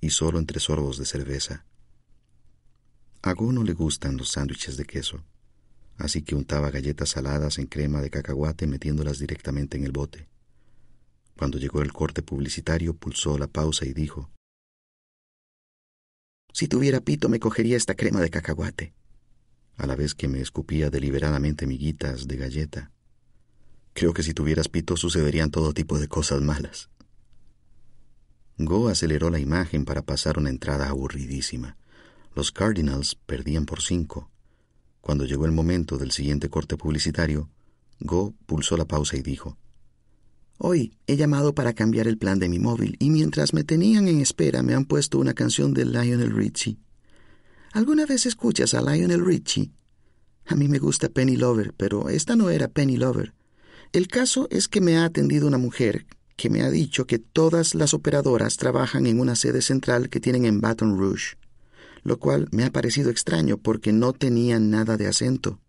y 0.00 0.10
solo 0.10 0.38
entre 0.38 0.60
sorbos 0.60 0.98
de 0.98 1.06
cerveza. 1.06 1.64
A 3.22 3.32
Go 3.32 3.52
no 3.52 3.64
le 3.64 3.72
gustan 3.72 4.16
los 4.16 4.30
sándwiches 4.30 4.76
de 4.76 4.84
queso 4.84 5.24
así 5.96 6.22
que 6.22 6.34
untaba 6.34 6.70
galletas 6.70 7.10
saladas 7.10 7.58
en 7.58 7.66
crema 7.66 8.00
de 8.00 8.10
cacahuate 8.10 8.66
metiéndolas 8.66 9.18
directamente 9.18 9.76
en 9.76 9.84
el 9.84 9.92
bote. 9.92 10.28
Cuando 11.36 11.58
llegó 11.58 11.82
el 11.82 11.92
corte 11.92 12.22
publicitario, 12.22 12.94
pulsó 12.94 13.38
la 13.38 13.48
pausa 13.48 13.84
y 13.86 13.92
dijo, 13.92 14.30
Si 16.52 16.68
tuviera 16.68 17.00
pito 17.00 17.28
me 17.28 17.40
cogería 17.40 17.76
esta 17.76 17.94
crema 17.94 18.20
de 18.20 18.30
cacahuate, 18.30 18.94
a 19.76 19.86
la 19.86 19.96
vez 19.96 20.14
que 20.14 20.28
me 20.28 20.40
escupía 20.40 20.90
deliberadamente 20.90 21.66
miguitas 21.66 22.28
de 22.28 22.36
galleta. 22.36 22.92
Creo 23.92 24.12
que 24.12 24.22
si 24.22 24.34
tuvieras 24.34 24.68
pito 24.68 24.96
sucederían 24.96 25.50
todo 25.50 25.72
tipo 25.72 25.98
de 25.98 26.08
cosas 26.08 26.40
malas. 26.42 26.90
Go 28.56 28.88
aceleró 28.88 29.30
la 29.30 29.40
imagen 29.40 29.84
para 29.84 30.02
pasar 30.02 30.38
una 30.38 30.50
entrada 30.50 30.88
aburridísima. 30.88 31.76
Los 32.36 32.52
Cardinals 32.52 33.16
perdían 33.16 33.66
por 33.66 33.82
cinco. 33.82 34.30
Cuando 35.00 35.24
llegó 35.24 35.44
el 35.44 35.52
momento 35.52 35.98
del 35.98 36.12
siguiente 36.12 36.48
corte 36.48 36.76
publicitario, 36.76 37.50
Go 37.98 38.34
pulsó 38.46 38.76
la 38.76 38.84
pausa 38.84 39.16
y 39.16 39.22
dijo, 39.22 39.58
Hoy 40.58 40.96
he 41.06 41.16
llamado 41.16 41.54
para 41.54 41.72
cambiar 41.72 42.06
el 42.06 42.18
plan 42.18 42.38
de 42.38 42.48
mi 42.48 42.58
móvil 42.58 42.96
y 42.98 43.10
mientras 43.10 43.52
me 43.52 43.64
tenían 43.64 44.08
en 44.08 44.20
espera 44.20 44.62
me 44.62 44.74
han 44.74 44.84
puesto 44.84 45.18
una 45.18 45.34
canción 45.34 45.74
de 45.74 45.84
Lionel 45.84 46.34
Richie. 46.34 46.78
¿Alguna 47.72 48.06
vez 48.06 48.24
escuchas 48.26 48.72
a 48.74 48.80
Lionel 48.80 49.24
Richie? 49.24 49.72
A 50.46 50.54
mí 50.54 50.68
me 50.68 50.78
gusta 50.78 51.08
Penny 51.08 51.36
Lover, 51.36 51.74
pero 51.76 52.08
esta 52.08 52.36
no 52.36 52.50
era 52.50 52.68
Penny 52.68 52.96
Lover. 52.96 53.34
El 53.92 54.08
caso 54.08 54.46
es 54.50 54.68
que 54.68 54.80
me 54.80 54.96
ha 54.96 55.04
atendido 55.04 55.46
una 55.46 55.58
mujer 55.58 56.06
que 56.36 56.50
me 56.50 56.62
ha 56.62 56.70
dicho 56.70 57.06
que 57.06 57.18
todas 57.18 57.74
las 57.74 57.94
operadoras 57.94 58.56
trabajan 58.56 59.06
en 59.06 59.20
una 59.20 59.36
sede 59.36 59.62
central 59.62 60.08
que 60.08 60.20
tienen 60.20 60.44
en 60.44 60.60
Baton 60.60 60.98
Rouge, 60.98 61.36
lo 62.02 62.18
cual 62.18 62.48
me 62.50 62.64
ha 62.64 62.70
parecido 62.70 63.10
extraño 63.10 63.56
porque 63.56 63.92
no 63.92 64.12
tenía 64.12 64.58
nada 64.58 64.96
de 64.96 65.06
acento. 65.06 65.60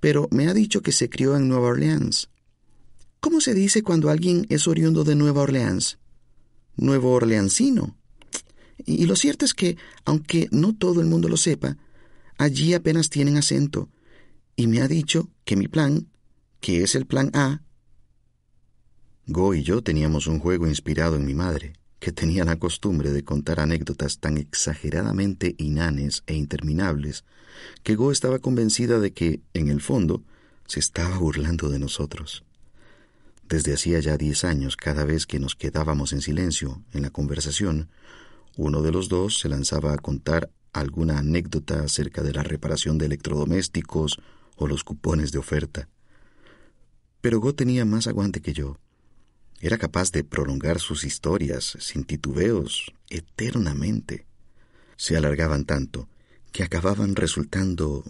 Pero 0.00 0.28
me 0.30 0.48
ha 0.48 0.54
dicho 0.54 0.82
que 0.82 0.92
se 0.92 1.08
crió 1.08 1.36
en 1.36 1.48
Nueva 1.48 1.68
Orleans. 1.68 2.28
¿Cómo 3.24 3.40
se 3.40 3.54
dice 3.54 3.82
cuando 3.82 4.10
alguien 4.10 4.44
es 4.50 4.68
oriundo 4.68 5.02
de 5.02 5.14
Nueva 5.14 5.40
Orleans? 5.40 5.98
Nuevo 6.76 7.12
Orleansino. 7.12 7.96
Y 8.84 9.06
lo 9.06 9.16
cierto 9.16 9.46
es 9.46 9.54
que, 9.54 9.78
aunque 10.04 10.46
no 10.50 10.76
todo 10.76 11.00
el 11.00 11.06
mundo 11.06 11.30
lo 11.30 11.38
sepa, 11.38 11.78
allí 12.36 12.74
apenas 12.74 13.08
tienen 13.08 13.38
acento, 13.38 13.88
y 14.56 14.66
me 14.66 14.82
ha 14.82 14.88
dicho 14.88 15.30
que 15.46 15.56
mi 15.56 15.68
plan, 15.68 16.10
que 16.60 16.82
es 16.82 16.94
el 16.94 17.06
plan 17.06 17.30
A, 17.32 17.62
Go 19.26 19.54
y 19.54 19.62
yo 19.62 19.80
teníamos 19.80 20.26
un 20.26 20.38
juego 20.38 20.66
inspirado 20.66 21.16
en 21.16 21.24
mi 21.24 21.32
madre, 21.32 21.72
que 22.00 22.12
tenía 22.12 22.44
la 22.44 22.58
costumbre 22.58 23.10
de 23.10 23.24
contar 23.24 23.58
anécdotas 23.58 24.18
tan 24.18 24.36
exageradamente 24.36 25.54
inanes 25.56 26.24
e 26.26 26.34
interminables 26.34 27.24
que 27.84 27.94
Go 27.94 28.12
estaba 28.12 28.38
convencida 28.38 29.00
de 29.00 29.14
que, 29.14 29.40
en 29.54 29.68
el 29.68 29.80
fondo, 29.80 30.22
se 30.66 30.78
estaba 30.78 31.16
burlando 31.16 31.70
de 31.70 31.78
nosotros. 31.78 32.44
Desde 33.48 33.74
hacía 33.74 34.00
ya 34.00 34.16
diez 34.16 34.44
años, 34.44 34.76
cada 34.76 35.04
vez 35.04 35.26
que 35.26 35.38
nos 35.38 35.54
quedábamos 35.54 36.12
en 36.12 36.20
silencio 36.20 36.82
en 36.92 37.02
la 37.02 37.10
conversación, 37.10 37.90
uno 38.56 38.82
de 38.82 38.92
los 38.92 39.08
dos 39.08 39.38
se 39.38 39.48
lanzaba 39.48 39.92
a 39.92 39.98
contar 39.98 40.50
alguna 40.72 41.18
anécdota 41.18 41.82
acerca 41.82 42.22
de 42.22 42.32
la 42.32 42.42
reparación 42.42 42.98
de 42.98 43.06
electrodomésticos 43.06 44.20
o 44.56 44.66
los 44.66 44.84
cupones 44.84 45.30
de 45.32 45.38
oferta. 45.38 45.88
Pero 47.20 47.40
Go 47.40 47.54
tenía 47.54 47.84
más 47.84 48.06
aguante 48.06 48.40
que 48.40 48.52
yo 48.52 48.78
era 49.64 49.78
capaz 49.78 50.12
de 50.12 50.24
prolongar 50.24 50.78
sus 50.78 51.04
historias 51.04 51.78
sin 51.80 52.04
titubeos 52.04 52.92
eternamente. 53.08 54.26
Se 54.96 55.16
alargaban 55.16 55.64
tanto 55.64 56.06
que 56.52 56.64
acababan 56.64 57.16
resultando 57.16 58.04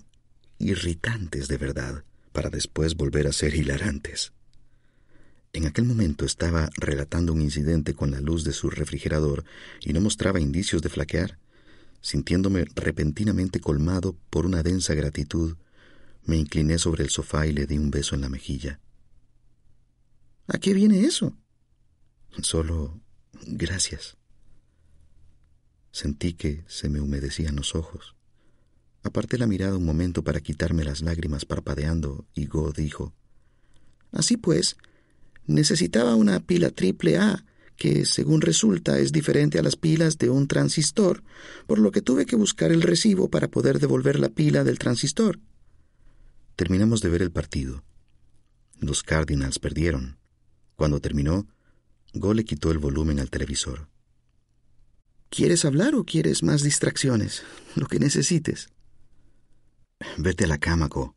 irritantes 0.59 1.47
de 1.47 1.57
verdad, 1.57 2.03
para 2.33 2.51
después 2.51 2.97
volver 2.97 3.29
a 3.29 3.33
ser 3.33 3.55
hilarantes. 3.55 4.33
En 5.55 5.67
aquel 5.67 5.85
momento 5.85 6.25
estaba 6.25 6.69
relatando 6.77 7.33
un 7.33 7.41
incidente 7.41 7.95
con 7.95 8.11
la 8.11 8.21
luz 8.21 8.43
de 8.43 8.53
su 8.53 8.71
refrigerador 8.71 9.45
y 9.81 9.93
no 9.93 10.01
mostraba 10.01 10.41
indicios 10.41 10.83
de 10.83 10.89
flaquear. 10.89 11.39
Sintiéndome 12.01 12.65
repentinamente 12.75 13.61
colmado 13.61 14.17
por 14.31 14.47
una 14.47 14.65
densa 14.65 14.95
gratitud, 14.95 15.57
me 16.25 16.37
incliné 16.37 16.79
sobre 16.79 17.05
el 17.05 17.11
sofá 17.11 17.47
y 17.47 17.53
le 17.53 17.67
di 17.67 17.79
un 17.79 17.93
beso 17.93 18.17
en 18.17 18.23
la 18.23 18.29
mejilla. 18.29 18.81
¿A 20.49 20.59
qué 20.59 20.75
viene 20.75 21.05
eso? 21.05 21.37
Solo 22.43 23.01
gracias. 23.47 24.17
Sentí 25.93 26.35
que 26.35 26.65
se 26.67 26.89
me 26.89 27.01
humedecían 27.01 27.55
los 27.55 27.77
ojos. 27.77 28.17
Aparté 29.05 29.39
la 29.39 29.47
mirada 29.47 29.77
un 29.77 29.85
momento 29.85 30.25
para 30.25 30.41
quitarme 30.41 30.83
las 30.83 31.01
lágrimas 31.01 31.45
parpadeando 31.45 32.27
y 32.35 32.47
Go 32.47 32.73
dijo, 32.73 33.15
Así 34.11 34.37
pues, 34.37 34.77
necesitaba 35.47 36.15
una 36.15 36.41
pila 36.41 36.71
triple 36.71 37.19
A, 37.19 37.45
que 37.77 38.07
según 38.07 38.41
resulta 38.41 38.99
es 38.99 39.13
diferente 39.13 39.59
a 39.59 39.63
las 39.63 39.77
pilas 39.77 40.19
de 40.19 40.31
un 40.31 40.47
transistor, 40.47 41.23
por 41.67 41.79
lo 41.79 41.91
que 41.91 42.03
tuve 42.03 42.27
que 42.27 42.37
buscar 42.37 42.73
el 42.73 42.83
recibo 42.83 43.29
para 43.29 43.49
poder 43.49 43.81
devolver 43.81 44.21
la 44.21 44.29
pila 44.29 44.65
del 44.65 44.79
transistor. 44.79 45.41
Terminamos 46.57 47.01
de 47.01 47.09
ver 47.09 47.23
el 47.23 47.33
partido. 47.33 47.85
Los 48.79 49.03
Cardinals 49.03 49.59
perdieron. 49.59 50.19
Cuando 50.77 51.01
terminó, 51.01 51.47
Go 52.13 52.33
le 52.33 52.45
quitó 52.45 52.71
el 52.71 52.79
volumen 52.79 53.19
al 53.19 53.31
televisor. 53.31 53.89
¿Quieres 55.31 55.65
hablar 55.65 55.97
o 55.97 56.05
quieres 56.05 56.45
más 56.45 56.63
distracciones? 56.63 57.43
Lo 57.75 57.87
que 57.87 57.99
necesites. 57.99 58.69
Vete 60.17 60.45
a 60.45 60.47
la 60.47 60.59
cama, 60.59 60.87
Go. 60.87 61.17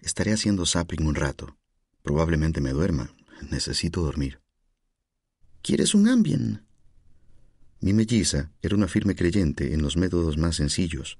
Estaré 0.00 0.32
haciendo 0.32 0.66
zapping 0.66 1.06
un 1.06 1.14
rato. 1.14 1.56
Probablemente 2.02 2.60
me 2.60 2.70
duerma. 2.70 3.10
Necesito 3.50 4.02
dormir. 4.02 4.40
¿Quieres 5.62 5.94
un 5.94 6.08
ambien? 6.08 6.62
Mi 7.80 7.92
melliza 7.92 8.50
era 8.62 8.74
una 8.74 8.88
firme 8.88 9.14
creyente 9.14 9.72
en 9.74 9.82
los 9.82 9.96
métodos 9.96 10.36
más 10.36 10.56
sencillos. 10.56 11.18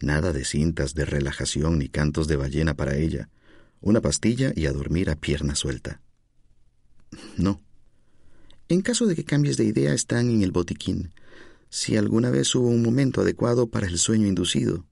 Nada 0.00 0.32
de 0.32 0.44
cintas 0.44 0.94
de 0.94 1.04
relajación 1.04 1.78
ni 1.78 1.88
cantos 1.88 2.28
de 2.28 2.36
ballena 2.36 2.74
para 2.74 2.96
ella. 2.96 3.30
Una 3.80 4.00
pastilla 4.00 4.52
y 4.54 4.66
a 4.66 4.72
dormir 4.72 5.10
a 5.10 5.16
pierna 5.16 5.54
suelta. 5.54 6.02
No, 7.36 7.62
en 8.68 8.82
caso 8.82 9.06
de 9.06 9.14
que 9.14 9.24
cambies 9.24 9.56
de 9.56 9.64
idea, 9.64 9.94
están 9.94 10.28
en 10.28 10.42
el 10.42 10.50
botiquín. 10.50 11.12
Si 11.68 11.96
alguna 11.96 12.30
vez 12.30 12.52
hubo 12.56 12.68
un 12.68 12.82
momento 12.82 13.20
adecuado 13.20 13.68
para 13.68 13.86
el 13.86 13.98
sueño 13.98 14.26
inducido. 14.26 14.84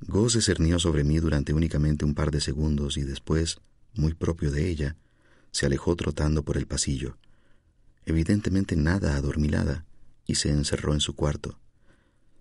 Go 0.00 0.30
se 0.30 0.40
cernió 0.40 0.78
sobre 0.78 1.04
mí 1.04 1.18
durante 1.18 1.52
únicamente 1.52 2.06
un 2.06 2.14
par 2.14 2.30
de 2.30 2.40
segundos 2.40 2.96
y 2.96 3.02
después, 3.02 3.58
muy 3.94 4.14
propio 4.14 4.50
de 4.50 4.70
ella, 4.70 4.96
se 5.56 5.64
alejó 5.64 5.96
trotando 5.96 6.44
por 6.44 6.58
el 6.58 6.66
pasillo, 6.66 7.16
evidentemente 8.04 8.76
nada 8.76 9.16
adormilada, 9.16 9.86
y 10.26 10.34
se 10.34 10.50
encerró 10.50 10.92
en 10.92 11.00
su 11.00 11.14
cuarto, 11.14 11.58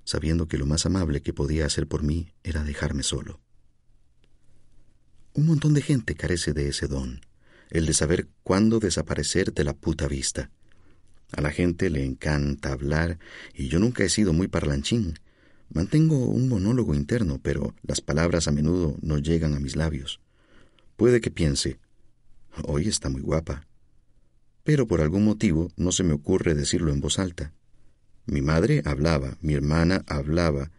sabiendo 0.04 0.50
que 0.50 0.58
lo 0.58 0.66
más 0.66 0.86
amable 0.86 1.22
que 1.22 1.32
podía 1.32 1.66
hacer 1.66 1.88
por 1.88 2.04
mí 2.04 2.34
era 2.44 2.66
dejarme 2.66 3.04
solo. 3.04 3.40
Un 5.34 5.46
montón 5.46 5.74
de 5.74 5.82
gente 5.82 6.16
carece 6.16 6.52
de 6.52 6.68
ese 6.68 6.88
don 6.88 7.22
el 7.70 7.86
de 7.86 7.94
saber 7.94 8.28
cuándo 8.44 8.80
desaparecer 8.80 9.54
de 9.54 9.64
la 9.64 9.74
puta 9.74 10.10
vista. 10.10 10.52
A 11.32 11.42
la 11.42 11.52
gente 11.52 11.90
le 11.90 12.04
encanta 12.04 12.74
hablar 12.74 13.18
y 13.54 13.70
yo 13.70 13.80
nunca 13.80 14.04
he 14.04 14.10
sido 14.10 14.34
muy 14.34 14.50
parlanchín. 14.50 15.16
Mantengo 15.70 16.26
un 16.26 16.50
monólogo 16.50 16.94
interno, 16.94 17.40
pero 17.42 17.76
las 17.82 18.02
palabras 18.02 18.50
a 18.50 18.52
menudo 18.52 18.98
no 19.02 19.20
llegan 19.20 19.54
a 19.56 19.60
mis 19.62 19.78
labios. 19.78 20.20
Puede 20.98 21.22
que 21.22 21.32
piense, 21.32 21.80
hoy 22.64 22.88
está 22.88 23.10
muy 23.10 23.22
guapa. 23.22 23.68
Pero 24.64 24.88
por 24.88 25.02
algún 25.02 25.26
motivo 25.26 25.72
no 25.76 25.92
se 25.92 26.04
me 26.04 26.14
ocurre 26.14 26.56
decirlo 26.56 26.92
en 26.92 27.02
voz 27.02 27.20
alta. 27.20 27.54
Mi 28.26 28.42
madre 28.42 28.82
hablaba, 28.86 29.38
mi 29.42 29.54
hermana 29.54 30.04
hablaba. 30.08 30.72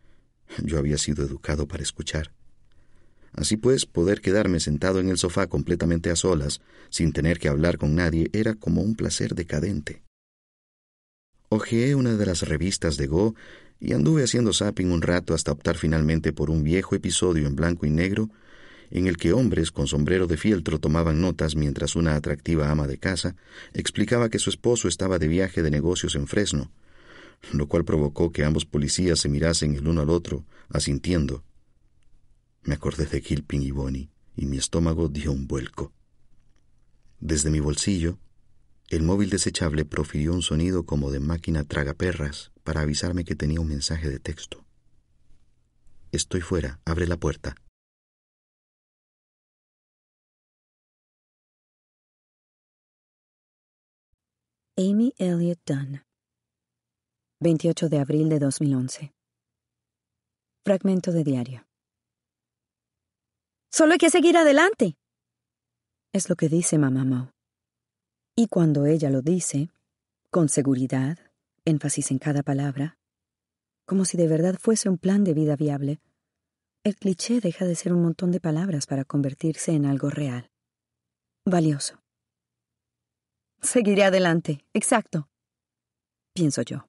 Yo 0.62 0.79
había 0.79 0.99
sido 0.99 1.24
educado 1.24 1.68
para 1.68 1.83
escuchar. 1.83 2.33
Así 3.33 3.57
pues, 3.57 3.87
poder 3.87 4.20
quedarme 4.20 4.61
sentado 4.61 4.99
en 4.99 5.09
el 5.09 5.18
sofá 5.18 5.47
completamente 5.47 6.11
a 6.11 6.16
solas, 6.16 6.61
sin 6.89 7.12
tener 7.12 7.39
que 7.39 7.49
hablar 7.49 7.77
con 7.79 7.95
nadie, 7.95 8.31
era 8.33 8.55
como 8.55 8.83
un 8.83 8.97
placer 8.97 9.35
decadente. 9.35 10.03
Ojeé 11.49 11.95
una 11.95 12.16
de 12.16 12.27
las 12.27 12.43
revistas 12.43 12.97
de 12.97 13.07
Go 13.07 13.35
y 13.79 13.93
anduve 13.93 14.24
haciendo 14.24 14.53
zapping 14.53 14.91
un 14.91 15.03
rato 15.03 15.35
hasta 15.35 15.53
optar 15.53 15.77
finalmente 15.77 16.33
por 16.33 16.51
un 16.51 16.64
viejo 16.64 16.97
episodio 16.97 17.47
en 17.47 17.55
blanco 17.55 17.87
y 17.87 17.91
negro 17.91 18.31
en 18.91 19.07
el 19.07 19.16
que 19.16 19.32
hombres 19.32 19.70
con 19.70 19.87
sombrero 19.87 20.26
de 20.26 20.37
fieltro 20.37 20.78
tomaban 20.78 21.20
notas 21.20 21.57
mientras 21.57 21.97
una 21.97 22.14
atractiva 22.14 22.70
ama 22.70 22.87
de 22.87 22.99
casa 22.99 23.37
explicaba 23.74 24.28
que 24.28 24.39
su 24.39 24.51
esposo 24.51 24.89
estaba 24.89 25.18
de 25.18 25.28
viaje 25.28 25.62
de 25.62 25.70
negocios 25.70 26.14
en 26.14 26.26
Fresno, 26.26 26.70
lo 27.53 27.68
cual 27.68 27.84
provocó 27.84 28.32
que 28.32 28.45
ambos 28.45 28.64
policías 28.64 29.20
se 29.20 29.28
mirasen 29.28 29.74
el 29.74 29.87
uno 29.87 30.01
al 30.01 30.11
otro, 30.11 30.45
asintiendo. 30.68 31.45
Me 32.62 32.74
acordé 32.74 33.07
de 33.07 33.20
Gilpin 33.20 33.62
y 33.62 33.70
Bonnie 33.70 34.11
y 34.37 34.47
mi 34.47 34.59
estómago 34.59 35.09
dio 35.09 35.32
un 35.32 35.47
vuelco. 35.47 35.93
Desde 37.20 37.51
mi 37.51 37.61
bolsillo, 37.61 38.18
el 38.89 39.03
móvil 39.03 39.30
desechable 39.30 39.84
profirió 39.84 40.32
un 40.32 40.43
sonido 40.43 40.84
como 40.84 41.11
de 41.11 41.20
máquina 41.20 41.64
tragaperras 41.64 42.53
para 42.62 42.82
avisarme 42.82 43.24
que 43.24 43.34
tenía 43.34 43.61
un 43.61 43.68
mensaje 43.68 44.09
de 44.09 44.20
texto. 44.20 44.64
Estoy 46.12 46.41
fuera, 46.41 46.80
abre 46.84 47.07
la 47.07 47.16
puerta. 47.16 47.57
Amy 54.79 55.14
Elliott 55.16 55.61
Dunn 55.64 56.03
28 57.41 57.89
de 57.89 57.99
abril 57.99 58.29
de 58.29 58.39
2011 58.39 59.14
Fragmento 60.66 61.12
de 61.12 61.24
diario 61.24 61.66
Solo 63.72 63.93
hay 63.93 63.99
que 63.99 64.11
seguir 64.11 64.37
adelante. 64.37 64.99
Es 66.12 66.29
lo 66.29 66.37
que 66.37 66.51
dice 66.51 66.77
mamá 66.77 67.07
Mo. 67.07 67.31
Y 68.37 68.49
cuando 68.49 68.85
ella 68.85 69.09
lo 69.09 69.22
dice, 69.22 69.70
con 70.31 70.51
seguridad, 70.51 71.16
énfasis 71.64 72.11
en 72.11 72.18
cada 72.18 72.43
palabra, 72.43 72.99
como 73.87 74.05
si 74.05 74.18
de 74.18 74.29
verdad 74.29 74.57
fuese 74.61 74.91
un 74.91 74.99
plan 74.99 75.24
de 75.24 75.33
vida 75.33 75.57
viable, 75.57 76.01
el 76.85 76.97
cliché 76.97 77.41
deja 77.41 77.64
de 77.64 77.77
ser 77.77 77.95
un 77.95 78.03
montón 78.03 78.31
de 78.31 78.41
palabras 78.41 78.87
para 78.87 79.07
convertirse 79.07 79.72
en 79.72 79.87
algo 79.87 80.11
real. 80.11 80.51
Valioso. 81.47 82.05
Seguiré 83.62 84.04
adelante, 84.04 84.64
exacto. 84.74 85.28
Pienso 86.34 86.62
yo. 86.62 86.88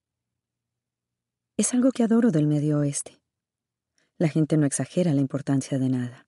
Es 1.57 1.74
algo 1.74 1.91
que 1.91 2.03
adoro 2.03 2.32
del 2.32 2.47
Medio 2.47 2.80
Oeste. 2.80 3.20
La 4.20 4.30
gente 4.30 4.57
no 4.57 4.65
exagera 4.65 5.13
la 5.13 5.22
importancia 5.22 5.80
de 5.80 5.89
nada, 5.89 6.28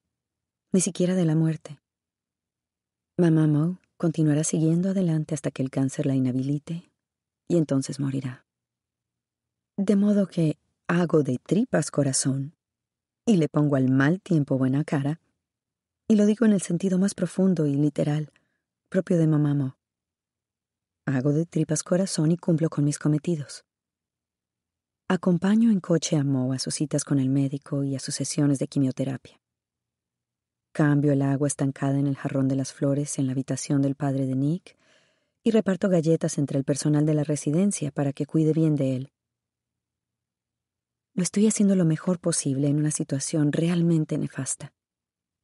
ni 0.72 0.82
siquiera 0.82 1.16
de 1.16 1.26
la 1.26 1.36
muerte. 1.36 1.80
Mamá 3.18 3.48
Mo 3.48 3.80
continuará 3.98 4.44
siguiendo 4.44 4.90
adelante 4.90 5.36
hasta 5.36 5.52
que 5.52 5.62
el 5.62 5.70
cáncer 5.70 6.06
la 6.06 6.16
inhabilite 6.16 6.92
y 7.48 7.58
entonces 7.58 8.00
morirá. 8.00 8.46
De 9.76 9.96
modo 9.96 10.28
que 10.28 10.58
hago 10.88 11.24
de 11.24 11.38
tripas 11.38 11.92
corazón 11.92 12.56
y 13.26 13.38
le 13.38 13.50
pongo 13.50 13.76
al 13.76 13.90
mal 13.90 14.22
tiempo 14.22 14.58
buena 14.58 14.84
cara, 14.84 15.20
y 16.08 16.16
lo 16.16 16.26
digo 16.26 16.46
en 16.46 16.54
el 16.54 16.62
sentido 16.62 16.98
más 16.98 17.14
profundo 17.14 17.68
y 17.68 17.76
literal, 17.76 18.32
propio 18.90 19.18
de 19.18 19.28
mamá 19.28 19.54
Mo. 19.54 19.79
Hago 21.12 21.34
de 21.34 21.48
tripas 21.48 21.82
corazón 21.82 22.32
y 22.32 22.38
cumplo 22.38 22.70
con 22.70 22.86
mis 22.86 23.00
cometidos. 23.00 23.66
Acompaño 25.08 25.72
en 25.72 25.80
coche 25.80 26.18
a 26.18 26.24
Mo 26.24 26.54
a 26.54 26.60
sus 26.60 26.76
citas 26.76 27.04
con 27.04 27.18
el 27.18 27.30
médico 27.30 27.84
y 27.84 27.96
a 27.96 28.00
sus 28.00 28.14
sesiones 28.14 28.60
de 28.60 28.68
quimioterapia. 28.68 29.42
Cambio 30.72 31.12
el 31.12 31.24
agua 31.24 31.48
estancada 31.48 31.98
en 31.98 32.06
el 32.06 32.16
jarrón 32.16 32.48
de 32.48 32.56
las 32.56 32.74
flores 32.74 33.18
en 33.18 33.26
la 33.26 33.32
habitación 33.32 33.82
del 33.82 33.96
padre 33.96 34.28
de 34.28 34.36
Nick 34.36 34.78
y 35.42 35.50
reparto 35.50 35.90
galletas 35.90 36.38
entre 36.38 36.60
el 36.60 36.64
personal 36.64 37.08
de 37.08 37.16
la 37.16 37.24
residencia 37.24 37.90
para 37.90 38.14
que 38.14 38.28
cuide 38.28 38.54
bien 38.54 38.76
de 38.76 38.96
él. 38.96 39.12
Lo 41.16 41.24
estoy 41.24 41.48
haciendo 41.48 41.76
lo 41.76 41.86
mejor 41.86 42.20
posible 42.20 42.68
en 42.68 42.78
una 42.78 42.92
situación 42.92 43.52
realmente 43.52 44.16
nefasta. 44.20 44.74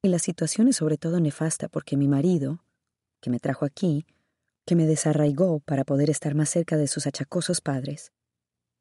Y 0.00 0.10
la 0.10 0.20
situación 0.20 0.68
es 0.68 0.76
sobre 0.76 0.96
todo 0.96 1.18
nefasta 1.18 1.68
porque 1.68 1.96
mi 1.96 2.06
marido, 2.06 2.62
que 3.20 3.30
me 3.30 3.40
trajo 3.40 3.64
aquí, 3.64 4.06
que 4.66 4.76
me 4.76 4.86
desarraigó 4.86 5.60
para 5.60 5.84
poder 5.84 6.10
estar 6.10 6.34
más 6.34 6.50
cerca 6.50 6.76
de 6.76 6.88
sus 6.88 7.06
achacosos 7.06 7.60
padres, 7.60 8.12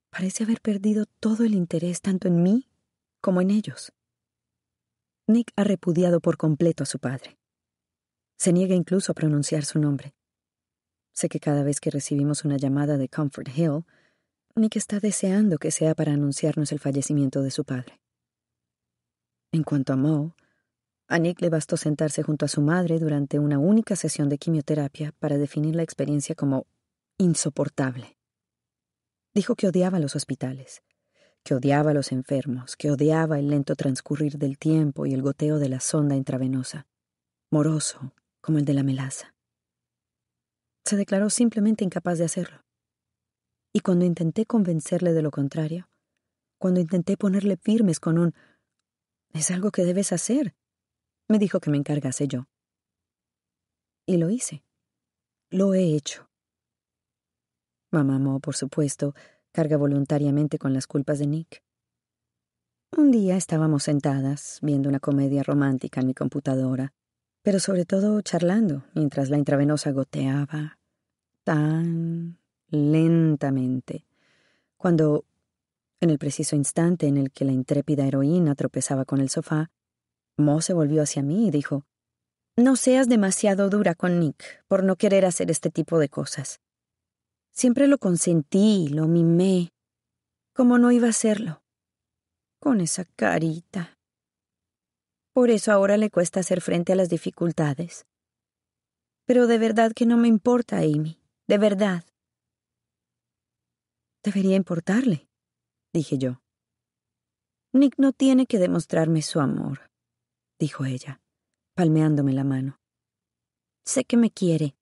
parece 0.10 0.44
haber 0.44 0.60
perdido 0.60 1.06
todo 1.20 1.46
el 1.46 1.54
interés 1.54 2.02
tanto 2.02 2.28
en 2.28 2.42
mí 2.42 2.68
como 3.22 3.42
en 3.42 3.52
ellos. 3.52 3.94
Nick 5.28 5.52
ha 5.56 5.64
repudiado 5.64 6.20
por 6.20 6.38
completo 6.38 6.84
a 6.84 6.86
su 6.86 7.00
padre. 7.00 7.38
Se 8.38 8.52
niega 8.52 8.76
incluso 8.76 9.12
a 9.12 9.16
pronunciar 9.16 9.64
su 9.66 9.80
nombre. 9.80 10.14
Sé 11.14 11.30
que 11.30 11.40
cada 11.40 11.64
vez 11.64 11.80
que 11.80 11.90
recibimos 11.90 12.44
una 12.44 12.58
llamada 12.58 12.98
de 12.98 13.08
Comfort 13.08 13.48
Hill, 13.56 13.86
Nick 14.56 14.76
está 14.76 15.00
deseando 15.00 15.58
que 15.58 15.72
sea 15.72 15.96
para 15.96 16.14
anunciarnos 16.14 16.72
el 16.72 16.80
fallecimiento 16.80 17.42
de 17.42 17.52
su 17.52 17.64
padre. 17.64 18.00
En 19.52 19.64
cuanto 19.64 19.94
a 19.94 19.96
Mo, 19.96 20.36
a 21.08 21.20
Nick 21.20 21.41
le 21.41 21.49
bastó 21.49 21.78
sentarse 21.78 22.24
junto 22.24 22.45
a 22.45 22.47
su 22.47 22.62
madre 22.62 22.99
durante 22.99 23.39
una 23.39 23.60
única 23.60 23.95
sesión 23.95 24.30
de 24.30 24.38
quimioterapia 24.38 25.14
para 25.20 25.38
definir 25.38 25.76
la 25.76 25.84
experiencia 25.84 26.36
como 26.36 26.66
insoportable. 27.18 28.18
Dijo 29.34 29.56
que 29.56 29.68
odiaba 29.68 29.99
los 29.99 30.16
hospitales, 30.16 30.82
que 31.43 31.53
odiaba 31.53 31.91
a 31.91 31.93
los 31.93 32.12
enfermos, 32.12 32.76
que 32.76 32.89
odiaba 32.89 33.38
el 33.38 33.49
lento 33.49 33.76
transcurrir 33.76 34.38
del 34.38 34.58
tiempo 34.58 35.06
y 35.06 35.14
el 35.14 35.22
goteo 35.22 35.60
de 35.60 35.70
la 35.70 35.80
sonda 35.80 36.16
intravenosa, 36.16 36.88
moroso 37.51 38.14
como 38.41 38.58
el 38.58 38.66
de 38.66 38.74
la 38.74 38.84
melaza. 38.84 39.36
Se 40.86 40.95
declaró 40.95 41.30
simplemente 41.30 41.84
incapaz 41.84 42.18
de 42.18 42.26
hacerlo. 42.26 42.64
Y 43.74 43.82
cuando 43.82 44.06
intenté 44.06 44.45
convencerle 44.45 45.14
de 45.14 45.22
lo 45.22 45.32
contrario, 45.32 45.89
cuando 46.58 46.80
intenté 46.80 47.18
ponerle 47.18 47.58
firmes 47.58 47.99
con 47.99 48.18
un 48.18 48.34
es 49.34 49.51
algo 49.51 49.72
que 49.72 49.84
debes 49.84 50.14
hacer, 50.14 50.56
me 51.28 51.40
dijo 51.40 51.60
que 51.60 51.70
me 51.70 51.78
encargase 51.78 52.28
yo. 52.28 52.48
Y 54.06 54.18
lo 54.18 54.30
hice. 54.30 54.64
Lo 55.50 55.74
he 55.74 55.96
hecho. 55.96 56.30
Mamá 57.92 58.20
Mo, 58.20 58.40
por 58.40 58.56
supuesto, 58.56 59.16
carga 59.52 59.78
voluntariamente 59.78 60.58
con 60.58 60.74
las 60.74 60.86
culpas 60.86 61.20
de 61.20 61.28
Nick. 61.28 61.64
Un 62.98 63.12
día 63.12 63.36
estábamos 63.36 63.84
sentadas, 63.84 64.60
viendo 64.62 64.90
una 64.90 65.00
comedia 65.00 65.44
romántica 65.44 66.02
en 66.02 66.08
mi 66.08 66.14
computadora, 66.14 66.94
pero 67.42 67.60
sobre 67.60 67.86
todo 67.86 68.22
charlando 68.22 68.84
mientras 68.94 69.30
la 69.30 69.38
intravenosa 69.38 69.92
goteaba 69.92 70.80
tan 71.44 72.40
lentamente, 72.70 74.06
cuando, 74.78 75.26
en 76.00 76.10
el 76.10 76.18
preciso 76.18 76.56
instante 76.56 77.08
en 77.08 77.18
el 77.18 77.32
que 77.32 77.46
la 77.46 77.52
intrépida 77.52 78.06
heroína 78.06 78.56
tropezaba 78.56 79.06
con 79.06 79.20
el 79.20 79.30
sofá, 79.30 79.72
Mo 80.38 80.62
se 80.62 80.74
volvió 80.74 81.02
hacia 81.02 81.22
mí 81.22 81.48
y 81.48 81.52
dijo, 81.52 81.86
No 82.58 82.76
seas 82.76 83.08
demasiado 83.08 83.70
dura 83.70 83.96
con 83.96 84.20
Nick 84.20 84.64
por 84.68 84.84
no 84.84 84.96
querer 84.96 85.26
hacer 85.26 85.50
este 85.50 85.70
tipo 85.70 86.00
de 86.00 86.10
cosas. 86.10 86.60
Siempre 87.52 87.88
lo 87.88 87.98
consentí, 87.98 88.90
lo 88.90 89.08
mimé. 89.08 89.72
¿Cómo 90.54 90.78
no 90.78 90.92
iba 90.92 91.08
a 91.08 91.12
hacerlo? 91.12 91.62
Con 92.60 92.82
esa 92.82 93.06
carita. 93.06 93.98
Por 95.34 95.50
eso 95.50 95.72
ahora 95.72 95.98
le 95.98 96.10
cuesta 96.10 96.42
hacer 96.42 96.62
frente 96.62 96.94
a 96.94 96.96
las 96.96 97.10
dificultades. 97.10 98.06
Pero 99.26 99.48
de 99.48 99.58
verdad 99.58 99.92
que 99.94 100.06
no 100.06 100.18
me 100.18 100.28
importa, 100.28 100.78
Amy. 100.78 101.20
De 101.48 101.58
verdad. 101.58 102.04
Debería 104.24 104.56
importarle, 104.56 105.28
dije 105.94 106.18
yo. 106.18 106.42
Nick 107.74 107.96
no 107.98 108.12
tiene 108.14 108.48
que 108.48 108.60
demostrarme 108.60 109.22
su 109.22 109.40
amor, 109.40 109.92
dijo 110.60 110.86
ella, 110.86 111.22
palmeándome 111.76 112.34
la 112.34 112.43
mano. 112.43 112.80
Sé 113.84 114.06
que 114.06 114.18
me 114.18 114.32
quiere, 114.32 114.76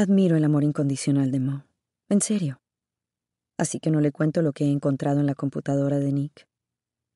Admiro 0.00 0.34
el 0.34 0.44
amor 0.44 0.64
incondicional 0.64 1.30
de 1.30 1.40
Mo. 1.40 1.66
En 2.08 2.22
serio. 2.22 2.62
Así 3.58 3.80
que 3.80 3.90
no 3.90 4.00
le 4.00 4.12
cuento 4.12 4.40
lo 4.40 4.54
que 4.54 4.64
he 4.64 4.70
encontrado 4.70 5.20
en 5.20 5.26
la 5.26 5.34
computadora 5.34 5.98
de 5.98 6.10
Nick. 6.10 6.48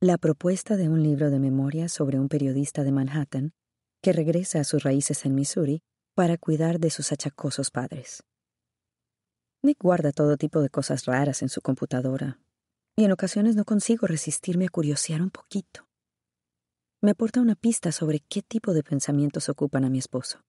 La 0.03 0.19
propuesta 0.19 0.77
de 0.77 0.91
un 0.91 1.03
libro 1.03 1.31
de 1.31 1.39
memoria 1.39 1.89
sobre 1.89 2.21
un 2.21 2.29
periodista 2.29 2.85
de 2.85 2.93
Manhattan 2.93 3.55
que 4.03 4.13
regresa 4.13 4.61
a 4.61 4.65
sus 4.65 4.83
raíces 4.83 5.25
en 5.25 5.35
Missouri 5.35 5.81
para 6.15 6.37
cuidar 6.37 6.79
de 6.79 6.91
sus 6.91 7.11
achacosos 7.11 7.71
padres. 7.71 8.23
Nick 9.63 9.79
guarda 9.81 10.13
todo 10.13 10.37
tipo 10.37 10.61
de 10.61 10.69
cosas 10.69 11.07
raras 11.07 11.41
en 11.41 11.49
su 11.49 11.63
computadora, 11.63 12.39
y 12.97 13.05
en 13.05 13.13
ocasiones 13.13 13.57
no 13.57 13.65
consigo 13.65 14.07
resistirme 14.07 14.67
a 14.67 14.69
curiosear 14.69 15.21
un 15.21 15.31
poquito. 15.31 15.87
Me 17.01 17.11
aporta 17.11 17.41
una 17.41 17.55
pista 17.55 17.93
sobre 17.93 18.21
qué 18.21 18.43
tipo 18.43 18.73
de 18.73 18.83
pensamientos 18.83 19.49
ocupan 19.49 19.85
a 19.85 19.91
mi 19.91 19.99
esposo. 19.99 20.45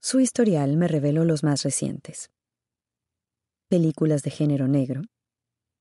Su 0.00 0.20
historial 0.20 0.76
me 0.76 0.88
reveló 0.88 1.24
los 1.24 1.42
más 1.42 1.62
recientes. 1.62 2.30
Películas 3.68 4.22
de 4.22 4.30
género 4.30 4.68
negro, 4.68 5.02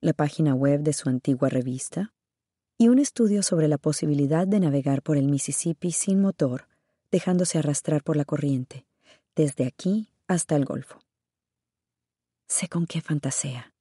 la 0.01 0.13
página 0.13 0.53
web 0.53 0.81
de 0.81 0.93
su 0.93 1.09
antigua 1.09 1.49
revista 1.49 2.13
y 2.77 2.87
un 2.87 2.99
estudio 2.99 3.43
sobre 3.43 3.67
la 3.67 3.77
posibilidad 3.77 4.47
de 4.47 4.59
navegar 4.59 5.01
por 5.01 5.17
el 5.17 5.27
Mississippi 5.27 5.91
sin 5.91 6.21
motor, 6.21 6.67
dejándose 7.11 7.57
arrastrar 7.57 8.03
por 8.03 8.15
la 8.15 8.25
corriente, 8.25 8.85
desde 9.35 9.65
aquí 9.65 10.09
hasta 10.27 10.55
el 10.55 10.65
Golfo. 10.65 10.99
Sé 12.47 12.67
con 12.69 12.87
qué 12.87 13.01
fantasea. 13.01 13.73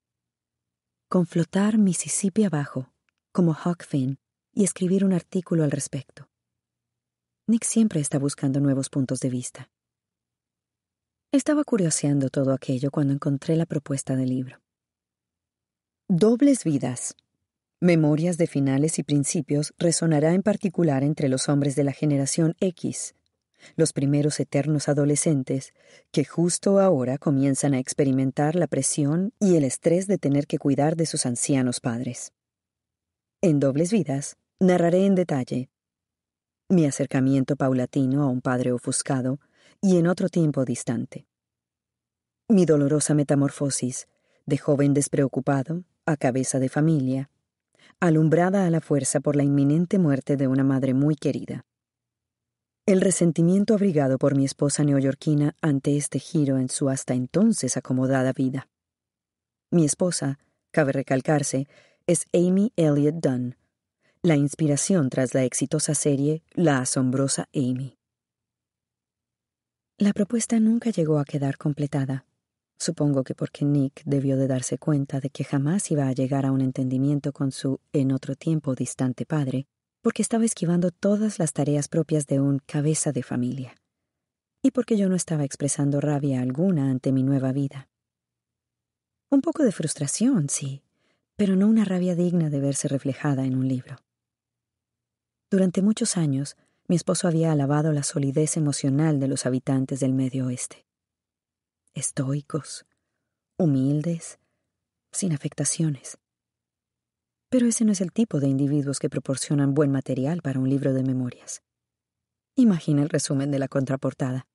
Con 1.11 1.27
flotar 1.27 1.79
Mississippi 1.79 2.45
abajo, 2.45 2.93
como 3.33 3.53
Huck 3.53 3.83
Finn, 3.83 4.19
y 4.53 4.65
escribir 4.65 5.07
un 5.07 5.15
artículo 5.15 5.65
al 5.65 5.71
respecto. 5.71 6.29
Nick 7.47 7.65
siempre 7.65 8.01
está 8.01 8.19
buscando 8.19 8.61
nuevos 8.61 8.91
puntos 8.91 9.19
de 9.21 9.31
vista. 9.31 9.71
Estaba 11.33 11.65
curioseando 11.65 12.29
todo 12.29 12.53
aquello 12.53 12.91
cuando 12.91 13.15
encontré 13.15 13.57
la 13.57 13.65
propuesta 13.65 14.17
del 14.17 14.29
libro. 14.29 14.61
Dobles 16.09 16.63
vidas. 16.63 17.17
Memorias 17.81 18.37
de 18.37 18.47
finales 18.47 18.99
y 18.99 19.03
principios 19.03 19.73
resonará 19.79 20.35
en 20.35 20.43
particular 20.43 21.05
entre 21.05 21.31
los 21.31 21.49
hombres 21.49 21.75
de 21.75 21.85
la 21.85 21.93
generación 21.93 22.55
X, 22.61 23.15
los 23.77 23.93
primeros 23.93 24.41
eternos 24.41 24.89
adolescentes 24.89 25.73
que 26.13 26.25
justo 26.25 26.81
ahora 26.81 27.19
comienzan 27.19 27.75
a 27.75 27.79
experimentar 27.79 28.55
la 28.55 28.67
presión 28.67 29.33
y 29.41 29.57
el 29.57 29.65
estrés 29.65 30.07
de 30.07 30.19
tener 30.19 30.47
que 30.47 30.59
cuidar 30.59 30.97
de 30.97 31.07
sus 31.07 31.27
ancianos 31.27 31.81
padres. 31.81 32.33
En 33.41 33.61
Dobles 33.61 33.93
Vidas 33.93 34.37
narraré 34.59 35.07
en 35.07 35.15
detalle 35.15 35.71
mi 36.71 36.85
acercamiento 36.85 37.57
paulatino 37.57 38.23
a 38.23 38.27
un 38.27 38.43
padre 38.43 38.73
ofuscado, 38.73 39.41
y 39.81 39.97
en 39.97 40.07
otro 40.07 40.29
tiempo 40.29 40.67
distante. 40.67 41.27
Mi 42.49 42.67
dolorosa 42.67 43.15
metamorfosis, 43.15 44.07
de 44.45 44.59
joven 44.59 44.93
despreocupado 44.93 45.85
a 46.05 46.17
cabeza 46.17 46.59
de 46.59 46.69
familia, 46.69 47.31
alumbrada 48.01 48.67
a 48.67 48.71
la 48.71 48.81
fuerza 48.81 49.21
por 49.21 49.35
la 49.35 49.45
inminente 49.45 49.99
muerte 49.99 50.37
de 50.37 50.47
una 50.47 50.65
madre 50.65 50.93
muy 50.95 51.15
querida. 51.17 51.65
El 52.89 53.03
resentimiento 53.03 53.75
abrigado 53.75 54.17
por 54.17 54.35
mi 54.35 54.47
esposa 54.47 54.83
neoyorquina 54.83 55.55
ante 55.61 55.99
este 55.99 56.19
giro 56.19 56.57
en 56.57 56.71
su 56.71 56.89
hasta 56.89 57.13
entonces 57.13 57.77
acomodada 57.77 58.33
vida. 58.33 58.71
Mi 59.71 59.85
esposa, 59.85 60.39
cabe 60.71 60.93
recalcarse, 60.93 61.69
es 62.07 62.25
Amy 62.33 62.73
Elliott 62.77 63.17
Dunn, 63.17 63.57
la 64.23 64.37
inspiración 64.37 65.11
tras 65.11 65.35
la 65.35 65.45
exitosa 65.45 65.95
serie 65.95 66.43
La 66.55 66.79
asombrosa 66.79 67.51
Amy. 67.55 67.99
La 69.99 70.15
propuesta 70.15 70.59
nunca 70.59 70.89
llegó 70.89 71.19
a 71.19 71.27
quedar 71.27 71.59
completada, 71.59 72.25
Supongo 72.79 73.23
que 73.23 73.35
porque 73.35 73.67
Nick 73.67 74.03
debió 74.07 74.39
de 74.39 74.47
darse 74.47 74.79
cuenta 74.79 75.21
de 75.21 75.29
que 75.29 75.45
jamás 75.45 75.91
iba 75.91 76.09
a 76.09 76.13
llegar 76.13 76.47
a 76.47 76.53
un 76.53 76.63
entendimiento 76.63 77.33
con 77.33 77.53
su 77.53 77.81
en 77.93 78.13
otro 78.13 78.35
tiempo 78.35 78.75
distante 78.75 79.27
padre, 79.27 79.67
porque 80.09 80.23
estaba 80.23 80.47
esquivando 80.47 80.91
todas 80.91 81.39
las 81.39 81.53
tareas 81.53 81.87
propias 81.87 82.27
de 82.27 82.41
un 82.41 82.61
cabeza 82.61 83.13
de 83.13 83.23
familia, 83.23 83.75
y 84.63 84.71
porque 84.71 84.97
yo 84.97 85.07
no 85.11 85.15
estaba 85.15 85.45
expresando 85.45 86.01
rabia 86.01 86.41
alguna 86.41 86.91
ante 86.91 87.13
mi 87.13 87.23
nueva 87.23 87.53
vida. 87.53 87.91
Un 89.29 89.43
poco 89.43 89.65
de 89.65 89.71
frustración, 89.71 90.49
sí, 90.49 90.83
pero 91.37 91.57
no 91.57 91.69
una 91.69 91.85
rabia 91.85 92.15
digna 92.15 92.49
de 92.49 92.59
verse 92.59 92.89
reflejada 92.89 93.45
en 93.45 93.55
un 93.55 93.69
libro. 93.69 93.99
Durante 95.51 95.83
muchos 95.83 96.17
años, 96.17 96.57
mi 96.87 96.97
esposo 96.97 97.29
había 97.29 97.53
alabado 97.53 97.93
la 97.93 98.03
solidez 98.03 98.57
emocional 98.57 99.21
de 99.21 99.29
los 99.29 99.45
habitantes 99.45 100.01
del 100.01 100.15
Medio 100.15 100.47
Oeste 100.47 100.87
estoicos, 101.93 102.87
humildes, 103.59 104.39
sin 105.13 105.35
afectaciones. 105.35 106.17
Pero 107.49 107.67
ese 107.67 107.85
no 107.85 107.93
es 107.93 108.01
el 108.01 108.13
tipo 108.13 108.41
de 108.41 108.49
individuos 108.49 108.99
que 108.99 109.09
proporcionan 109.09 109.75
buen 109.75 109.91
material 109.91 110.43
para 110.43 110.61
un 110.61 110.69
libro 110.69 110.93
de 110.93 111.03
memorias. 111.03 111.63
Imagina 112.57 113.03
el 113.03 113.09
resumen 113.09 113.51
de 113.51 113.59
la 113.59 113.69
contraportada. 113.69 114.47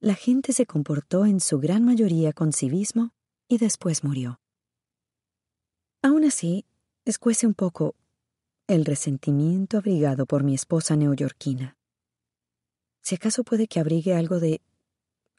La 0.00 0.14
gente 0.14 0.52
se 0.52 0.66
comportó 0.66 1.26
en 1.26 1.40
su 1.40 1.58
gran 1.58 1.84
mayoría 1.84 2.32
con 2.32 2.52
civismo 2.52 3.12
y 3.48 3.58
después 3.58 4.04
murió. 4.04 4.40
Aún 6.02 6.24
así, 6.24 6.66
escuece 7.04 7.46
un 7.46 7.54
poco 7.54 7.94
el 8.66 8.84
resentimiento 8.84 9.78
abrigado 9.78 10.26
por 10.26 10.44
mi 10.44 10.54
esposa 10.54 10.96
neoyorquina. 10.96 11.76
Si 13.02 13.14
acaso 13.14 13.44
puede 13.44 13.68
que 13.68 13.80
abrigue 13.80 14.14
algo 14.14 14.40
de 14.40 14.62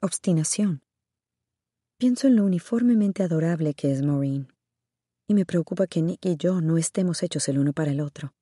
obstinación, 0.02 0.86
Pienso 1.98 2.28
en 2.28 2.36
lo 2.36 2.44
uniformemente 2.44 3.24
adorable 3.24 3.74
que 3.74 3.90
es 3.90 4.02
Maureen, 4.02 4.50
y 5.28 5.34
me 5.34 5.46
preocupa 5.46 5.88
que 5.88 6.02
Nick 6.02 6.26
y 6.26 6.38
yo 6.38 6.62
no 6.62 6.78
estemos 6.78 7.24
hechos 7.24 7.48
el 7.50 7.58
uno 7.58 7.74
para 7.74 7.92
el 7.92 8.02
otro, 8.02 8.34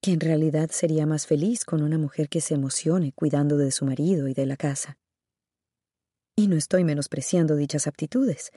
que 0.00 0.12
en 0.12 0.20
realidad 0.20 0.70
sería 0.70 1.06
más 1.06 1.26
feliz 1.26 1.64
con 1.64 1.82
una 1.82 1.98
mujer 1.98 2.28
que 2.28 2.40
se 2.40 2.54
emocione 2.54 3.12
cuidando 3.12 3.56
de 3.56 3.70
su 3.70 3.84
marido 3.84 4.28
y 4.28 4.34
de 4.34 4.46
la 4.46 4.56
casa. 4.56 4.98
Y 6.36 6.48
no 6.48 6.56
estoy 6.56 6.84
menospreciando 6.84 7.56
dichas 7.56 7.86
aptitudes, 7.86 8.50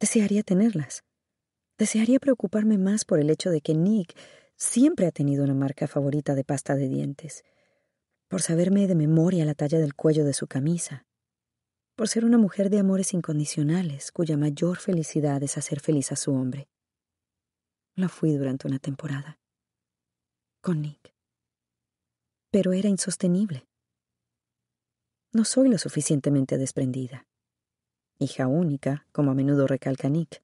desearía 0.00 0.42
tenerlas. 0.42 1.04
Desearía 1.78 2.20
preocuparme 2.20 2.78
más 2.78 3.04
por 3.04 3.18
el 3.18 3.30
hecho 3.30 3.50
de 3.50 3.60
que 3.60 3.74
Nick 3.74 4.16
siempre 4.56 5.06
ha 5.06 5.10
tenido 5.10 5.44
una 5.44 5.54
marca 5.54 5.88
favorita 5.88 6.34
de 6.34 6.44
pasta 6.44 6.76
de 6.76 6.88
dientes, 6.88 7.44
por 8.28 8.42
saberme 8.42 8.86
de 8.86 8.94
memoria 8.94 9.44
la 9.44 9.54
talla 9.54 9.78
del 9.78 9.94
cuello 9.94 10.24
de 10.24 10.32
su 10.32 10.46
camisa, 10.46 11.06
por 11.96 12.08
ser 12.08 12.24
una 12.24 12.38
mujer 12.38 12.70
de 12.70 12.78
amores 12.78 13.12
incondicionales, 13.14 14.10
cuya 14.12 14.36
mayor 14.36 14.78
felicidad 14.78 15.42
es 15.42 15.56
hacer 15.56 15.80
feliz 15.80 16.10
a 16.12 16.16
su 16.16 16.32
hombre. 16.32 16.68
Lo 17.96 18.08
fui 18.08 18.36
durante 18.36 18.66
una 18.66 18.80
temporada. 18.80 19.38
Con 20.60 20.82
Nick. 20.82 21.14
Pero 22.50 22.72
era 22.72 22.88
insostenible. 22.88 23.68
No 25.32 25.44
soy 25.44 25.68
lo 25.68 25.78
suficientemente 25.78 26.58
desprendida. 26.58 27.26
Hija 28.18 28.48
única, 28.48 29.06
como 29.12 29.30
a 29.30 29.34
menudo 29.34 29.68
recalca 29.68 30.08
Nick. 30.08 30.42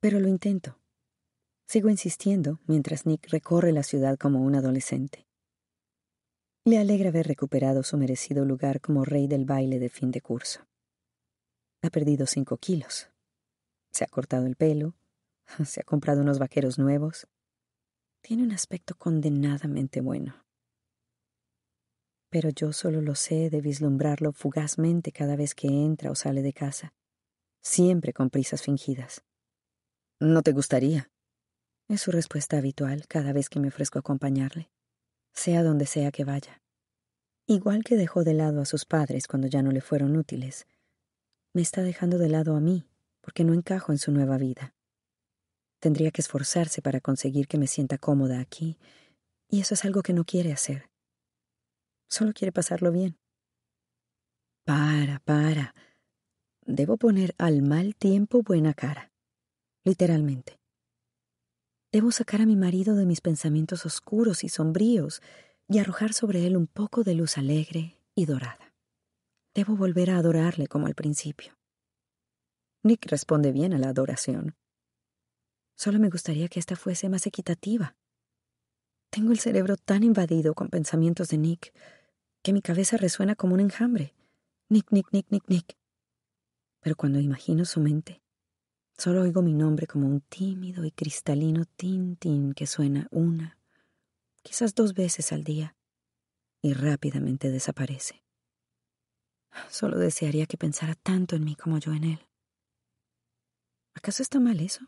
Pero 0.00 0.20
lo 0.20 0.28
intento. 0.28 0.78
Sigo 1.66 1.90
insistiendo 1.90 2.60
mientras 2.66 3.04
Nick 3.04 3.28
recorre 3.28 3.72
la 3.72 3.82
ciudad 3.82 4.16
como 4.16 4.40
un 4.42 4.54
adolescente. 4.54 5.26
Le 6.64 6.78
alegra 6.78 7.10
haber 7.10 7.26
recuperado 7.26 7.82
su 7.82 7.98
merecido 7.98 8.46
lugar 8.46 8.80
como 8.80 9.04
rey 9.04 9.26
del 9.26 9.44
baile 9.44 9.78
de 9.78 9.90
fin 9.90 10.10
de 10.10 10.22
curso. 10.22 10.66
Ha 11.82 11.90
perdido 11.90 12.26
cinco 12.26 12.56
kilos. 12.56 13.10
Se 13.92 14.04
ha 14.04 14.06
cortado 14.06 14.46
el 14.46 14.56
pelo. 14.56 14.94
Se 15.64 15.80
ha 15.80 15.84
comprado 15.84 16.22
unos 16.22 16.38
vaqueros 16.38 16.78
nuevos. 16.78 17.26
Tiene 18.20 18.42
un 18.42 18.52
aspecto 18.52 18.94
condenadamente 18.94 20.00
bueno. 20.00 20.44
Pero 22.30 22.50
yo 22.50 22.72
solo 22.72 23.00
lo 23.00 23.14
sé 23.14 23.50
de 23.50 23.60
vislumbrarlo 23.60 24.32
fugazmente 24.32 25.12
cada 25.12 25.36
vez 25.36 25.54
que 25.54 25.68
entra 25.68 26.10
o 26.10 26.14
sale 26.14 26.42
de 26.42 26.52
casa, 26.52 26.94
siempre 27.62 28.12
con 28.12 28.30
prisas 28.30 28.62
fingidas. 28.62 29.22
¿No 30.20 30.42
te 30.42 30.52
gustaría? 30.52 31.10
Es 31.88 32.02
su 32.02 32.10
respuesta 32.10 32.58
habitual 32.58 33.06
cada 33.06 33.32
vez 33.32 33.48
que 33.48 33.60
me 33.60 33.68
ofrezco 33.68 33.98
acompañarle 33.98 34.70
sea 35.34 35.62
donde 35.62 35.86
sea 35.86 36.12
que 36.12 36.24
vaya. 36.24 36.62
Igual 37.46 37.84
que 37.84 37.96
dejó 37.96 38.24
de 38.24 38.34
lado 38.34 38.62
a 38.62 38.64
sus 38.64 38.86
padres 38.86 39.26
cuando 39.26 39.48
ya 39.48 39.62
no 39.62 39.70
le 39.70 39.82
fueron 39.82 40.16
útiles, 40.16 40.66
me 41.52 41.60
está 41.60 41.82
dejando 41.82 42.16
de 42.18 42.28
lado 42.28 42.56
a 42.56 42.60
mí, 42.60 42.88
porque 43.20 43.44
no 43.44 43.52
encajo 43.52 43.92
en 43.92 43.98
su 43.98 44.12
nueva 44.12 44.38
vida. 44.38 44.73
Tendría 45.84 46.10
que 46.12 46.22
esforzarse 46.22 46.80
para 46.80 47.02
conseguir 47.02 47.46
que 47.46 47.58
me 47.58 47.66
sienta 47.66 47.98
cómoda 47.98 48.40
aquí, 48.40 48.78
y 49.50 49.60
eso 49.60 49.74
es 49.74 49.84
algo 49.84 50.00
que 50.00 50.14
no 50.14 50.24
quiere 50.24 50.50
hacer. 50.50 50.88
Solo 52.08 52.32
quiere 52.32 52.52
pasarlo 52.52 52.90
bien. 52.90 53.18
Para, 54.64 55.18
para. 55.26 55.74
Debo 56.64 56.96
poner 56.96 57.34
al 57.36 57.60
mal 57.60 57.96
tiempo 57.96 58.40
buena 58.40 58.72
cara. 58.72 59.12
Literalmente. 59.84 60.58
Debo 61.92 62.12
sacar 62.12 62.40
a 62.40 62.46
mi 62.46 62.56
marido 62.56 62.96
de 62.96 63.04
mis 63.04 63.20
pensamientos 63.20 63.84
oscuros 63.84 64.42
y 64.42 64.48
sombríos 64.48 65.20
y 65.68 65.80
arrojar 65.80 66.14
sobre 66.14 66.46
él 66.46 66.56
un 66.56 66.66
poco 66.66 67.04
de 67.04 67.14
luz 67.14 67.36
alegre 67.36 67.98
y 68.14 68.24
dorada. 68.24 68.72
Debo 69.54 69.76
volver 69.76 70.12
a 70.12 70.16
adorarle 70.16 70.66
como 70.66 70.86
al 70.86 70.94
principio. 70.94 71.58
Nick 72.82 73.04
responde 73.04 73.52
bien 73.52 73.74
a 73.74 73.78
la 73.78 73.90
adoración. 73.90 74.56
Solo 75.76 75.98
me 75.98 76.10
gustaría 76.10 76.48
que 76.48 76.60
ésta 76.60 76.76
fuese 76.76 77.08
más 77.08 77.26
equitativa. 77.26 77.96
Tengo 79.10 79.32
el 79.32 79.38
cerebro 79.38 79.76
tan 79.76 80.02
invadido 80.02 80.54
con 80.54 80.68
pensamientos 80.68 81.28
de 81.28 81.38
Nick 81.38 81.72
que 82.42 82.52
mi 82.52 82.62
cabeza 82.62 82.96
resuena 82.96 83.34
como 83.34 83.54
un 83.54 83.60
enjambre. 83.60 84.14
Nick, 84.68 84.90
Nick, 84.92 85.12
Nick, 85.12 85.30
Nick, 85.30 85.44
Nick. 85.48 85.76
Pero 86.80 86.96
cuando 86.96 87.20
imagino 87.20 87.64
su 87.64 87.80
mente, 87.80 88.24
Solo 88.96 89.22
oigo 89.22 89.42
mi 89.42 89.52
nombre 89.52 89.86
como 89.86 90.06
un 90.06 90.20
tímido 90.20 90.84
y 90.84 90.92
cristalino 90.92 91.64
tin 91.64 92.16
tin 92.16 92.54
que 92.54 92.66
suena 92.66 93.08
una, 93.10 93.58
quizás 94.42 94.74
dos 94.74 94.94
veces 94.94 95.32
al 95.32 95.42
día, 95.42 95.76
y 96.62 96.74
rápidamente 96.74 97.50
desaparece. 97.50 98.22
Solo 99.68 99.98
desearía 99.98 100.46
que 100.46 100.56
pensara 100.56 100.94
tanto 100.94 101.34
en 101.34 101.44
mí 101.44 101.56
como 101.56 101.78
yo 101.78 101.92
en 101.92 102.04
él. 102.04 102.26
¿Acaso 103.94 104.22
está 104.22 104.38
mal 104.38 104.60
eso? 104.60 104.86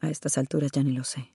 A 0.00 0.08
estas 0.10 0.38
alturas 0.38 0.72
ya 0.72 0.82
ni 0.82 0.92
lo 0.92 1.04
sé. 1.04 1.34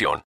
información. 0.00 0.22